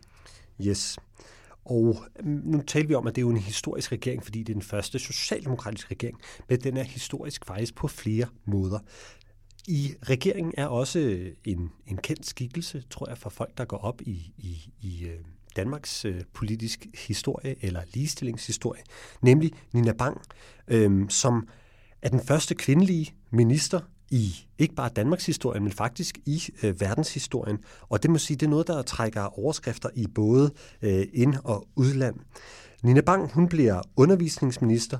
Yes. 0.67 0.97
Og 1.65 1.97
mm, 2.23 2.41
nu 2.43 2.61
taler 2.67 2.87
vi 2.87 2.93
om, 2.93 3.07
at 3.07 3.15
det 3.15 3.21
er 3.21 3.25
jo 3.25 3.29
en 3.29 3.37
historisk 3.37 3.91
regering, 3.91 4.23
fordi 4.23 4.39
det 4.39 4.49
er 4.49 4.53
den 4.53 4.61
første 4.61 4.99
socialdemokratiske 4.99 5.91
regering, 5.91 6.17
men 6.49 6.59
den 6.59 6.77
er 6.77 6.83
historisk 6.83 7.45
faktisk 7.45 7.75
på 7.75 7.87
flere 7.87 8.25
måder. 8.45 8.79
I 9.67 9.93
regeringen 10.03 10.53
er 10.57 10.67
også 10.67 10.99
en, 11.45 11.71
en 11.87 11.97
kendt 11.97 12.25
skikkelse, 12.25 12.83
tror 12.89 13.09
jeg, 13.09 13.17
for 13.17 13.29
folk, 13.29 13.57
der 13.57 13.65
går 13.65 13.77
op 13.77 14.01
i, 14.01 14.33
i, 14.37 14.69
i 14.81 15.05
øh, 15.05 15.19
Danmarks 15.55 16.05
øh, 16.05 16.21
politisk 16.33 16.87
historie 17.07 17.55
eller 17.61 17.81
ligestillingshistorie, 17.93 18.81
nemlig 19.21 19.51
Nina 19.73 19.91
Bang, 19.91 20.21
øhm, 20.67 21.09
som 21.09 21.47
er 22.01 22.09
den 22.09 22.19
første 22.19 22.55
kvindelige 22.55 23.13
minister 23.31 23.79
i 24.11 24.35
ikke 24.57 24.75
bare 24.75 24.89
Danmarks 24.95 25.25
historie, 25.25 25.59
men 25.59 25.71
faktisk 25.71 26.17
i 26.25 26.43
øh, 26.63 26.81
verdenshistorien. 26.81 27.57
Og 27.89 28.03
det 28.03 28.11
må 28.11 28.17
sige, 28.17 28.37
det 28.37 28.45
er 28.45 28.49
noget, 28.49 28.67
der 28.67 28.81
trækker 28.81 29.39
overskrifter 29.39 29.89
i 29.95 30.07
både 30.15 30.53
øh, 30.81 31.05
ind- 31.13 31.37
og 31.43 31.67
udland. 31.75 32.15
Nina 32.83 33.01
Bang, 33.01 33.31
hun 33.31 33.47
bliver 33.47 33.81
undervisningsminister, 33.95 34.97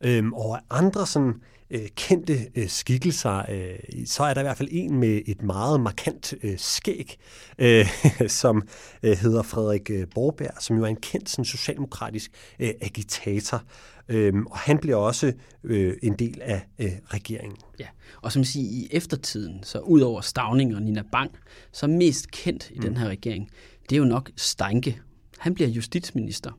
øh, 0.00 0.32
og 0.32 0.60
andre 0.70 1.06
sådan 1.06 1.34
øh, 1.74 1.88
kendte 1.96 2.38
øh, 2.54 2.68
skikkelser, 2.68 3.42
øh, 3.50 4.06
så 4.06 4.22
er 4.22 4.34
der 4.34 4.40
i 4.40 4.44
hvert 4.44 4.56
fald 4.56 4.68
en 4.72 4.98
med 4.98 5.20
et 5.26 5.42
meget 5.42 5.80
markant 5.80 6.34
øh, 6.42 6.58
skæg, 6.58 7.18
øh, 7.58 7.86
som 8.40 8.62
øh, 9.02 9.16
hedder 9.16 9.42
Frederik 9.42 9.90
øh, 9.90 10.06
Borberg, 10.14 10.62
som 10.62 10.76
jo 10.76 10.82
er 10.82 10.88
en 10.88 10.96
kendt 10.96 11.30
sådan, 11.30 11.44
socialdemokratisk 11.44 12.30
øh, 12.60 12.70
agitator. 12.80 13.62
Øhm, 14.08 14.46
og 14.46 14.58
han 14.58 14.78
bliver 14.78 14.96
også 14.96 15.32
øh, 15.64 15.96
en 16.02 16.12
del 16.12 16.42
af 16.42 16.66
øh, 16.78 16.92
regeringen. 17.06 17.56
Ja, 17.78 17.86
og 18.22 18.32
som 18.32 18.44
siger 18.44 18.70
i 18.70 18.88
eftertiden, 18.90 19.62
så 19.62 19.78
ud 19.78 20.00
over 20.00 20.20
Stavning 20.20 20.76
og 20.76 20.82
Nina 20.82 21.02
Bang, 21.12 21.30
så 21.72 21.86
mest 21.86 22.30
kendt 22.30 22.70
i 22.70 22.74
mm. 22.74 22.82
den 22.82 22.96
her 22.96 23.08
regering, 23.08 23.50
det 23.90 23.96
er 23.96 23.98
jo 23.98 24.04
nok 24.04 24.30
Steinke. 24.36 25.00
Han 25.38 25.54
bliver 25.54 25.68
justitsminister. 25.68 26.50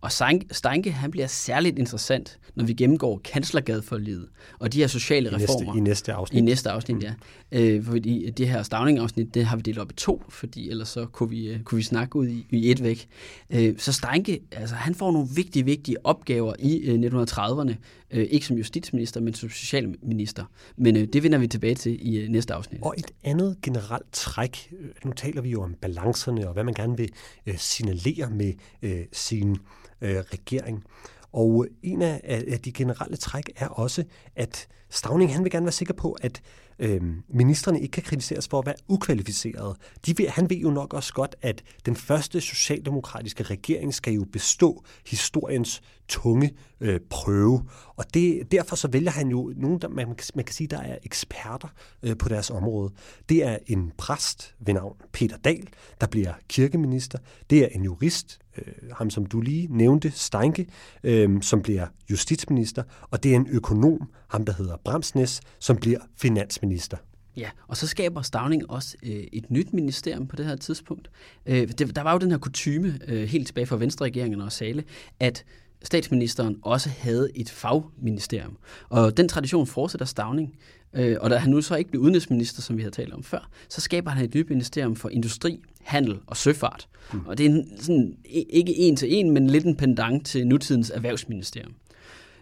Og 0.00 0.12
Steinke, 0.52 0.92
han 0.92 1.10
bliver 1.10 1.26
særligt 1.26 1.78
interessant, 1.78 2.38
når 2.54 2.64
vi 2.64 2.72
gennemgår 2.72 3.20
kanslergadeforliget 3.24 4.28
og 4.58 4.72
de 4.72 4.78
her 4.78 4.86
sociale 4.86 5.30
I 5.30 5.34
reformer. 5.34 5.64
næste, 5.64 5.78
I 5.78 5.80
næste 5.80 6.12
afsnit. 6.12 6.38
I 6.38 6.44
næste 6.44 6.70
afsnit, 6.70 7.02
ja. 7.02 7.12
Øh, 7.52 7.84
fordi 7.84 8.30
det 8.30 8.48
her 8.48 8.62
Stavning-afsnit, 8.62 9.34
det 9.34 9.44
har 9.44 9.56
vi 9.56 9.62
delt 9.62 9.78
op 9.78 9.90
i 9.90 9.94
to, 9.94 10.22
fordi 10.28 10.70
ellers 10.70 10.88
så 10.88 11.06
kunne 11.06 11.30
vi, 11.30 11.48
øh, 11.48 11.62
kunne 11.62 11.76
vi 11.76 11.82
snakke 11.82 12.16
ud 12.16 12.28
i, 12.28 12.46
i 12.50 12.70
et 12.70 12.82
væk. 12.82 13.08
Øh, 13.50 13.74
så 13.78 13.92
Steinke, 13.92 14.40
altså 14.52 14.74
han 14.74 14.94
får 14.94 15.12
nogle 15.12 15.28
vigtige, 15.34 15.64
vigtige 15.64 16.06
opgaver 16.06 16.54
i 16.58 16.78
øh, 16.78 17.12
1930'erne. 17.12 17.74
Øh, 18.10 18.26
ikke 18.30 18.46
som 18.46 18.56
justitsminister, 18.56 19.20
men 19.20 19.34
som 19.34 19.50
socialminister. 19.50 20.44
Men 20.76 20.96
øh, 20.96 21.08
det 21.12 21.22
vender 21.22 21.38
vi 21.38 21.46
tilbage 21.46 21.74
til 21.74 21.98
i 22.08 22.18
øh, 22.18 22.28
næste 22.28 22.54
afsnit. 22.54 22.82
Og 22.82 22.94
et 22.98 23.10
andet 23.24 23.56
generelt 23.62 24.12
træk, 24.12 24.72
øh, 24.80 24.88
nu 25.04 25.12
taler 25.12 25.42
vi 25.42 25.50
jo 25.50 25.62
om 25.62 25.74
balancerne 25.80 26.48
og 26.48 26.52
hvad 26.52 26.64
man 26.64 26.74
gerne 26.74 26.96
vil 26.96 27.10
øh, 27.46 27.58
signalere 27.58 28.30
med 28.30 28.52
øh, 28.82 29.00
sin 29.12 29.56
øh, 30.00 30.16
regering. 30.16 30.84
Og 31.32 31.66
øh, 31.66 31.74
en 31.82 32.02
af, 32.02 32.20
af 32.24 32.60
de 32.60 32.72
generelle 32.72 33.16
træk 33.16 33.50
er 33.56 33.68
også, 33.68 34.04
at 34.36 34.68
Stavning 34.90 35.34
han 35.34 35.44
vil 35.44 35.52
gerne 35.52 35.66
være 35.66 35.72
sikker 35.72 35.94
på, 35.94 36.12
at 36.20 36.42
øh, 36.78 37.00
ministerne 37.28 37.80
ikke 37.80 37.92
kan 37.92 38.02
kritiseres 38.02 38.48
for 38.48 38.58
at 38.58 38.66
være 38.66 38.74
ukvalificerede. 38.88 39.76
De 40.06 40.16
vil, 40.16 40.30
han 40.30 40.50
ved 40.50 40.56
jo 40.56 40.70
nok 40.70 40.94
også 40.94 41.14
godt, 41.14 41.36
at 41.42 41.62
den 41.86 41.96
første 41.96 42.40
socialdemokratiske 42.40 43.42
regering 43.42 43.94
skal 43.94 44.14
jo 44.14 44.24
bestå 44.32 44.84
historiens 45.06 45.82
tunge 46.08 46.54
øh, 46.80 47.00
prøve. 47.10 47.62
Og 47.96 48.14
det, 48.14 48.52
derfor 48.52 48.76
så 48.76 48.88
vælger 48.88 49.10
han 49.10 49.28
jo 49.28 49.52
nogen, 49.56 49.78
der 49.78 49.88
man, 49.88 50.06
man 50.34 50.44
kan 50.44 50.54
sige, 50.54 50.66
der 50.66 50.80
er 50.80 50.98
eksperter 51.02 51.68
øh, 52.02 52.16
på 52.16 52.28
deres 52.28 52.50
område. 52.50 52.92
Det 53.28 53.44
er 53.44 53.58
en 53.66 53.92
præst 53.98 54.54
ved 54.60 54.74
navn 54.74 54.96
Peter 55.12 55.36
Dahl, 55.36 55.68
der 56.00 56.06
bliver 56.06 56.32
kirkeminister. 56.48 57.18
Det 57.50 57.58
er 57.58 57.68
en 57.72 57.84
jurist, 57.84 58.38
øh, 58.58 58.90
ham 58.92 59.10
som 59.10 59.26
du 59.26 59.40
lige 59.40 59.66
nævnte, 59.70 60.10
Steinke, 60.10 60.66
øh, 61.02 61.42
som 61.42 61.62
bliver 61.62 61.86
justitsminister. 62.10 62.82
Og 63.10 63.22
det 63.22 63.32
er 63.32 63.36
en 63.36 63.48
økonom, 63.50 64.10
ham 64.28 64.44
der 64.44 64.52
hedder 64.52 64.76
Bramsnes, 64.84 65.40
som 65.58 65.76
bliver 65.76 65.98
finansminister. 66.16 66.96
Ja, 67.36 67.50
og 67.68 67.76
så 67.76 67.86
skaber 67.86 68.22
Stavning 68.22 68.70
også 68.70 68.96
øh, 69.02 69.24
et 69.32 69.50
nyt 69.50 69.72
ministerium 69.72 70.26
på 70.26 70.36
det 70.36 70.46
her 70.46 70.56
tidspunkt. 70.56 71.10
Øh, 71.46 71.68
det, 71.68 71.96
der 71.96 72.02
var 72.02 72.12
jo 72.12 72.18
den 72.18 72.30
her 72.30 72.38
kutyme, 72.38 72.98
øh, 73.08 73.28
helt 73.28 73.46
tilbage 73.46 73.66
fra 73.66 73.76
Venstre-regeringen 73.76 74.40
og 74.40 74.52
Sale, 74.52 74.84
at 75.20 75.44
statsministeren 75.82 76.56
også 76.62 76.88
havde 76.88 77.30
et 77.34 77.50
fagministerium. 77.50 78.56
Og 78.88 79.16
den 79.16 79.28
tradition 79.28 79.66
fortsætter 79.66 80.06
Stavning. 80.06 80.56
Øh, 80.92 81.16
og 81.20 81.30
da 81.30 81.36
han 81.36 81.50
nu 81.50 81.62
så 81.62 81.74
ikke 81.74 81.90
bliver 81.90 82.02
udenrigsminister, 82.02 82.62
som 82.62 82.76
vi 82.76 82.82
har 82.82 82.90
talt 82.90 83.12
om 83.12 83.22
før, 83.22 83.50
så 83.68 83.80
skaber 83.80 84.10
han 84.10 84.24
et 84.24 84.34
nyt 84.34 84.50
ministerium 84.50 84.96
for 84.96 85.08
industri, 85.08 85.62
handel 85.80 86.18
og 86.26 86.36
søfart. 86.36 86.88
Mm. 87.12 87.26
Og 87.26 87.38
det 87.38 87.46
er 87.46 87.50
en, 87.50 87.78
sådan, 87.78 88.16
ikke 88.50 88.76
en 88.76 88.96
til 88.96 89.14
en, 89.14 89.30
men 89.30 89.46
lidt 89.46 89.64
en 89.64 89.76
pendant 89.76 90.26
til 90.26 90.46
nutidens 90.46 90.90
erhvervsministerium. 90.90 91.74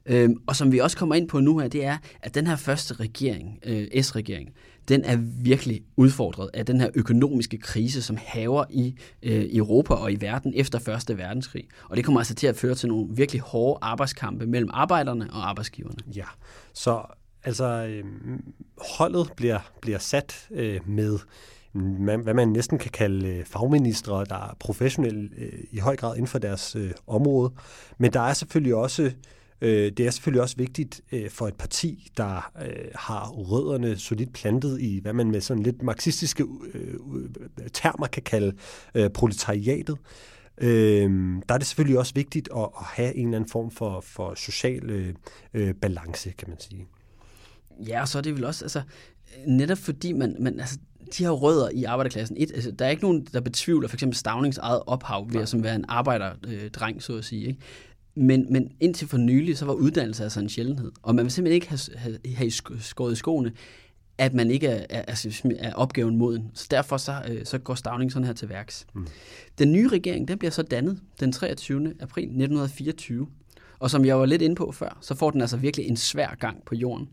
Øhm, 0.08 0.36
og 0.46 0.56
som 0.56 0.72
vi 0.72 0.78
også 0.78 0.96
kommer 0.96 1.14
ind 1.14 1.28
på 1.28 1.40
nu 1.40 1.58
her, 1.58 1.68
det 1.68 1.84
er, 1.84 1.96
at 2.22 2.34
den 2.34 2.46
her 2.46 2.56
første 2.56 2.94
regering, 2.94 3.58
øh, 3.64 4.02
S-regering, 4.02 4.50
den 4.88 5.04
er 5.04 5.16
virkelig 5.42 5.82
udfordret 5.96 6.50
af 6.54 6.66
den 6.66 6.80
her 6.80 6.88
økonomiske 6.94 7.58
krise, 7.58 8.02
som 8.02 8.18
haver 8.20 8.64
i 8.70 8.94
øh, 9.22 9.46
Europa 9.52 9.94
og 9.94 10.12
i 10.12 10.16
verden 10.20 10.52
efter 10.56 10.78
Første 10.78 11.18
Verdenskrig. 11.18 11.64
Og 11.88 11.96
det 11.96 12.04
kommer 12.04 12.20
altså 12.20 12.34
til 12.34 12.46
at 12.46 12.56
føre 12.56 12.74
til 12.74 12.88
nogle 12.88 13.08
virkelig 13.10 13.40
hårde 13.40 13.78
arbejdskampe 13.82 14.46
mellem 14.46 14.70
arbejderne 14.72 15.30
og 15.32 15.48
arbejdsgiverne. 15.48 15.98
Ja, 16.16 16.24
så 16.72 17.02
altså 17.44 17.64
øh, 17.64 18.04
holdet 18.98 19.32
bliver, 19.36 19.58
bliver 19.80 19.98
sat 19.98 20.48
øh, 20.50 20.80
med 20.88 21.18
man, 21.98 22.20
hvad 22.20 22.34
man 22.34 22.48
næsten 22.48 22.78
kan 22.78 22.90
kalde 22.90 23.28
øh, 23.28 23.44
fagministre, 23.44 24.24
der 24.24 24.34
er 24.34 24.56
professionelle 24.60 25.30
øh, 25.38 25.58
i 25.70 25.78
høj 25.78 25.96
grad 25.96 26.14
inden 26.14 26.26
for 26.26 26.38
deres 26.38 26.76
øh, 26.76 26.90
område. 27.06 27.52
Men 27.98 28.12
der 28.12 28.20
er 28.20 28.32
selvfølgelig 28.32 28.74
også 28.74 29.12
Øh, 29.60 29.92
det 29.92 30.06
er 30.06 30.10
selvfølgelig 30.10 30.42
også 30.42 30.56
vigtigt 30.56 31.00
øh, 31.12 31.30
for 31.30 31.48
et 31.48 31.54
parti, 31.54 32.08
der 32.16 32.52
øh, 32.62 32.90
har 32.94 33.30
rødderne 33.30 33.96
solidt 33.96 34.32
plantet 34.32 34.80
i, 34.80 34.98
hvad 35.02 35.12
man 35.12 35.30
med 35.30 35.40
sådan 35.40 35.62
lidt 35.62 35.82
marxistiske 35.82 36.44
termer 37.72 38.06
kan 38.06 38.22
kalde 38.22 38.52
proletariatet. 39.14 39.98
der 40.60 41.54
er 41.54 41.58
det 41.58 41.66
selvfølgelig 41.66 41.98
også 41.98 42.14
vigtigt 42.14 42.48
at, 42.56 42.68
have 42.80 43.14
en 43.14 43.26
eller 43.26 43.36
anden 43.36 43.50
form 43.50 43.70
for, 43.70 44.00
for 44.00 44.34
social 44.34 45.14
balance, 45.80 46.30
kan 46.30 46.48
man 46.48 46.60
sige. 46.60 46.86
Ja, 47.86 48.00
og 48.00 48.08
så 48.08 48.18
er 48.18 48.22
det 48.22 48.34
vel 48.34 48.44
også, 48.44 48.64
altså, 48.64 48.82
netop 49.46 49.78
fordi 49.78 50.12
man, 50.12 50.36
man 50.40 50.60
altså, 50.60 50.78
de 51.18 51.24
har 51.24 51.30
rødder 51.30 51.68
i 51.70 51.84
arbejderklassen. 51.84 52.36
Et, 52.40 52.52
altså, 52.54 52.70
der 52.70 52.84
er 52.84 52.90
ikke 52.90 53.02
nogen, 53.02 53.26
der 53.32 53.40
betvivler 53.40 53.88
for 53.88 53.96
eksempel 53.96 54.16
Stavnings 54.16 54.58
eget 54.58 54.82
ophav 54.86 55.26
ved 55.32 55.40
at 55.40 55.48
som 55.48 55.62
være 55.62 55.74
en 55.74 55.84
arbejderdreng, 55.88 57.02
så 57.02 57.16
at 57.16 57.24
sige. 57.24 57.46
Ikke? 57.46 57.60
Men, 58.16 58.46
men 58.52 58.72
indtil 58.80 59.08
for 59.08 59.18
nylig, 59.18 59.58
så 59.58 59.64
var 59.64 59.72
uddannelse 59.72 60.22
altså 60.22 60.40
en 60.40 60.48
sjældenhed. 60.48 60.92
Og 61.02 61.14
man 61.14 61.24
vil 61.24 61.32
simpelthen 61.32 61.54
ikke 61.54 61.68
have, 61.68 61.80
have, 61.96 62.18
have 62.34 62.50
skåret 62.80 63.12
i 63.12 63.16
skoene, 63.16 63.52
at 64.18 64.34
man 64.34 64.50
ikke 64.50 64.66
er, 64.66 64.86
er, 64.90 65.04
er, 65.08 65.50
er 65.58 65.72
opgaven 65.74 66.16
moden. 66.16 66.50
Så 66.54 66.66
derfor 66.70 66.96
så, 66.96 67.22
øh, 67.28 67.44
så 67.44 67.58
går 67.58 67.74
Stavning 67.74 68.12
sådan 68.12 68.26
her 68.26 68.32
til 68.32 68.48
værks. 68.48 68.86
Mm. 68.94 69.06
Den 69.58 69.72
nye 69.72 69.88
regering, 69.88 70.28
den 70.28 70.38
bliver 70.38 70.50
så 70.50 70.62
dannet 70.62 71.00
den 71.20 71.32
23. 71.32 71.94
april 72.00 72.24
1924. 72.24 73.26
Og 73.78 73.90
som 73.90 74.04
jeg 74.04 74.18
var 74.18 74.26
lidt 74.26 74.42
inde 74.42 74.54
på 74.54 74.72
før, 74.72 74.98
så 75.00 75.14
får 75.14 75.30
den 75.30 75.40
altså 75.40 75.56
virkelig 75.56 75.86
en 75.86 75.96
svær 75.96 76.34
gang 76.34 76.64
på 76.66 76.74
jorden. 76.74 77.08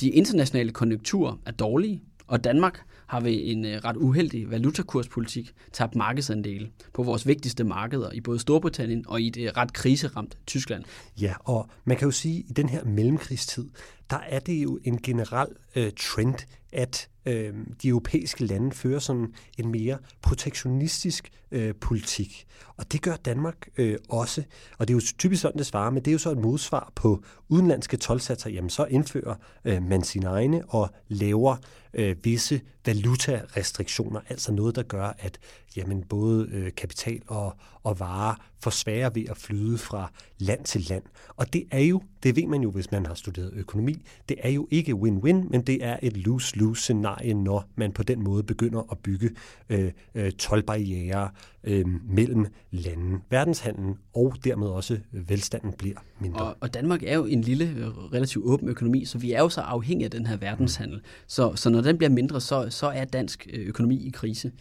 De 0.00 0.08
internationale 0.08 0.70
konjunkturer 0.70 1.40
er 1.46 1.50
dårlige, 1.50 2.02
og 2.26 2.44
Danmark 2.44 2.80
har 3.14 3.20
ved 3.20 3.40
en 3.42 3.64
øh, 3.64 3.84
ret 3.84 3.96
uheldig 3.96 4.50
valutakurspolitik 4.50 5.52
tabt 5.72 5.94
markedsandele 5.94 6.70
på 6.92 7.02
vores 7.02 7.26
vigtigste 7.26 7.64
markeder 7.64 8.12
i 8.12 8.20
både 8.20 8.38
Storbritannien 8.38 9.04
og 9.08 9.20
i 9.20 9.30
det 9.30 9.46
øh, 9.46 9.52
ret 9.56 9.72
kriseramt 9.72 10.38
Tyskland. 10.46 10.84
Ja, 11.20 11.34
og 11.44 11.68
man 11.84 11.96
kan 11.96 12.06
jo 12.06 12.12
sige, 12.12 12.38
at 12.38 12.50
i 12.50 12.52
den 12.52 12.68
her 12.68 12.84
mellemkrigstid, 12.84 13.70
der 14.10 14.18
er 14.28 14.38
det 14.38 14.62
jo 14.62 14.78
en 14.84 14.98
generel 15.02 15.48
øh, 15.76 15.92
trend, 16.00 16.46
at 16.72 17.08
øh, 17.26 17.54
de 17.82 17.88
europæiske 17.88 18.46
lande 18.46 18.72
fører 18.72 18.98
sådan 18.98 19.34
en 19.58 19.70
mere 19.70 19.98
protektionistisk 20.22 21.30
øh, 21.50 21.74
politik. 21.80 22.46
Og 22.76 22.92
det 22.92 23.02
gør 23.02 23.16
Danmark 23.16 23.68
øh, 23.76 23.98
også. 24.08 24.42
Og 24.78 24.88
det 24.88 24.94
er 24.94 24.96
jo 24.96 25.00
typisk 25.18 25.42
sådan, 25.42 25.58
det 25.58 25.66
svarer, 25.66 25.90
men 25.90 26.04
det 26.04 26.08
er 26.08 26.12
jo 26.12 26.18
så 26.18 26.30
et 26.30 26.38
modsvar 26.38 26.92
på 26.94 27.22
udenlandske 27.48 27.96
tolvsatser. 27.96 28.50
Jamen 28.50 28.70
så 28.70 28.84
indfører 28.84 29.34
øh, 29.64 29.82
man 29.82 30.02
sine 30.02 30.26
egne 30.26 30.64
og 30.68 30.90
laver 31.08 31.56
øh, 31.94 32.16
visse 32.22 32.60
valutarestriktioner, 32.86 34.20
altså 34.28 34.52
noget, 34.52 34.76
der 34.76 34.82
gør, 34.82 35.16
at 35.18 35.38
jamen, 35.76 36.02
både 36.02 36.48
øh, 36.52 36.72
kapital 36.76 37.22
og, 37.26 37.56
og 37.82 38.00
varer 38.00 38.34
får 38.60 38.70
sværere 38.70 39.14
ved 39.14 39.24
at 39.30 39.36
flyde 39.36 39.78
fra 39.78 40.12
land 40.38 40.64
til 40.64 40.86
land. 40.88 41.02
Og 41.36 41.52
det 41.52 41.64
er 41.70 41.80
jo, 41.80 42.02
det 42.22 42.36
ved 42.36 42.46
man 42.46 42.62
jo, 42.62 42.70
hvis 42.70 42.90
man 42.90 43.06
har 43.06 43.14
studeret 43.14 43.52
økonomi, 43.54 44.06
det 44.28 44.36
er 44.40 44.50
jo 44.50 44.68
ikke 44.70 44.92
win-win, 44.92 45.48
men 45.50 45.62
det 45.62 45.84
er 45.84 45.96
et 46.02 46.16
lose-lose 46.16 46.82
scenarie, 46.82 47.13
når 47.34 47.68
man 47.76 47.92
på 47.92 48.02
den 48.02 48.24
måde 48.24 48.42
begynder 48.42 48.82
at 48.92 48.98
bygge 48.98 49.30
øh, 49.68 49.92
øh, 50.14 50.32
tolvbarriere 50.32 51.30
øh, 51.64 51.84
mellem 52.04 52.46
lande. 52.70 53.20
Verdenshandlen 53.30 53.94
og 54.14 54.34
dermed 54.44 54.68
også 54.68 54.98
velstanden 55.12 55.72
bliver 55.72 55.96
mindre. 56.20 56.40
Og, 56.40 56.56
og 56.60 56.74
Danmark 56.74 57.02
er 57.02 57.14
jo 57.14 57.24
en 57.24 57.40
lille, 57.40 57.92
relativt 58.12 58.44
åben 58.44 58.68
økonomi, 58.68 59.04
så 59.04 59.18
vi 59.18 59.32
er 59.32 59.40
jo 59.40 59.48
så 59.48 59.60
afhængige 59.60 60.04
af 60.04 60.10
den 60.10 60.26
her 60.26 60.36
verdenshandel. 60.36 60.96
Mm. 60.96 61.04
Så, 61.26 61.56
så 61.56 61.70
når 61.70 61.80
den 61.80 61.98
bliver 61.98 62.10
mindre, 62.10 62.40
så, 62.40 62.66
så 62.70 62.86
er 62.86 63.04
dansk 63.04 63.46
øh, 63.52 63.66
økonomi 63.66 64.06
i 64.06 64.10
krise. 64.10 64.52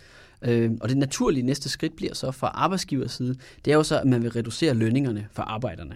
Øh, 0.42 0.72
og 0.82 0.90
det 0.90 0.98
naturlige 0.98 1.44
næste 1.44 1.70
skridt 1.70 1.96
bliver 1.96 2.14
så 2.14 2.32
fra 2.32 2.48
arbejdsgivers 2.48 3.12
side, 3.12 3.36
det 3.66 3.72
er 3.74 3.76
jo 3.76 3.84
så, 3.84 4.00
at 4.00 4.08
man 4.08 4.24
vil 4.24 4.32
reducere 4.32 4.74
lønningerne 4.74 5.28
for 5.32 5.44
arbejderne. 5.44 5.96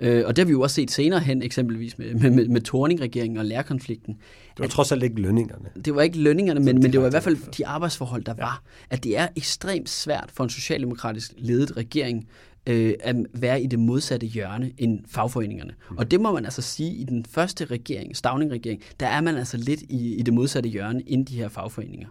Øh, 0.00 0.22
og 0.26 0.36
det 0.36 0.42
har 0.42 0.46
vi 0.46 0.52
jo 0.52 0.60
også 0.60 0.74
set 0.74 0.90
senere 0.90 1.20
hen, 1.20 1.42
eksempelvis 1.42 1.98
med, 1.98 2.14
med, 2.14 2.30
med, 2.30 2.48
med 2.48 2.60
Torning-regeringen 2.60 3.38
og 3.38 3.44
lærerkonflikten. 3.44 4.14
Det 4.14 4.60
var 4.60 4.66
trods 4.66 4.92
alt 4.92 5.02
ikke 5.02 5.20
lønningerne. 5.20 5.68
Det 5.84 5.94
var 5.94 6.02
ikke 6.02 6.18
lønningerne, 6.18 6.60
men, 6.60 6.80
men 6.82 6.92
det 6.92 7.00
var 7.00 7.06
i 7.06 7.10
hvert 7.10 7.22
fald 7.22 7.52
de 7.52 7.66
arbejdsforhold, 7.66 8.24
der 8.24 8.34
ja. 8.38 8.42
var. 8.42 8.62
At 8.90 9.04
det 9.04 9.18
er 9.18 9.28
ekstremt 9.36 9.88
svært 9.88 10.30
for 10.32 10.44
en 10.44 10.50
socialdemokratisk 10.50 11.32
ledet 11.38 11.76
regering 11.76 12.28
øh, 12.66 12.94
at 13.00 13.16
være 13.34 13.62
i 13.62 13.66
det 13.66 13.78
modsatte 13.78 14.26
hjørne 14.26 14.72
end 14.78 15.00
fagforeningerne. 15.08 15.74
Mm. 15.90 15.96
Og 15.98 16.10
det 16.10 16.20
må 16.20 16.32
man 16.32 16.44
altså 16.44 16.62
sige, 16.62 16.94
i 16.94 17.04
den 17.04 17.24
første 17.24 17.64
regering, 17.64 18.16
Stavning-regering, 18.16 18.82
der 19.00 19.06
er 19.06 19.20
man 19.20 19.36
altså 19.36 19.56
lidt 19.56 19.82
i, 19.82 20.14
i 20.14 20.22
det 20.22 20.34
modsatte 20.34 20.68
hjørne 20.68 21.02
end 21.06 21.26
de 21.26 21.36
her 21.36 21.48
fagforeninger. 21.48 22.08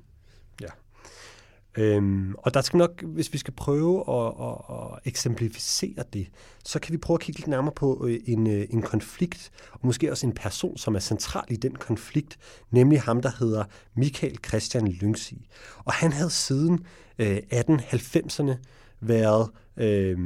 Øhm, 1.77 2.35
og 2.38 2.53
der 2.53 2.61
skal 2.61 2.77
nok, 2.77 3.01
hvis 3.01 3.33
vi 3.33 3.38
skal 3.38 3.53
prøve 3.53 3.99
at, 4.09 4.33
at, 4.41 4.57
at 4.69 4.99
eksemplificere 5.05 6.03
det, 6.13 6.27
så 6.63 6.79
kan 6.79 6.93
vi 6.93 6.97
prøve 6.97 7.15
at 7.15 7.21
kigge 7.21 7.39
lidt 7.39 7.47
nærmere 7.47 7.73
på 7.75 8.05
øh, 8.07 8.19
en, 8.25 8.47
øh, 8.47 8.67
en 8.69 8.81
konflikt, 8.81 9.51
og 9.71 9.79
måske 9.83 10.11
også 10.11 10.27
en 10.27 10.33
person, 10.33 10.77
som 10.77 10.95
er 10.95 10.99
central 10.99 11.43
i 11.49 11.55
den 11.55 11.75
konflikt, 11.75 12.38
nemlig 12.71 13.01
ham, 13.01 13.21
der 13.21 13.31
hedder 13.39 13.63
Michael 13.95 14.38
Christian 14.47 14.88
Lyngsi. 14.88 15.47
Og 15.85 15.93
han 15.93 16.11
havde 16.11 16.29
siden 16.29 16.85
øh, 17.19 17.38
1890'erne 17.53 18.53
været 18.99 19.49
øh, 19.77 20.17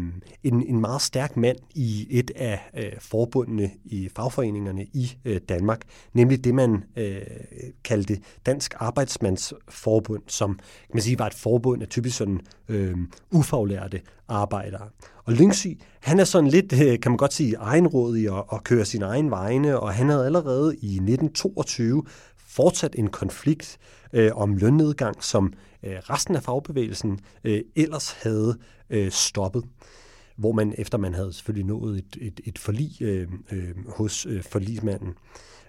en, 0.44 0.68
en 0.68 0.82
meget 0.82 1.02
stærk 1.02 1.38
mand 1.38 1.58
i 1.76 2.08
et 2.10 2.32
af 2.36 2.60
øh, 2.78 2.92
forbundene 3.00 3.72
i 3.86 4.10
fagforeningerne 4.16 4.84
i 4.84 5.18
øh, 5.26 5.42
Danmark, 5.50 5.82
nemlig 6.14 6.44
det, 6.44 6.56
man 6.56 6.84
øh, 6.98 7.22
kaldte 7.84 8.20
Dansk 8.46 8.74
Arbejdsmandsforbund, 8.78 10.24
som 10.28 10.54
kan 10.56 10.94
man 10.94 11.04
sige, 11.04 11.20
var 11.20 11.28
et 11.28 11.34
forbund 11.34 11.82
af 11.82 11.88
typisk 11.88 12.18
sådan 12.18 12.40
øh, 12.70 12.96
ufaglærte 13.32 14.02
arbejdere. 14.28 14.90
Og 15.26 15.34
Lyngsy, 15.34 15.68
han 16.00 16.20
er 16.20 16.24
sådan 16.24 16.50
lidt, 16.50 16.74
øh, 16.74 17.00
kan 17.00 17.12
man 17.12 17.18
godt 17.18 17.34
sige, 17.34 17.56
egenrådig 17.56 18.32
og, 18.32 18.46
og 18.50 18.64
kører 18.64 18.84
sin 18.84 19.02
egen 19.02 19.32
vegne, 19.32 19.80
og 19.80 19.94
han 19.94 20.10
havde 20.10 20.26
allerede 20.26 20.76
i 20.76 20.94
1922 20.94 22.04
fortsat 22.38 22.96
en 22.98 23.08
konflikt 23.08 23.80
øh, 24.14 24.32
om 24.36 24.56
lønnedgang, 24.56 25.24
som 25.24 25.54
øh, 25.84 25.96
resten 26.10 26.36
af 26.36 26.44
fagbevægelsen 26.44 27.20
øh, 27.44 27.62
ellers 27.76 28.12
havde 28.12 28.58
øh, 28.90 29.12
stoppet 29.12 29.64
hvor 30.40 30.52
man 30.52 30.74
efter 30.78 30.98
man 30.98 31.14
havde 31.14 31.34
selvfølgelig 31.34 31.66
nået 31.66 31.98
et, 31.98 32.18
et, 32.22 32.40
et 32.46 32.58
forlig 32.58 33.02
øh, 33.02 33.28
øh, 33.52 33.76
hos 33.88 34.26
øh, 34.26 34.44
forlismanden. 34.44 35.14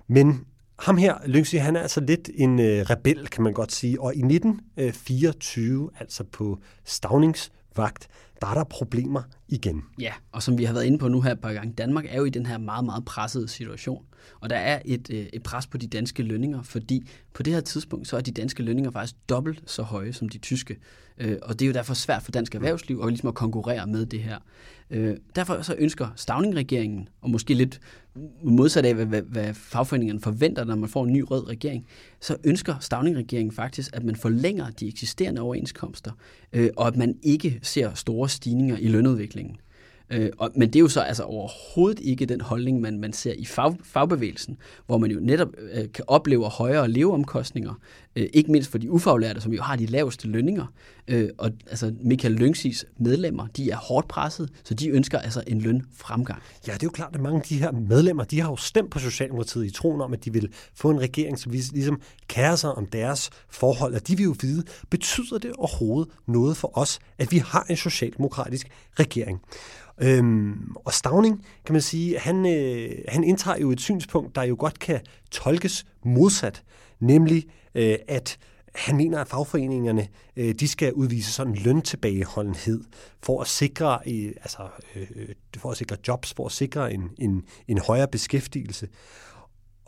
Men 0.09 0.45
ham 0.79 0.97
her, 0.97 1.15
Lyngsy, 1.27 1.57
han 1.57 1.77
er 1.77 1.81
altså 1.81 2.01
lidt 2.01 2.31
en 2.35 2.61
øh, 2.61 2.91
rebel, 2.91 3.29
kan 3.29 3.45
man 3.45 3.53
godt 3.53 3.73
sige. 3.73 4.01
Og 4.01 4.15
i 4.15 4.19
1924, 4.19 5.91
øh, 5.93 6.01
altså 6.01 6.25
på 6.25 6.59
Stavningsvagt, 6.85 8.09
der 8.41 8.47
er 8.47 8.55
der 8.55 8.65
problemer 8.65 9.23
igen. 9.49 9.83
Ja, 10.01 10.13
og 10.33 10.43
som 10.43 10.59
vi 10.59 10.65
har 10.65 10.73
været 10.73 10.85
inde 10.85 10.99
på 10.99 11.09
nu 11.09 11.21
her 11.21 11.33
et 11.33 11.41
par 11.41 11.53
gange, 11.53 11.73
Danmark 11.73 12.05
er 12.09 12.17
jo 12.17 12.25
i 12.25 12.31
den 12.31 12.47
her 12.47 12.59
meget, 12.59 12.85
meget 12.85 13.05
pressede 13.05 13.49
situation. 13.49 14.05
Og 14.41 14.51
der 14.51 14.57
er 14.57 14.83
et, 14.85 15.11
øh, 15.11 15.27
et 15.33 15.43
pres 15.43 15.67
på 15.67 15.79
de 15.79 15.87
danske 15.87 16.23
lønninger, 16.23 16.63
fordi 16.63 17.09
på 17.35 17.43
det 17.43 17.53
her 17.53 17.61
tidspunkt, 17.61 18.09
så 18.09 18.17
er 18.17 18.21
de 18.21 18.31
danske 18.31 18.63
lønninger 18.63 18.91
faktisk 18.91 19.17
dobbelt 19.29 19.63
så 19.71 19.83
høje 19.83 20.13
som 20.13 20.29
de 20.29 20.39
tyske. 20.39 20.77
Øh, 21.19 21.39
og 21.43 21.59
det 21.59 21.65
er 21.65 21.67
jo 21.67 21.73
derfor 21.73 21.95
svært 21.95 22.23
for 22.23 22.33
dansk 22.33 22.55
erhvervsliv 22.55 23.01
at, 23.03 23.09
ligesom 23.09 23.29
at 23.29 23.35
konkurrere 23.35 23.87
med 23.87 24.07
det 24.07 24.23
her. 24.23 24.39
Øh, 24.91 25.17
derfor 25.37 25.63
så 25.63 25.75
ønsker 25.79 26.09
Stavning-regeringen, 26.17 27.09
og 27.21 27.31
måske 27.31 27.55
lidt 27.55 27.81
modsat 28.43 28.87
af, 28.87 28.95
hvad, 28.95 29.23
hvad 29.23 29.55
fagforeningerne 29.55 30.21
forventer, 30.21 30.65
når 30.65 30.77
man 30.77 30.89
får 30.89 31.05
en 31.05 31.13
ny 31.13 31.25
rød 31.31 31.49
regering, 31.49 31.87
så 32.21 32.37
ønsker 32.45 32.75
Stavning-regeringen 32.81 33.53
faktisk, 33.53 33.91
at 33.97 34.05
man 34.05 34.17
forlænger 34.17 34.71
de 34.71 34.89
eksisterende 34.89 35.41
overenskomster, 35.41 36.11
og 36.77 36.87
at 36.87 36.97
man 36.97 37.19
ikke 37.23 37.61
ser 37.63 37.95
store 37.95 38.29
stigninger 38.31 38.79
i 38.79 38.89
lønudviklingen. 38.89 39.59
Øh, 40.11 40.31
og, 40.39 40.51
men 40.57 40.69
det 40.69 40.77
er 40.77 40.81
jo 40.81 40.89
så 40.89 41.01
altså 41.01 41.23
overhovedet 41.23 42.01
ikke 42.01 42.27
den 42.27 42.41
holdning, 42.41 42.81
man, 42.81 42.99
man 42.99 43.13
ser 43.13 43.33
i 43.33 43.45
fag, 43.45 43.77
fagbevægelsen, 43.83 44.57
hvor 44.87 44.99
man 44.99 45.11
jo 45.11 45.21
netop 45.21 45.49
øh, 45.73 45.93
kan 45.95 46.05
opleve 46.09 46.49
højere 46.49 46.89
leveomkostninger, 46.89 47.75
øh, 48.17 48.27
ikke 48.33 48.53
mindst 48.53 48.71
for 48.71 48.79
de 48.79 48.91
ufaglærte, 48.91 49.41
som 49.41 49.53
jo 49.53 49.63
har 49.63 49.77
de 49.77 49.87
laveste 49.87 50.29
lønninger. 50.29 50.67
Øh, 51.09 51.29
og 51.39 51.51
altså 51.71 51.95
Michael 52.03 52.35
Lyngsis 52.35 52.85
medlemmer, 52.99 53.47
de 53.47 53.71
er 53.71 53.77
hårdt 53.77 54.09
presset, 54.09 54.51
så 54.65 54.75
de 54.75 54.89
ønsker 54.89 55.19
altså 55.19 55.43
en 55.47 55.61
lønfremgang. 55.61 56.43
Ja, 56.67 56.73
det 56.73 56.83
er 56.83 56.87
jo 56.87 56.91
klart, 56.91 57.15
at 57.15 57.21
mange 57.21 57.37
af 57.37 57.43
de 57.43 57.59
her 57.59 57.73
medlemmer, 57.73 58.25
de 58.25 58.41
har 58.41 58.51
jo 58.51 58.57
stemt 58.57 58.91
på 58.91 58.99
Socialdemokratiet 58.99 59.67
i 59.67 59.71
troen 59.71 60.01
om, 60.01 60.13
at 60.13 60.25
de 60.25 60.33
vil 60.33 60.49
få 60.75 60.91
en 60.91 61.01
regering, 61.01 61.39
som 61.39 61.53
ligesom 61.53 62.01
kærer 62.29 62.57
sig 62.57 62.73
om 62.73 62.87
deres 62.87 63.31
forhold, 63.51 63.95
og 63.95 64.09
de 64.09 64.17
vil 64.17 64.25
jo 64.25 64.35
vide, 64.41 64.65
betyder 64.91 65.39
det 65.39 65.53
overhovedet 65.53 66.13
noget 66.27 66.57
for 66.57 66.79
os, 66.79 66.99
at 67.19 67.33
vi 67.33 67.39
har 67.39 67.67
en 67.71 67.77
socialdemokratisk 67.77 68.69
regering? 68.99 69.41
Øhm, 70.03 70.77
og 70.85 70.93
Stavning, 70.93 71.45
kan 71.65 71.73
man 71.73 71.83
sige, 71.83 72.19
han, 72.19 72.47
øh, 72.47 72.91
han 73.09 73.25
indtager 73.25 73.59
jo 73.59 73.71
et 73.71 73.81
synspunkt, 73.81 74.35
der 74.35 74.43
jo 74.43 74.57
godt 74.59 74.79
kan 74.79 75.01
tolkes 75.31 75.87
modsat, 76.05 76.63
nemlig 77.01 77.47
øh, 77.75 77.97
at 78.09 78.39
han 78.75 78.97
mener, 78.97 79.21
at 79.21 79.29
fagforeningerne 79.29 80.09
øh, 80.37 80.55
de 80.55 80.69
skal 80.69 80.93
udvise 80.93 81.33
sådan 81.33 81.55
løntilbageholdenhed 81.55 82.85
for 83.23 83.41
at 83.41 83.49
sikre, 83.49 83.99
øh, 84.07 84.33
altså, 84.37 84.69
øh, 84.97 85.07
øh, 85.17 85.29
for 85.57 85.71
at 85.71 85.77
sikre 85.77 85.97
jobs, 86.09 86.35
for 86.35 86.47
at 86.47 86.53
sikre 86.53 86.95
en, 86.95 87.11
en, 87.19 87.43
en 87.69 87.79
højere 87.79 88.09
beskæftigelse. 88.09 88.89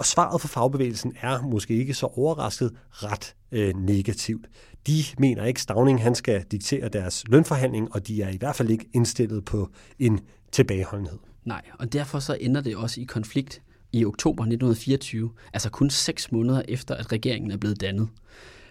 Og 0.03 0.07
svaret 0.07 0.41
for 0.41 0.49
fagbevægelsen 0.49 1.13
er 1.21 1.43
måske 1.43 1.75
ikke 1.75 1.95
så 1.95 2.07
overrasket 2.07 2.73
ret 2.91 3.35
øh, 3.53 3.75
negativt. 3.77 4.47
De 4.87 5.03
mener 5.19 5.45
ikke, 5.45 5.63
Stavning 5.63 6.03
han 6.03 6.15
skal 6.15 6.45
diktere 6.51 6.89
deres 6.89 7.25
lønforhandling, 7.29 7.95
og 7.95 8.07
de 8.07 8.23
er 8.23 8.29
i 8.29 8.37
hvert 8.37 8.57
fald 8.57 8.71
ikke 8.71 8.89
indstillet 8.93 9.45
på 9.45 9.69
en 9.99 10.21
tilbageholdenhed. 10.53 11.19
Nej, 11.45 11.63
og 11.79 11.93
derfor 11.93 12.19
så 12.19 12.37
ender 12.41 12.61
det 12.61 12.77
også 12.77 13.01
i 13.01 13.05
konflikt 13.05 13.63
i 13.93 14.05
oktober 14.05 14.43
1924, 14.43 15.31
altså 15.53 15.71
kun 15.71 15.91
seks 15.91 16.33
måneder 16.33 16.63
efter, 16.69 16.95
at 16.95 17.13
regeringen 17.13 17.51
er 17.51 17.57
blevet 17.57 17.81
dannet. 17.81 18.09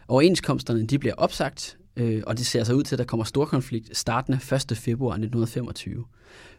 Overenskomsterne 0.07 0.85
de 0.85 0.99
bliver 0.99 1.15
opsagt, 1.15 1.77
øh, 1.95 2.23
og 2.27 2.37
det 2.37 2.45
ser 2.45 2.63
sig 2.63 2.75
ud 2.75 2.83
til, 2.83 2.95
at 2.95 2.99
der 2.99 3.05
kommer 3.05 3.23
stor 3.23 3.45
konflikt 3.45 3.97
startende 3.97 4.39
1. 4.71 4.77
februar 4.77 5.13
1925. 5.13 6.05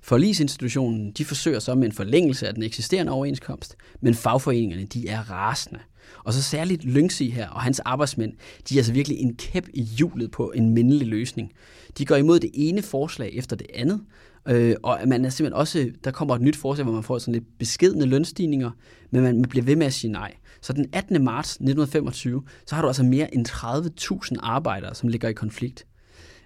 Forlisinstitutionen 0.02 1.12
de 1.12 1.24
forsøger 1.24 1.58
så 1.58 1.74
med 1.74 1.86
en 1.86 1.92
forlængelse 1.92 2.48
af 2.48 2.54
den 2.54 2.62
eksisterende 2.62 3.12
overenskomst, 3.12 3.76
men 4.00 4.14
fagforeningerne 4.14 4.84
de 4.84 5.08
er 5.08 5.30
rasende. 5.30 5.80
Og 6.24 6.32
så 6.32 6.42
særligt 6.42 6.84
Lyngsi 6.84 7.30
her 7.30 7.48
og 7.48 7.60
hans 7.60 7.80
arbejdsmænd, 7.80 8.32
de 8.68 8.74
er 8.74 8.78
altså 8.78 8.92
virkelig 8.92 9.18
en 9.18 9.36
kæp 9.36 9.68
i 9.74 9.82
hjulet 9.82 10.30
på 10.30 10.52
en 10.54 10.70
mindelig 10.70 11.06
løsning. 11.06 11.52
De 11.98 12.06
går 12.06 12.16
imod 12.16 12.40
det 12.40 12.50
ene 12.54 12.82
forslag 12.82 13.34
efter 13.34 13.56
det 13.56 13.66
andet, 13.74 14.00
øh, 14.48 14.76
og 14.82 15.00
man 15.06 15.24
er 15.24 15.30
simpelthen 15.30 15.60
også, 15.60 15.90
der 16.04 16.10
kommer 16.10 16.34
et 16.34 16.40
nyt 16.40 16.56
forslag, 16.56 16.84
hvor 16.84 16.94
man 16.94 17.02
får 17.02 17.18
sådan 17.18 17.34
lidt 17.34 17.58
beskedende 17.58 18.06
lønstigninger, 18.06 18.70
men 19.10 19.22
man 19.22 19.42
bliver 19.42 19.64
ved 19.64 19.76
med 19.76 19.86
at 19.86 19.94
sige 19.94 20.12
nej. 20.12 20.34
Så 20.62 20.72
den 20.72 20.86
18. 20.92 21.24
marts 21.24 21.50
1925, 21.50 22.42
så 22.66 22.74
har 22.74 22.82
du 22.82 22.88
altså 22.88 23.02
mere 23.02 23.34
end 23.34 23.48
30.000 23.48 24.36
arbejdere, 24.40 24.94
som 24.94 25.08
ligger 25.08 25.28
i 25.28 25.32
konflikt. 25.32 25.86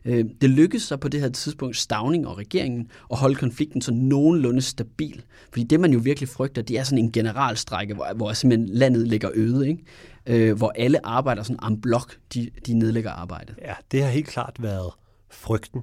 Øh, 0.05 0.25
det 0.41 0.51
lykkedes 0.51 0.83
så 0.83 0.97
på 0.97 1.09
det 1.09 1.21
her 1.21 1.29
tidspunkt 1.29 1.77
Stavning 1.77 2.27
og 2.27 2.39
regeringen 2.39 2.91
at 3.13 3.19
holde 3.19 3.35
konflikten 3.35 3.83
så 3.83 3.93
nogenlunde 3.93 4.63
stabil. 4.63 5.25
Fordi 5.51 5.65
det, 5.65 5.81
man 5.81 5.93
jo 5.93 5.99
virkelig 5.99 6.29
frygter, 6.29 6.63
det 6.63 6.79
er 6.79 6.85
sådan 6.85 7.05
en 7.05 7.13
generalstrække, 7.13 7.95
hvor, 7.95 8.15
hvor 8.17 8.33
simpelthen 8.33 8.69
landet 8.69 9.09
ligger 9.09 9.31
øde, 9.35 9.69
ikke? 9.69 9.85
Øh, 10.27 10.57
hvor 10.57 10.73
alle 10.77 11.07
arbejder 11.07 11.43
sådan 11.43 11.73
en 11.73 11.81
blok, 11.81 12.17
de, 12.35 12.51
de 12.67 12.75
nedlægger 12.75 13.11
arbejdet. 13.11 13.55
Ja, 13.63 13.75
det 13.93 14.03
har 14.03 14.11
helt 14.11 14.27
klart 14.27 14.57
været 14.59 14.91
frygten. 15.31 15.83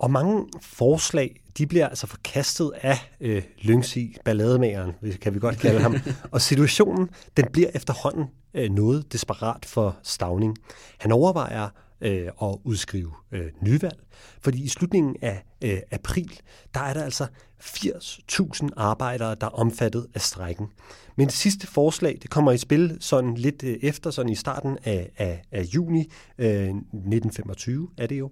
Og 0.00 0.10
mange 0.10 0.46
forslag, 0.62 1.42
de 1.58 1.66
bliver 1.66 1.88
altså 1.88 2.06
forkastet 2.06 2.72
af 2.82 3.12
øh, 3.20 3.42
Lyngsi, 3.62 4.16
ballademageren, 4.24 4.92
kan 5.20 5.34
vi 5.34 5.38
godt 5.38 5.58
kalde 5.58 5.80
ham. 5.80 5.96
og 6.32 6.40
situationen, 6.40 7.08
den 7.36 7.46
bliver 7.52 7.68
efterhånden 7.74 8.24
øh, 8.54 8.70
noget 8.70 9.12
desperat 9.12 9.64
for 9.64 9.96
Stavning. 10.02 10.56
Han 10.98 11.12
overvejer 11.12 11.68
øh, 12.00 12.28
at 12.42 12.56
udskrive 12.64 13.12
øh, 13.32 13.46
nyvalg, 13.60 13.98
fordi 14.40 14.62
i 14.62 14.68
slutningen 14.68 15.16
af 15.22 15.44
øh, 15.64 15.78
april, 15.90 16.40
der 16.74 16.80
er 16.80 16.94
der 16.94 17.02
altså 17.02 17.26
80.000 17.60 18.68
arbejdere, 18.76 19.34
der 19.34 19.46
er 19.46 19.50
omfattet 19.50 20.06
af 20.14 20.20
strækken. 20.20 20.66
Men 21.16 21.26
det 21.26 21.34
sidste 21.34 21.66
forslag, 21.66 22.18
det 22.22 22.30
kommer 22.30 22.52
i 22.52 22.58
spil 22.58 22.96
sådan 23.00 23.34
lidt 23.34 23.62
øh, 23.62 23.76
efter, 23.82 24.10
sådan 24.10 24.32
i 24.32 24.34
starten 24.34 24.78
af, 24.84 25.10
af, 25.18 25.42
af 25.52 25.62
juni 25.62 26.12
øh, 26.38 26.48
1925 26.48 27.88
er 27.98 28.06
det 28.06 28.18
jo. 28.18 28.30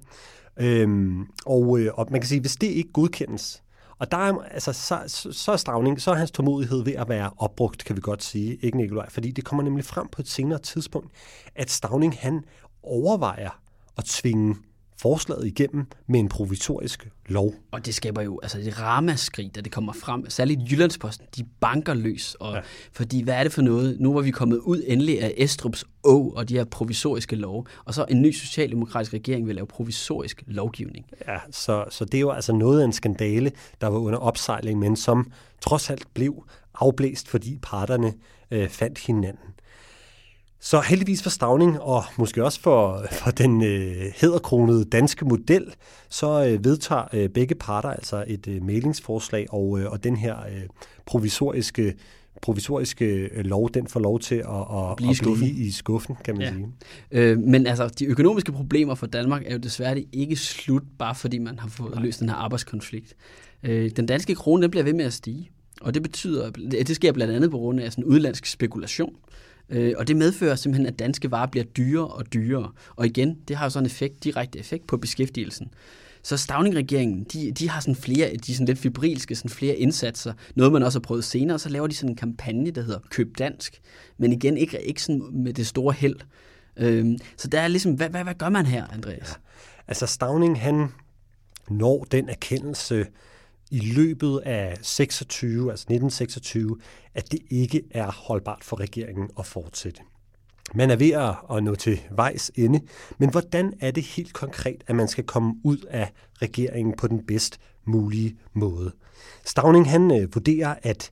Øhm, 0.58 1.26
og, 1.46 1.80
øh, 1.80 1.90
og 1.94 2.06
man 2.10 2.20
kan 2.20 2.28
sige, 2.28 2.40
hvis 2.40 2.56
det 2.56 2.66
ikke 2.66 2.92
godkendes, 2.92 3.62
og 3.98 4.10
der 4.10 4.16
er, 4.16 4.38
altså, 4.50 4.72
så, 4.72 5.28
så 5.32 5.52
er 5.52 5.56
Stavning, 5.56 6.00
så 6.00 6.10
er 6.10 6.14
hans 6.14 6.30
tålmodighed 6.30 6.84
ved 6.84 6.92
at 6.92 7.08
være 7.08 7.30
opbrugt, 7.36 7.84
kan 7.84 7.96
vi 7.96 8.00
godt 8.00 8.22
sige, 8.22 8.58
ikke 8.62 8.76
Nikolaj? 8.76 9.10
Fordi 9.10 9.30
det 9.30 9.44
kommer 9.44 9.62
nemlig 9.62 9.84
frem 9.84 10.08
på 10.08 10.22
et 10.22 10.28
senere 10.28 10.58
tidspunkt, 10.58 11.10
at 11.54 11.70
Stavning 11.70 12.16
han 12.18 12.44
overvejer 12.82 13.60
at 13.98 14.04
tvinge 14.04 14.56
forslaget 15.00 15.46
igennem 15.46 15.86
med 16.06 16.20
en 16.20 16.28
provisorisk 16.28 17.08
lov. 17.26 17.54
Og 17.70 17.86
det 17.86 17.94
skaber 17.94 18.22
jo 18.22 18.40
altså 18.42 18.58
et 18.58 18.80
ramaskrig, 18.80 19.54
da 19.54 19.60
det 19.60 19.72
kommer 19.72 19.92
frem. 19.92 20.30
Særligt 20.30 20.60
Jyllandsposten, 20.70 21.26
de 21.36 21.44
banker 21.60 21.94
løs. 21.94 22.36
Og, 22.40 22.54
ja. 22.54 22.60
Fordi 22.92 23.22
hvad 23.22 23.34
er 23.34 23.42
det 23.42 23.52
for 23.52 23.62
noget? 23.62 24.00
Nu 24.00 24.12
var 24.12 24.20
vi 24.20 24.30
kommet 24.30 24.58
ud 24.58 24.82
endelig 24.86 25.22
af 25.22 25.34
Estrups 25.36 25.84
Å 26.04 26.30
og 26.36 26.48
de 26.48 26.54
her 26.54 26.64
provisoriske 26.64 27.36
lov, 27.36 27.66
og 27.84 27.94
så 27.94 28.06
en 28.08 28.22
ny 28.22 28.32
socialdemokratisk 28.32 29.12
regering 29.12 29.46
vil 29.46 29.54
lave 29.54 29.66
provisorisk 29.66 30.42
lovgivning. 30.46 31.06
Ja, 31.28 31.38
så, 31.50 31.84
så 31.90 32.04
det 32.04 32.14
er 32.14 32.20
jo 32.20 32.30
altså 32.30 32.52
noget 32.52 32.80
af 32.80 32.84
en 32.84 32.92
skandale, 32.92 33.52
der 33.80 33.86
var 33.86 33.98
under 33.98 34.18
opsejling, 34.18 34.78
men 34.78 34.96
som 34.96 35.30
trods 35.60 35.90
alt 35.90 36.14
blev 36.14 36.44
afblæst, 36.74 37.28
fordi 37.28 37.58
parterne 37.62 38.14
øh, 38.50 38.68
fandt 38.68 38.98
hinanden. 38.98 39.54
Så 40.60 40.80
heldigvis 40.80 41.22
for 41.22 41.30
Stavning, 41.30 41.80
og 41.80 42.04
måske 42.16 42.44
også 42.44 42.60
for, 42.60 43.04
for 43.12 43.30
den 43.30 43.64
øh, 43.64 44.12
hedderkronede 44.16 44.84
danske 44.84 45.24
model, 45.24 45.74
så 46.08 46.46
øh, 46.46 46.64
vedtager 46.64 47.04
øh, 47.12 47.28
begge 47.28 47.54
parter 47.54 47.88
altså 47.88 48.24
et 48.26 48.48
øh, 48.48 48.62
mailingsforslag, 48.62 49.46
og, 49.50 49.80
øh, 49.80 49.90
og 49.92 50.04
den 50.04 50.16
her 50.16 50.36
øh, 50.40 50.62
provisoriske 51.06 51.94
provisoriske 52.42 53.04
øh, 53.04 53.44
lov, 53.44 53.70
den 53.74 53.86
får 53.86 54.00
lov 54.00 54.20
til 54.20 54.34
at, 54.34 54.44
at, 54.44 54.96
blive, 54.96 55.10
at 55.10 55.38
blive 55.38 55.50
i 55.50 55.70
skuffen, 55.70 56.16
kan 56.24 56.34
man 56.34 56.42
ja. 56.42 56.52
sige. 56.52 56.68
Øh, 57.10 57.38
men 57.38 57.66
altså, 57.66 57.88
de 57.88 58.04
økonomiske 58.04 58.52
problemer 58.52 58.94
for 58.94 59.06
Danmark 59.06 59.42
er 59.46 59.52
jo 59.52 59.58
desværre 59.58 60.04
ikke 60.12 60.36
slut, 60.36 60.82
bare 60.98 61.14
fordi 61.14 61.38
man 61.38 61.58
har 61.58 61.68
fået 61.68 61.94
Nej. 61.94 62.02
løst 62.02 62.20
den 62.20 62.28
her 62.28 62.36
arbejdskonflikt. 62.36 63.14
Øh, 63.62 63.90
den 63.90 64.06
danske 64.06 64.34
krone 64.34 64.62
den 64.62 64.70
bliver 64.70 64.84
ved 64.84 64.92
med 64.92 65.04
at 65.04 65.12
stige, 65.12 65.50
og 65.80 65.94
det 65.94 66.02
betyder, 66.02 66.50
det 66.50 66.96
sker 66.96 67.12
blandt 67.12 67.34
andet 67.34 67.50
på 67.50 67.58
grund 67.58 67.80
af 67.80 67.92
sådan 67.92 68.04
udlandsk 68.04 68.46
spekulation. 68.46 69.12
Øh, 69.14 69.47
Øh, 69.70 69.94
og 69.96 70.08
det 70.08 70.16
medfører 70.16 70.56
simpelthen, 70.56 70.86
at 70.86 70.98
danske 70.98 71.30
varer 71.30 71.46
bliver 71.46 71.64
dyrere 71.64 72.08
og 72.08 72.32
dyrere. 72.32 72.72
Og 72.96 73.06
igen, 73.06 73.38
det 73.48 73.56
har 73.56 73.66
jo 73.66 73.70
sådan 73.70 73.84
en 73.84 73.86
effekt, 73.86 74.24
direkte 74.24 74.58
effekt 74.58 74.86
på 74.86 74.96
beskæftigelsen. 74.96 75.70
Så 76.22 76.36
Stavning-regeringen, 76.36 77.24
de, 77.24 77.52
de 77.52 77.68
har 77.68 77.80
sådan 77.80 77.94
flere, 77.94 78.30
de 78.30 78.52
er 78.52 78.54
sådan 78.54 78.66
lidt 78.66 78.78
fibrilske, 78.78 79.34
sådan 79.34 79.50
flere 79.50 79.76
indsatser. 79.76 80.32
Noget, 80.54 80.72
man 80.72 80.82
også 80.82 80.98
har 80.98 81.02
prøvet 81.02 81.24
senere, 81.24 81.58
så 81.58 81.68
laver 81.68 81.86
de 81.86 81.94
sådan 81.94 82.10
en 82.10 82.16
kampagne, 82.16 82.70
der 82.70 82.82
hedder 82.82 82.98
Køb 83.10 83.38
Dansk. 83.38 83.80
Men 84.18 84.32
igen, 84.32 84.56
ikke, 84.56 84.82
ikke 84.82 85.02
sådan 85.02 85.22
med 85.32 85.52
det 85.52 85.66
store 85.66 85.92
held. 85.92 86.16
Øhm, 86.76 87.18
så 87.36 87.48
der 87.48 87.60
er 87.60 87.68
ligesom, 87.68 87.92
hvad, 87.92 88.08
hvad, 88.08 88.24
hvad 88.24 88.34
gør 88.34 88.48
man 88.48 88.66
her, 88.66 88.86
Andreas? 88.86 89.28
Ja. 89.28 89.34
Altså 89.88 90.06
Stavning, 90.06 90.60
han 90.60 90.88
når 91.70 92.06
den 92.10 92.28
erkendelse 92.28 93.06
i 93.70 93.80
løbet 93.80 94.38
af 94.38 94.78
26, 94.82 95.70
altså 95.70 95.82
1926, 95.82 96.76
at 97.14 97.32
det 97.32 97.40
ikke 97.50 97.82
er 97.90 98.10
holdbart 98.10 98.64
for 98.64 98.80
regeringen 98.80 99.30
at 99.38 99.46
fortsætte. 99.46 100.00
Man 100.74 100.90
er 100.90 100.96
ved 100.96 101.10
at 101.56 101.64
nå 101.64 101.74
til 101.74 102.00
vejs 102.10 102.50
ende, 102.54 102.80
men 103.18 103.30
hvordan 103.30 103.72
er 103.80 103.90
det 103.90 104.02
helt 104.02 104.32
konkret, 104.32 104.84
at 104.86 104.96
man 104.96 105.08
skal 105.08 105.24
komme 105.24 105.54
ud 105.64 105.78
af 105.90 106.12
regeringen 106.42 106.96
på 106.96 107.08
den 107.08 107.26
bedst 107.26 107.60
mulige 107.84 108.36
måde? 108.52 108.92
Stavning 109.44 109.90
han 109.90 110.10
øh, 110.10 110.34
vurderer, 110.34 110.74
at 110.82 111.10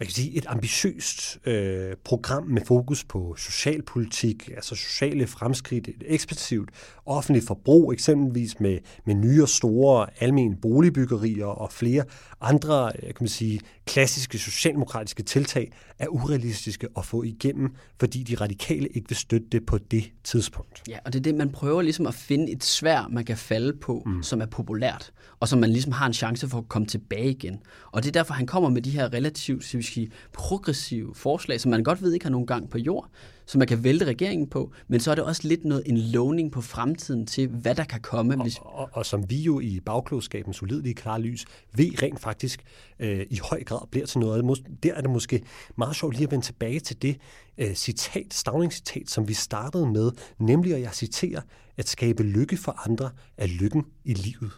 hvad 0.00 0.06
kan 0.06 0.14
sige, 0.14 0.36
et 0.36 0.46
ambitiøst 0.48 1.38
øh, 1.44 1.96
program 2.04 2.44
med 2.44 2.62
fokus 2.66 3.04
på 3.04 3.34
socialpolitik, 3.38 4.50
altså 4.56 4.74
sociale 4.74 5.26
fremskridt, 5.26 5.88
et 5.88 6.02
ekspansivt 6.06 6.70
offentligt 7.06 7.46
forbrug, 7.46 7.92
eksempelvis 7.92 8.60
med, 8.60 8.78
med 9.04 9.14
nye 9.14 9.42
og 9.42 9.48
store 9.48 10.06
almene 10.20 10.56
boligbyggerier 10.56 11.46
og 11.46 11.72
flere 11.72 12.04
andre 12.40 12.92
øh, 12.96 13.02
kan 13.02 13.16
man 13.20 13.28
sige, 13.28 13.60
klassiske 13.86 14.38
socialdemokratiske 14.38 15.22
tiltag, 15.22 15.72
er 16.00 16.08
urealistiske 16.08 16.88
at 16.96 17.04
få 17.04 17.22
igennem, 17.22 17.74
fordi 18.00 18.22
de 18.22 18.34
radikale 18.34 18.88
ikke 18.88 19.08
vil 19.08 19.16
støtte 19.16 19.46
det 19.52 19.66
på 19.66 19.78
det 19.78 20.12
tidspunkt. 20.24 20.82
Ja, 20.88 20.98
og 21.04 21.12
det 21.12 21.18
er 21.18 21.22
det, 21.22 21.34
man 21.34 21.50
prøver 21.50 21.82
ligesom 21.82 22.06
at 22.06 22.14
finde 22.14 22.52
et 22.52 22.64
svær, 22.64 23.08
man 23.10 23.24
kan 23.24 23.36
falde 23.36 23.72
på, 23.72 24.02
mm. 24.06 24.22
som 24.22 24.40
er 24.40 24.46
populært, 24.46 25.12
og 25.40 25.48
som 25.48 25.58
man 25.58 25.70
ligesom 25.70 25.92
har 25.92 26.06
en 26.06 26.12
chance 26.12 26.48
for 26.48 26.58
at 26.58 26.68
komme 26.68 26.86
tilbage 26.86 27.30
igen. 27.30 27.60
Og 27.92 28.02
det 28.02 28.08
er 28.08 28.12
derfor, 28.12 28.34
han 28.34 28.46
kommer 28.46 28.68
med 28.68 28.82
de 28.82 28.90
her 28.90 29.12
relativt 29.12 29.64
sige, 29.64 30.10
progressive 30.32 31.14
forslag, 31.14 31.60
som 31.60 31.70
man 31.70 31.84
godt 31.84 32.02
ved 32.02 32.12
ikke 32.12 32.24
har 32.24 32.30
nogen 32.30 32.46
gang 32.46 32.70
på 32.70 32.78
jord, 32.78 33.10
som 33.50 33.58
man 33.58 33.68
kan 33.68 33.84
vælte 33.84 34.04
regeringen 34.04 34.48
på, 34.48 34.72
men 34.88 35.00
så 35.00 35.10
er 35.10 35.14
det 35.14 35.24
også 35.24 35.48
lidt 35.48 35.64
noget 35.64 35.82
en 35.86 35.98
lovning 35.98 36.52
på 36.52 36.60
fremtiden 36.60 37.26
til, 37.26 37.48
hvad 37.48 37.74
der 37.74 37.84
kan 37.84 38.00
komme. 38.00 38.34
Og, 38.34 38.46
og, 38.60 38.74
og, 38.74 38.88
og 38.92 39.06
som 39.06 39.30
vi 39.30 39.36
jo 39.36 39.60
i 39.60 39.80
bagklodskabens 39.80 40.56
solidige 40.56 40.94
klare 40.94 41.20
lys 41.20 41.44
ved 41.74 42.02
rent 42.02 42.20
faktisk 42.20 42.62
øh, 43.00 43.26
i 43.30 43.40
høj 43.50 43.64
grad 43.64 43.86
bliver 43.90 44.06
til 44.06 44.18
noget. 44.18 44.64
Der 44.82 44.94
er 44.94 45.00
det 45.00 45.10
måske 45.10 45.42
meget 45.76 45.96
sjovt 45.96 46.14
lige 46.14 46.24
at 46.24 46.30
vende 46.30 46.44
tilbage 46.44 46.80
til 46.80 47.02
det 47.02 47.16
øh, 47.58 47.74
citat, 47.74 48.34
stavningscitat, 48.34 49.10
som 49.10 49.28
vi 49.28 49.34
startede 49.34 49.86
med, 49.86 50.10
nemlig, 50.38 50.74
at 50.74 50.80
jeg 50.80 50.94
citerer, 50.94 51.40
at 51.76 51.88
skabe 51.88 52.22
lykke 52.22 52.56
for 52.56 52.88
andre 52.88 53.10
er 53.36 53.46
lykken 53.46 53.84
i 54.04 54.14
livet. 54.14 54.50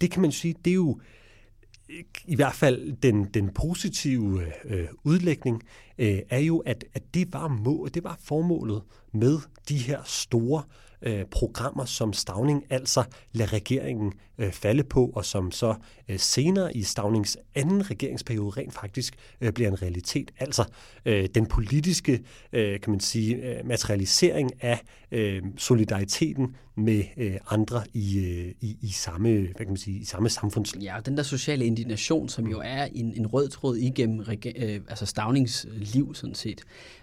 Det 0.00 0.10
kan 0.10 0.22
man 0.22 0.32
sige, 0.32 0.54
det 0.64 0.70
er 0.70 0.74
jo 0.74 1.00
i 2.26 2.34
hvert 2.34 2.54
fald 2.54 2.96
den, 2.96 3.24
den 3.24 3.50
positive 3.54 4.42
øh, 4.64 4.88
udlægning 5.04 5.62
øh, 5.98 6.18
er 6.30 6.38
jo, 6.38 6.58
at, 6.58 6.84
at 6.94 7.02
det, 7.14 7.32
var 7.32 7.48
må, 7.48 7.88
det 7.94 8.04
var 8.04 8.18
formålet 8.20 8.82
med 9.12 9.38
de 9.68 9.76
her 9.78 10.00
store 10.04 10.62
øh, 10.66 10.85
øh, 11.02 11.24
programmer, 11.24 11.84
som 11.84 12.12
Stavning 12.12 12.64
altså 12.70 13.04
lader 13.32 13.52
regeringen 13.52 14.12
øh, 14.38 14.52
falde 14.52 14.84
på, 14.84 15.10
og 15.14 15.24
som 15.24 15.50
så 15.50 15.74
øh, 16.08 16.18
senere 16.18 16.76
i 16.76 16.82
Stavnings 16.82 17.38
anden 17.54 17.90
regeringsperiode 17.90 18.60
rent 18.60 18.74
faktisk 18.74 19.14
øh, 19.40 19.52
bliver 19.52 19.70
en 19.70 19.82
realitet. 19.82 20.30
Altså 20.38 20.64
øh, 21.04 21.28
den 21.34 21.46
politiske, 21.46 22.22
øh, 22.52 22.80
kan 22.80 22.90
man 22.90 23.00
sige, 23.00 23.36
øh, 23.36 23.66
materialisering 23.66 24.50
af 24.60 24.80
øh, 25.10 25.42
solidariteten 25.56 26.56
med 26.76 27.02
øh, 27.16 27.36
andre 27.50 27.82
i, 27.94 28.18
øh, 28.18 28.54
i, 28.60 28.76
i, 28.82 28.88
samme, 28.88 29.40
hvad 29.40 29.54
kan 29.54 29.68
man 29.68 29.76
sige, 29.76 30.00
i 30.00 30.04
samme 30.04 30.28
samfundsliv. 30.28 30.82
Ja, 30.82 30.96
den 31.04 31.16
der 31.16 31.22
sociale 31.22 31.64
indignation, 31.66 32.28
som 32.28 32.46
jo 32.46 32.60
er 32.64 32.84
en, 32.84 33.14
en 33.16 33.26
rød 33.26 33.48
tråd 33.48 33.76
igennem 33.76 34.20
øh, 34.56 34.80
altså 34.88 35.06
Stavnings 35.06 35.66
øh, 35.70 35.80
liv, 35.80 36.14
sådan 36.14 36.34
set. 36.34 36.60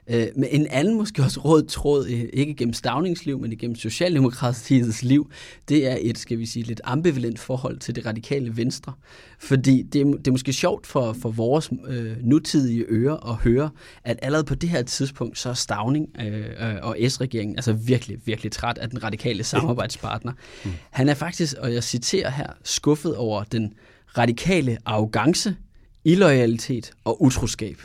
Øh, 0.07 0.27
men 0.35 0.49
en 0.51 0.67
anden 0.67 0.97
måske 0.97 1.23
også 1.23 1.39
rød 1.39 1.65
tråd, 1.65 2.05
øh, 2.05 2.29
ikke 2.33 2.53
gennem 2.53 2.73
Stavningsliv, 2.73 3.39
men 3.39 3.51
igennem 3.51 3.75
Socialdemokratiets 3.83 5.03
liv, 5.03 5.31
det 5.69 5.87
er 5.87 5.97
et, 6.01 6.17
skal 6.17 6.39
vi 6.39 6.45
sige, 6.45 6.63
lidt 6.63 6.81
ambivalent 6.83 7.39
forhold 7.39 7.79
til 7.79 7.95
det 7.95 8.05
radikale 8.05 8.57
venstre. 8.57 8.93
Fordi 9.39 9.81
det 9.81 10.01
er, 10.01 10.05
det 10.05 10.27
er 10.27 10.31
måske 10.31 10.53
sjovt 10.53 10.87
for, 10.87 11.13
for 11.13 11.29
vores 11.29 11.69
øh, 11.87 12.15
nutidige 12.21 12.85
ører 12.89 13.29
at 13.29 13.35
høre, 13.35 13.69
at 14.03 14.19
allerede 14.21 14.45
på 14.45 14.55
det 14.55 14.69
her 14.69 14.83
tidspunkt, 14.83 15.39
så 15.39 15.49
er 15.49 15.53
Stavning 15.53 16.07
øh, 16.21 16.45
øh 16.59 16.75
og 16.81 16.97
S-regeringen 17.07 17.55
altså 17.55 17.73
virkelig, 17.73 18.17
virkelig 18.25 18.51
træt 18.51 18.77
af 18.77 18.89
den 18.89 19.03
radikale 19.03 19.43
samarbejdspartner. 19.43 20.31
Mm. 20.65 20.71
Han 20.91 21.09
er 21.09 21.13
faktisk, 21.13 21.55
og 21.59 21.73
jeg 21.73 21.83
citerer 21.83 22.29
her, 22.29 22.47
skuffet 22.63 23.15
over 23.15 23.43
den 23.43 23.73
radikale 24.17 24.77
arrogance, 24.85 25.55
illoyalitet 26.03 26.91
og 27.03 27.21
utroskab. 27.23 27.77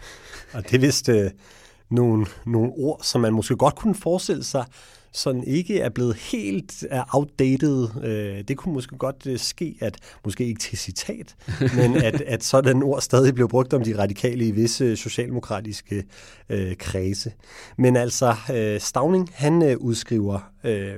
Og 0.53 0.71
det 0.71 0.83
vist 0.83 1.09
øh, 1.09 1.31
nogle, 1.91 2.27
nogle 2.47 2.73
ord, 2.77 3.01
som 3.03 3.21
man 3.21 3.33
måske 3.33 3.57
godt 3.57 3.75
kunne 3.75 3.95
forestille 3.95 4.45
sig, 4.45 4.65
sådan 5.13 5.45
ikke 5.45 5.81
er 5.81 5.89
blevet 5.89 6.17
helt 6.17 6.85
outdated. 7.13 7.89
Øh, 8.05 8.45
det 8.49 8.57
kunne 8.57 8.75
måske 8.75 8.97
godt 8.97 9.27
øh, 9.27 9.39
ske, 9.39 9.77
at 9.81 9.97
måske 10.25 10.47
ikke 10.47 10.61
til 10.61 10.79
citat, 10.79 11.37
men 11.79 11.97
at, 11.97 12.21
at 12.21 12.45
sådan 12.45 12.83
ord 12.83 13.01
stadig 13.01 13.35
bliver 13.35 13.49
brugt 13.49 13.73
om 13.73 13.85
de 13.85 13.99
radikale 13.99 14.47
i 14.47 14.51
visse 14.51 14.97
socialdemokratiske 14.97 16.05
øh, 16.49 16.77
kredse. 16.77 17.33
Men 17.79 17.97
altså, 17.97 18.35
øh, 18.53 18.81
Stavning, 18.81 19.29
han 19.33 19.63
øh, 19.63 19.77
udskriver 19.77 20.51
øh, 20.65 20.95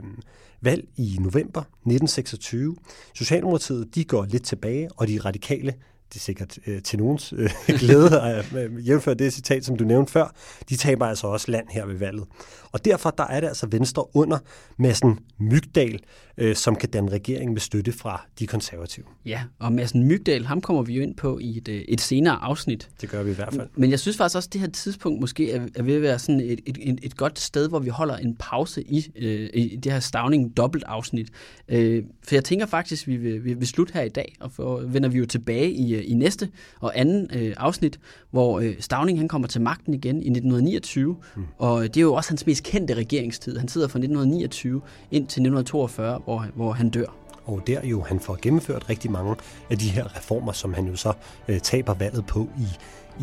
valg 0.63 0.85
i 0.97 1.17
november 1.21 1.61
1926. 1.61 2.77
Socialdemokratiet, 3.15 3.95
de 3.95 4.05
går 4.05 4.25
lidt 4.25 4.45
tilbage, 4.45 4.89
og 4.97 5.09
de 5.09 5.19
radikale, 5.19 5.75
det 6.13 6.17
er 6.17 6.21
sikkert 6.21 6.59
øh, 6.67 6.83
til 6.83 6.99
nogens 6.99 7.35
øh, 7.37 7.51
glæde, 7.81 8.45
øh, 8.57 8.89
jævnfør 8.89 9.15
det 9.15 9.33
citat, 9.33 9.65
som 9.65 9.77
du 9.77 9.85
nævnte 9.85 10.13
før, 10.13 10.35
de 10.69 10.77
taber 10.77 11.07
altså 11.07 11.27
også 11.27 11.51
land 11.51 11.67
her 11.71 11.87
ved 11.87 11.95
valget. 11.95 12.25
Og 12.73 12.85
derfor 12.85 13.11
der 13.11 13.25
er 13.25 13.41
det 13.41 13.49
altså 13.49 13.67
Venstre 13.71 14.17
under 14.17 14.39
Madsen 14.77 15.19
Mygdal, 15.39 16.01
øh, 16.39 16.57
som 16.57 16.77
kan 16.77 16.89
danne 16.89 17.11
regering 17.11 17.53
med 17.53 17.61
støtte 17.61 17.93
fra 17.93 18.27
de 18.39 18.47
konservative. 18.47 19.05
Ja, 19.27 19.43
og 19.59 19.73
Madsen 19.73 20.07
Mygdal, 20.09 20.45
ham 20.45 20.61
kommer 20.61 20.83
vi 20.83 20.95
jo 20.95 21.03
ind 21.03 21.15
på 21.15 21.39
i 21.39 21.57
et, 21.57 21.69
øh, 21.69 21.81
et 21.81 22.01
senere 22.01 22.35
afsnit. 22.35 22.89
Det 23.01 23.09
gør 23.09 23.23
vi 23.23 23.31
i 23.31 23.35
hvert 23.35 23.55
fald. 23.55 23.69
Men 23.75 23.91
jeg 23.91 24.01
synes 24.01 24.17
faktisk 24.17 24.37
også, 24.37 24.49
at 24.49 24.53
det 24.53 24.61
her 24.61 24.69
tidspunkt 24.69 25.21
måske 25.21 25.53
er, 25.53 25.67
er 25.75 25.83
ved 25.83 25.95
at 25.95 26.03
være 26.03 26.19
sådan 26.19 26.41
et, 26.41 26.61
et, 26.67 26.79
et, 26.81 26.99
et 27.03 27.17
godt 27.17 27.39
sted, 27.39 27.69
hvor 27.69 27.79
vi 27.79 27.89
holder 27.89 28.17
en 28.17 28.37
pause 28.37 28.83
i, 28.83 29.13
øh, 29.17 29.51
i 29.55 29.77
det 29.77 29.93
her 29.93 30.01
Stavning 30.01 30.57
dobbelt 30.57 30.85
afsnit. 30.87 31.29
Øh, 31.69 32.05
for 32.23 32.35
jeg 32.35 32.45
tænker 32.45 32.67
faktisk, 32.67 33.03
at 33.03 33.09
vi 33.09 33.17
vil, 33.17 33.45
vi 33.45 33.55
vil 33.55 33.67
slutte 33.67 33.95
her 33.95 34.03
i 34.03 34.09
dag, 34.09 34.35
og 34.41 34.51
så 34.57 34.87
vender 34.87 35.09
vi 35.09 35.19
jo 35.19 35.27
tilbage 35.27 35.71
i, 35.71 35.95
øh, 36.01 36.11
i 36.11 36.15
næste 36.15 36.49
og 36.81 36.93
anden 36.95 37.31
øh, 37.35 37.55
afsnit, 37.57 38.01
hvor 38.31 38.61
øh, 38.61 38.75
Stavning 38.81 39.19
han 39.19 39.29
kommer 39.29 39.49
til 39.49 39.61
magten 39.61 39.95
igen 39.95 40.17
i 40.17 40.31
1929, 40.31 41.17
mm. 41.37 41.43
og 41.59 41.83
det 41.83 41.97
er 41.97 42.01
jo 42.01 42.15
også 42.15 42.31
hans 42.31 42.47
mest 42.47 42.63
kendte 42.63 42.95
regeringstid. 42.95 43.59
Han 43.59 43.69
sidder 43.69 43.89
fra 43.89 43.99
1929 43.99 44.81
ind 45.11 45.23
til 45.23 45.41
1942, 45.41 46.19
hvor, 46.25 46.47
hvor 46.55 46.73
han 46.73 46.91
dør. 46.91 47.17
Og 47.45 47.63
der 47.67 47.87
jo 47.87 48.03
han 48.03 48.21
får 48.21 48.39
gennemført 48.43 48.91
rigtig 48.91 49.11
mange 49.11 49.37
af 49.71 49.79
de 49.79 49.89
her 49.89 50.17
reformer, 50.17 50.53
som 50.53 50.75
han 50.75 50.87
jo 50.87 50.97
så 50.97 51.13
øh, 51.49 51.61
taber 51.61 51.95
valget 51.95 52.27
på 52.27 52.49
i, 52.59 52.67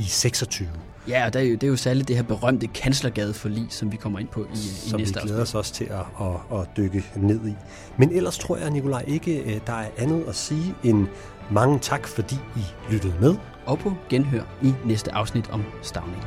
i 0.02 0.04
26. 0.04 0.70
Ja, 1.08 1.26
og 1.26 1.34
det 1.34 1.42
er, 1.42 1.46
jo, 1.46 1.54
det 1.54 1.64
er 1.64 1.68
jo 1.68 1.76
særligt 1.76 2.08
det 2.08 2.16
her 2.16 2.24
berømte 2.24 2.68
kanslergadeforlig, 2.68 3.68
som 3.70 3.92
vi 3.92 3.98
kommer 3.98 4.20
ind 4.20 4.28
på 4.28 4.46
i, 4.54 4.58
som 4.58 5.00
i 5.00 5.02
næste 5.02 5.20
vi 5.22 5.28
glæder 5.28 5.42
os 5.42 5.56
også 5.56 5.74
til 5.74 5.84
at, 5.86 6.28
at, 6.28 6.60
at 6.60 6.68
dykke 6.78 7.04
ned 7.16 7.48
i. 7.48 7.54
Men 7.98 8.12
ellers 8.12 8.38
tror 8.38 8.58
jeg, 8.58 8.70
Nikolaj, 8.70 9.04
ikke 9.08 9.40
øh, 9.40 9.60
der 9.68 9.74
er 9.74 9.90
andet 9.98 10.24
at 10.28 10.36
sige 10.36 10.76
end 10.84 11.08
mange 11.52 11.80
tak, 11.80 12.08
fordi 12.08 12.36
I 12.56 12.92
lyttede 12.92 13.14
med. 13.22 13.36
Og 13.66 13.80
på 13.80 13.94
genhør 14.10 14.44
i 14.62 14.74
næste 14.86 15.16
afsnit 15.16 15.50
om 15.50 15.64
stavning. 15.82 16.24